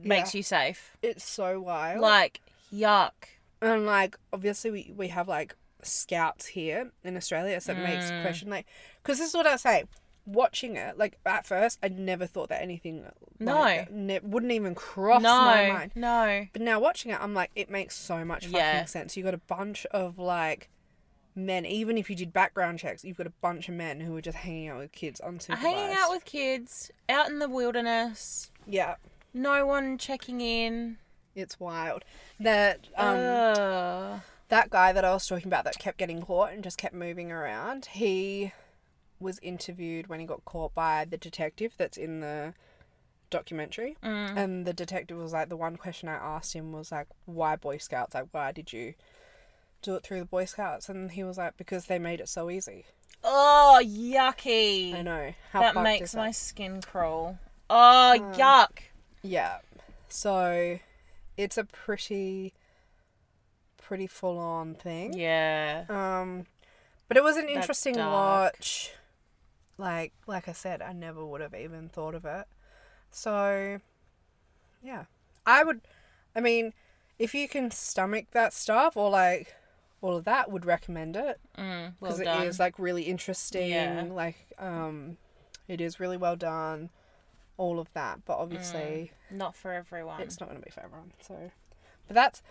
makes 0.02 0.34
you 0.34 0.42
safe. 0.42 0.96
It's 1.02 1.28
so 1.28 1.60
wild. 1.60 2.00
Like 2.00 2.40
yuck. 2.72 3.12
and 3.62 3.86
like 3.86 4.16
obviously 4.32 4.70
we 4.70 4.92
we 4.96 5.08
have 5.08 5.28
like 5.28 5.54
scouts 5.82 6.46
here 6.46 6.90
in 7.04 7.16
Australia, 7.16 7.60
so 7.60 7.72
it 7.72 7.78
makes 7.78 8.06
you 8.10 8.16
Mm. 8.16 8.22
question 8.22 8.50
like 8.50 8.66
because 9.02 9.18
this 9.18 9.28
is 9.28 9.34
what 9.34 9.46
I 9.46 9.56
say. 9.56 9.84
Watching 10.28 10.74
it, 10.74 10.98
like 10.98 11.18
at 11.24 11.46
first, 11.46 11.78
I 11.84 11.88
never 11.88 12.26
thought 12.26 12.48
that 12.48 12.60
anything 12.60 13.04
like, 13.38 13.92
ne- 13.92 14.18
wouldn't 14.24 14.50
even 14.50 14.74
cross 14.74 15.22
no, 15.22 15.28
my 15.32 15.68
mind. 15.70 15.92
no. 15.94 16.48
But 16.52 16.62
now 16.62 16.80
watching 16.80 17.12
it, 17.12 17.18
I'm 17.20 17.32
like, 17.32 17.52
it 17.54 17.70
makes 17.70 17.96
so 17.96 18.24
much 18.24 18.46
fucking 18.46 18.58
Yeah. 18.58 18.84
sense. 18.86 19.16
You 19.16 19.22
got 19.22 19.34
a 19.34 19.38
bunch 19.38 19.86
of 19.92 20.18
like 20.18 20.68
men, 21.36 21.64
even 21.64 21.96
if 21.96 22.10
you 22.10 22.16
did 22.16 22.32
background 22.32 22.80
checks, 22.80 23.04
you've 23.04 23.16
got 23.18 23.28
a 23.28 23.32
bunch 23.40 23.68
of 23.68 23.76
men 23.76 24.00
who 24.00 24.16
are 24.16 24.20
just 24.20 24.38
hanging 24.38 24.66
out 24.66 24.78
with 24.78 24.90
kids 24.90 25.20
unsupervised. 25.24 25.58
Hanging 25.58 25.96
out 25.96 26.10
with 26.10 26.24
kids 26.24 26.90
out 27.08 27.28
in 27.28 27.38
the 27.38 27.48
wilderness, 27.48 28.50
yeah, 28.66 28.96
no 29.36 29.66
one 29.66 29.98
checking 29.98 30.40
in. 30.40 30.98
it's 31.34 31.60
wild. 31.60 32.04
That 32.40 32.88
um 32.96 34.22
that 34.48 34.70
guy 34.70 34.92
that 34.92 35.04
I 35.04 35.12
was 35.12 35.26
talking 35.26 35.48
about 35.48 35.64
that 35.64 35.78
kept 35.78 35.98
getting 35.98 36.22
caught 36.22 36.52
and 36.52 36.62
just 36.62 36.78
kept 36.78 36.94
moving 36.94 37.30
around. 37.32 37.86
He 37.86 38.52
was 39.18 39.38
interviewed 39.40 40.06
when 40.08 40.20
he 40.20 40.26
got 40.26 40.44
caught 40.44 40.74
by 40.74 41.04
the 41.04 41.16
detective 41.16 41.72
that's 41.76 41.96
in 41.96 42.20
the 42.20 42.54
documentary. 43.30 43.96
Mm. 44.04 44.36
And 44.36 44.66
the 44.66 44.72
detective 44.72 45.16
was 45.18 45.32
like, 45.32 45.48
the 45.48 45.56
one 45.56 45.76
question 45.76 46.08
I 46.08 46.14
asked 46.14 46.52
him 46.54 46.70
was 46.72 46.92
like, 46.92 47.06
why 47.24 47.56
Boy 47.56 47.78
Scouts? 47.78 48.14
Like, 48.14 48.26
why 48.30 48.52
did 48.52 48.72
you 48.72 48.94
do 49.82 49.94
it 49.96 50.02
through 50.04 50.20
the 50.20 50.26
Boy 50.26 50.44
Scouts? 50.44 50.88
And 50.88 51.10
he 51.10 51.24
was 51.24 51.38
like, 51.38 51.56
because 51.56 51.86
they 51.86 51.98
made 51.98 52.20
it 52.20 52.28
so 52.28 52.50
easy. 52.50 52.84
Oh, 53.24 53.80
yucky. 53.84 54.94
I 54.94 55.02
know. 55.02 55.32
How 55.50 55.60
that 55.62 55.82
makes 55.82 56.14
my 56.14 56.28
that? 56.28 56.36
skin 56.36 56.80
crawl. 56.82 57.38
Oh, 57.68 58.12
Uh, 58.12 58.18
yuck. 58.36 58.78
Yeah. 59.26 59.58
So 60.08 60.78
it's 61.36 61.58
a 61.58 61.64
pretty, 61.64 62.54
pretty 63.76 64.06
full 64.06 64.38
on 64.38 64.74
thing. 64.74 65.18
Yeah. 65.18 65.84
Um, 65.88 66.46
but 67.08 67.16
it 67.16 67.24
was 67.24 67.36
an 67.36 67.46
That's 67.46 67.56
interesting 67.56 67.94
dark. 67.94 68.54
watch. 68.54 68.92
Like, 69.78 70.12
like 70.26 70.48
I 70.48 70.52
said, 70.52 70.80
I 70.80 70.92
never 70.92 71.24
would 71.24 71.40
have 71.40 71.54
even 71.54 71.88
thought 71.88 72.14
of 72.14 72.24
it. 72.24 72.46
So, 73.10 73.80
yeah, 74.82 75.04
I 75.44 75.64
would. 75.64 75.80
I 76.34 76.40
mean, 76.40 76.72
if 77.18 77.34
you 77.34 77.48
can 77.48 77.70
stomach 77.70 78.26
that 78.32 78.52
stuff 78.52 78.96
or 78.96 79.10
like 79.10 79.54
all 80.00 80.16
of 80.16 80.24
that, 80.24 80.50
would 80.50 80.64
recommend 80.64 81.16
it 81.16 81.40
Mm, 81.58 81.94
well 82.00 82.16
because 82.16 82.20
it 82.20 82.46
is 82.48 82.58
like 82.58 82.78
really 82.78 83.02
interesting. 83.02 83.70
Yeah. 83.70 84.06
Like, 84.10 84.36
um, 84.58 85.18
it 85.68 85.80
is 85.80 86.00
really 86.00 86.16
well 86.16 86.36
done. 86.36 86.90
All 87.58 87.78
of 87.78 87.92
that, 87.94 88.20
but 88.26 88.36
obviously 88.38 89.12
Not 89.30 89.54
for 89.56 89.72
everyone. 89.72 90.20
it's 90.20 90.38
not 90.40 90.48
going 90.50 90.60
to 90.60 90.64
be 90.64 90.70
for 90.70 90.82
everyone. 90.84 91.12
So, 91.20 91.50
but 92.06 92.14
that's 92.14 92.42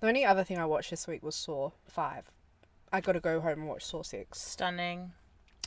the 0.00 0.08
only 0.08 0.24
other 0.24 0.42
thing 0.44 0.58
I 0.58 0.64
watched 0.64 0.90
this 0.90 1.06
week 1.06 1.22
was 1.22 1.36
Saw 1.36 1.70
Five. 1.86 2.30
I 2.92 3.00
got 3.00 3.12
to 3.12 3.20
go 3.20 3.40
home 3.40 3.60
and 3.60 3.68
watch 3.68 3.84
Saw 3.84 4.02
Six. 4.02 4.40
Stunning. 4.40 5.12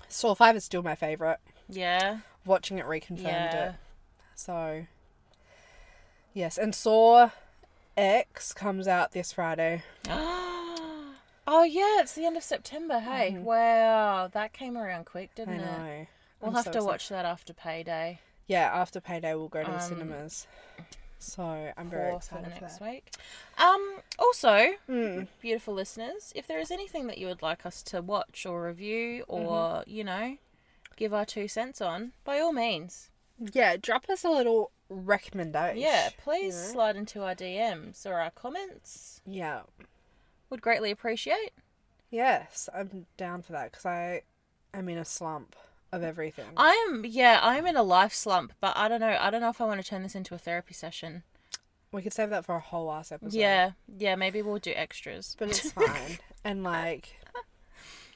Saw 0.07 0.33
Five 0.35 0.55
is 0.55 0.63
still 0.63 0.81
my 0.83 0.95
favorite. 0.95 1.39
Yeah. 1.69 2.19
Watching 2.45 2.77
it 2.79 2.85
reconfirmed 2.85 3.21
Yeah. 3.23 3.69
it. 3.69 3.75
So, 4.35 4.85
yes, 6.33 6.57
and 6.57 6.73
Saw 6.73 7.29
X 7.95 8.53
comes 8.53 8.87
out 8.87 9.11
this 9.11 9.31
Friday. 9.33 9.83
oh 10.09 11.63
yeah, 11.63 12.01
it's 12.01 12.13
the 12.13 12.25
end 12.25 12.37
of 12.37 12.43
September. 12.43 12.99
Hey, 12.99 13.31
Mhm. 13.33 13.41
wow, 13.43 14.27
that 14.27 14.53
came 14.53 14.77
around 14.77 15.05
quick, 15.05 15.33
didn't 15.35 15.55
it? 15.59 15.65
know. 15.65 16.07
We'll 16.41 16.49
I'm 16.49 16.55
have 16.55 16.65
so 16.65 16.71
to 16.71 16.77
excited. 16.77 16.85
watch 16.87 17.09
that 17.09 17.25
after 17.25 17.53
payday. 17.53 18.19
Yeah, 18.47 18.69
after 18.73 18.99
payday, 19.01 19.35
we'll 19.35 19.49
go 19.49 19.63
to 19.63 19.69
the 19.71 19.77
Um, 19.77 19.81
cinemas. 19.89 20.47
So 21.19 21.73
I'm 21.75 21.89
very 21.89 22.11
Or 22.11 22.19
for 22.21 22.35
the 22.35 22.39
excited 22.41 22.53
for 22.57 22.61
next 22.61 22.77
that. 22.79 22.89
week. 22.89 23.11
Um. 23.57 24.01
Also, 24.19 24.75
Mm. 24.87 25.27
beautiful 25.41 25.73
listeners, 25.73 26.31
if 26.35 26.47
there 26.47 26.59
is 26.59 26.69
anything 26.71 27.07
that 27.07 27.17
you 27.17 27.27
would 27.27 27.41
like 27.41 27.65
us 27.65 27.81
to 27.83 28.01
watch 28.01 28.45
or 28.45 28.63
review 28.63 29.25
or 29.27 29.81
Mm-hmm. 29.81 29.89
you 29.89 30.03
know, 30.03 30.37
give 30.95 31.13
our 31.13 31.25
two 31.25 31.47
cents 31.47 31.81
on, 31.81 32.13
by 32.23 32.39
all 32.39 32.53
means, 32.53 33.09
Yeah, 33.39 33.77
drop 33.77 34.09
us 34.09 34.23
a 34.23 34.29
little 34.29 34.71
recommendation. 34.89 35.77
yeah, 35.81 36.09
please 36.17 36.55
know? 36.55 36.71
slide 36.71 36.95
into 36.95 37.23
our 37.23 37.35
DMs 37.35 38.05
or 38.05 38.15
our 38.21 38.31
comments. 38.31 39.21
Yeah. 39.25 39.63
Would 40.49 40.61
greatly 40.61 40.91
appreciate. 40.91 41.51
Yes, 42.09 42.69
I'm 42.73 43.05
down 43.17 43.41
for 43.41 43.51
that 43.53 43.71
because 43.71 43.85
I 43.85 44.21
am 44.73 44.87
in 44.87 44.97
a 44.97 45.03
slump 45.05 45.55
of 45.91 46.03
everything. 46.03 46.45
I 46.57 46.71
am, 46.89 47.05
yeah, 47.05 47.39
I'm 47.41 47.65
in 47.65 47.75
a 47.77 47.83
life 47.83 48.13
slump, 48.13 48.53
but 48.59 48.75
I 48.75 48.87
don't 48.87 48.99
know. 48.99 49.17
I 49.19 49.29
don't 49.29 49.41
know 49.41 49.49
if 49.49 49.61
I 49.61 49.65
want 49.65 49.81
to 49.81 49.87
turn 49.87 50.03
this 50.03 50.15
into 50.15 50.35
a 50.35 50.37
therapy 50.37 50.73
session. 50.73 51.23
We 51.91 52.01
could 52.01 52.13
save 52.13 52.29
that 52.31 52.45
for 52.45 52.55
a 52.55 52.59
whole 52.59 52.91
ass 52.91 53.11
episode. 53.11 53.33
Yeah, 53.37 53.71
yeah, 53.97 54.15
maybe 54.15 54.41
we'll 54.41 54.57
do 54.59 54.73
extras. 54.75 55.35
But 55.39 55.49
it's 55.49 55.71
fine. 55.71 56.19
and 56.43 56.63
like 56.63 57.15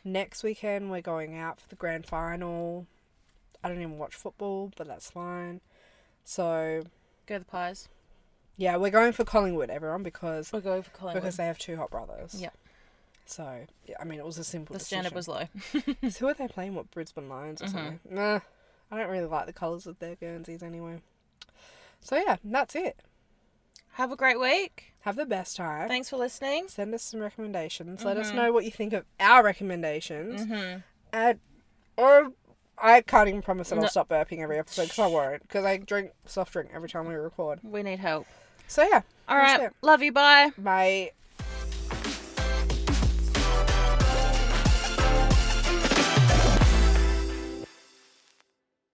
next 0.04 0.44
weekend 0.44 0.92
we're 0.92 1.02
going 1.02 1.38
out 1.38 1.60
for 1.62 1.70
the 1.70 1.76
grand 1.76 2.06
final. 2.06 2.88
I 3.64 3.70
don't 3.70 3.78
even 3.78 3.98
watch 3.98 4.16
football, 4.16 4.72
but 4.78 4.88
that's 4.88 5.10
fine. 5.12 5.62
So 6.24 6.84
Go 7.28 7.40
the 7.40 7.46
pies. 7.46 7.88
yeah, 8.58 8.76
we're 8.76 8.90
going 8.92 9.14
for 9.14 9.24
Collingwood, 9.24 9.70
everyone, 9.70 10.04
because 10.04 10.52
we're 10.52 10.60
going 10.62 10.82
for 10.84 10.90
Collingwood. 10.92 11.22
because 11.24 11.38
they 11.38 11.46
have 11.46 11.58
two 11.60 11.78
hot 11.78 11.90
brothers. 11.92 12.36
Yep. 12.40 12.54
So 13.26 13.66
yeah, 13.86 13.96
I 14.00 14.04
mean 14.04 14.20
it 14.20 14.26
was 14.26 14.38
a 14.38 14.44
simple 14.44 14.74
the 14.74 14.80
standard 14.80 15.14
was 15.14 15.28
low. 15.28 15.44
So 16.10 16.20
who 16.20 16.28
are 16.28 16.34
they 16.34 16.48
playing? 16.48 16.76
What 16.76 16.92
Brisbane 16.92 17.30
Lions 17.30 17.62
or 17.62 17.66
Mhm. 17.66 17.72
something? 17.72 18.00
Nah, 18.10 18.40
I 18.92 18.98
don't 18.98 19.10
really 19.10 19.26
like 19.28 19.46
the 19.46 19.54
colours 19.54 19.88
of 19.88 20.00
their 20.00 20.16
Guernseys 20.16 20.62
anyway. 20.64 21.02
So 22.02 22.18
yeah, 22.18 22.38
that's 22.44 22.76
it. 22.76 23.00
Have 23.94 24.12
a 24.12 24.16
great 24.16 24.40
week. 24.40 24.94
Have 25.02 25.16
the 25.16 25.26
best 25.26 25.58
time. 25.58 25.88
Thanks 25.88 26.10
for 26.10 26.18
listening. 26.18 26.68
Send 26.68 26.94
us 26.94 27.04
some 27.04 27.20
recommendations. 27.20 28.04
Let 28.06 28.18
us 28.18 28.32
Mhm. 28.32 28.36
know 28.36 28.52
what 28.54 28.66
you 28.66 28.72
think 28.72 28.94
of 28.94 29.06
our 29.20 29.44
recommendations. 29.44 30.42
Mm-hmm. 30.46 30.80
And 31.14 31.40
or 31.98 32.32
I 32.78 33.02
can't 33.02 33.28
even 33.30 33.42
promise 33.42 33.70
that 33.70 33.78
I'll 33.80 33.88
stop 33.88 34.10
burping 34.10 34.40
every 34.42 34.58
episode 34.58 34.84
because 34.84 35.00
I 35.00 35.08
won't. 35.08 35.42
Because 35.44 35.66
I 35.66 35.78
drink 35.78 36.12
soft 36.26 36.54
drink 36.54 36.72
every 36.74 36.90
time 36.90 37.08
we 37.08 37.14
record. 37.16 37.60
We 37.64 37.84
need 37.84 38.00
help. 38.00 38.26
So 38.68 38.82
yeah, 38.84 39.02
All 39.28 39.38
That's 39.38 39.60
right. 39.62 39.72
Love 39.82 40.02
you. 40.02 40.12
Bye. 40.12 40.52
bye. 40.58 41.12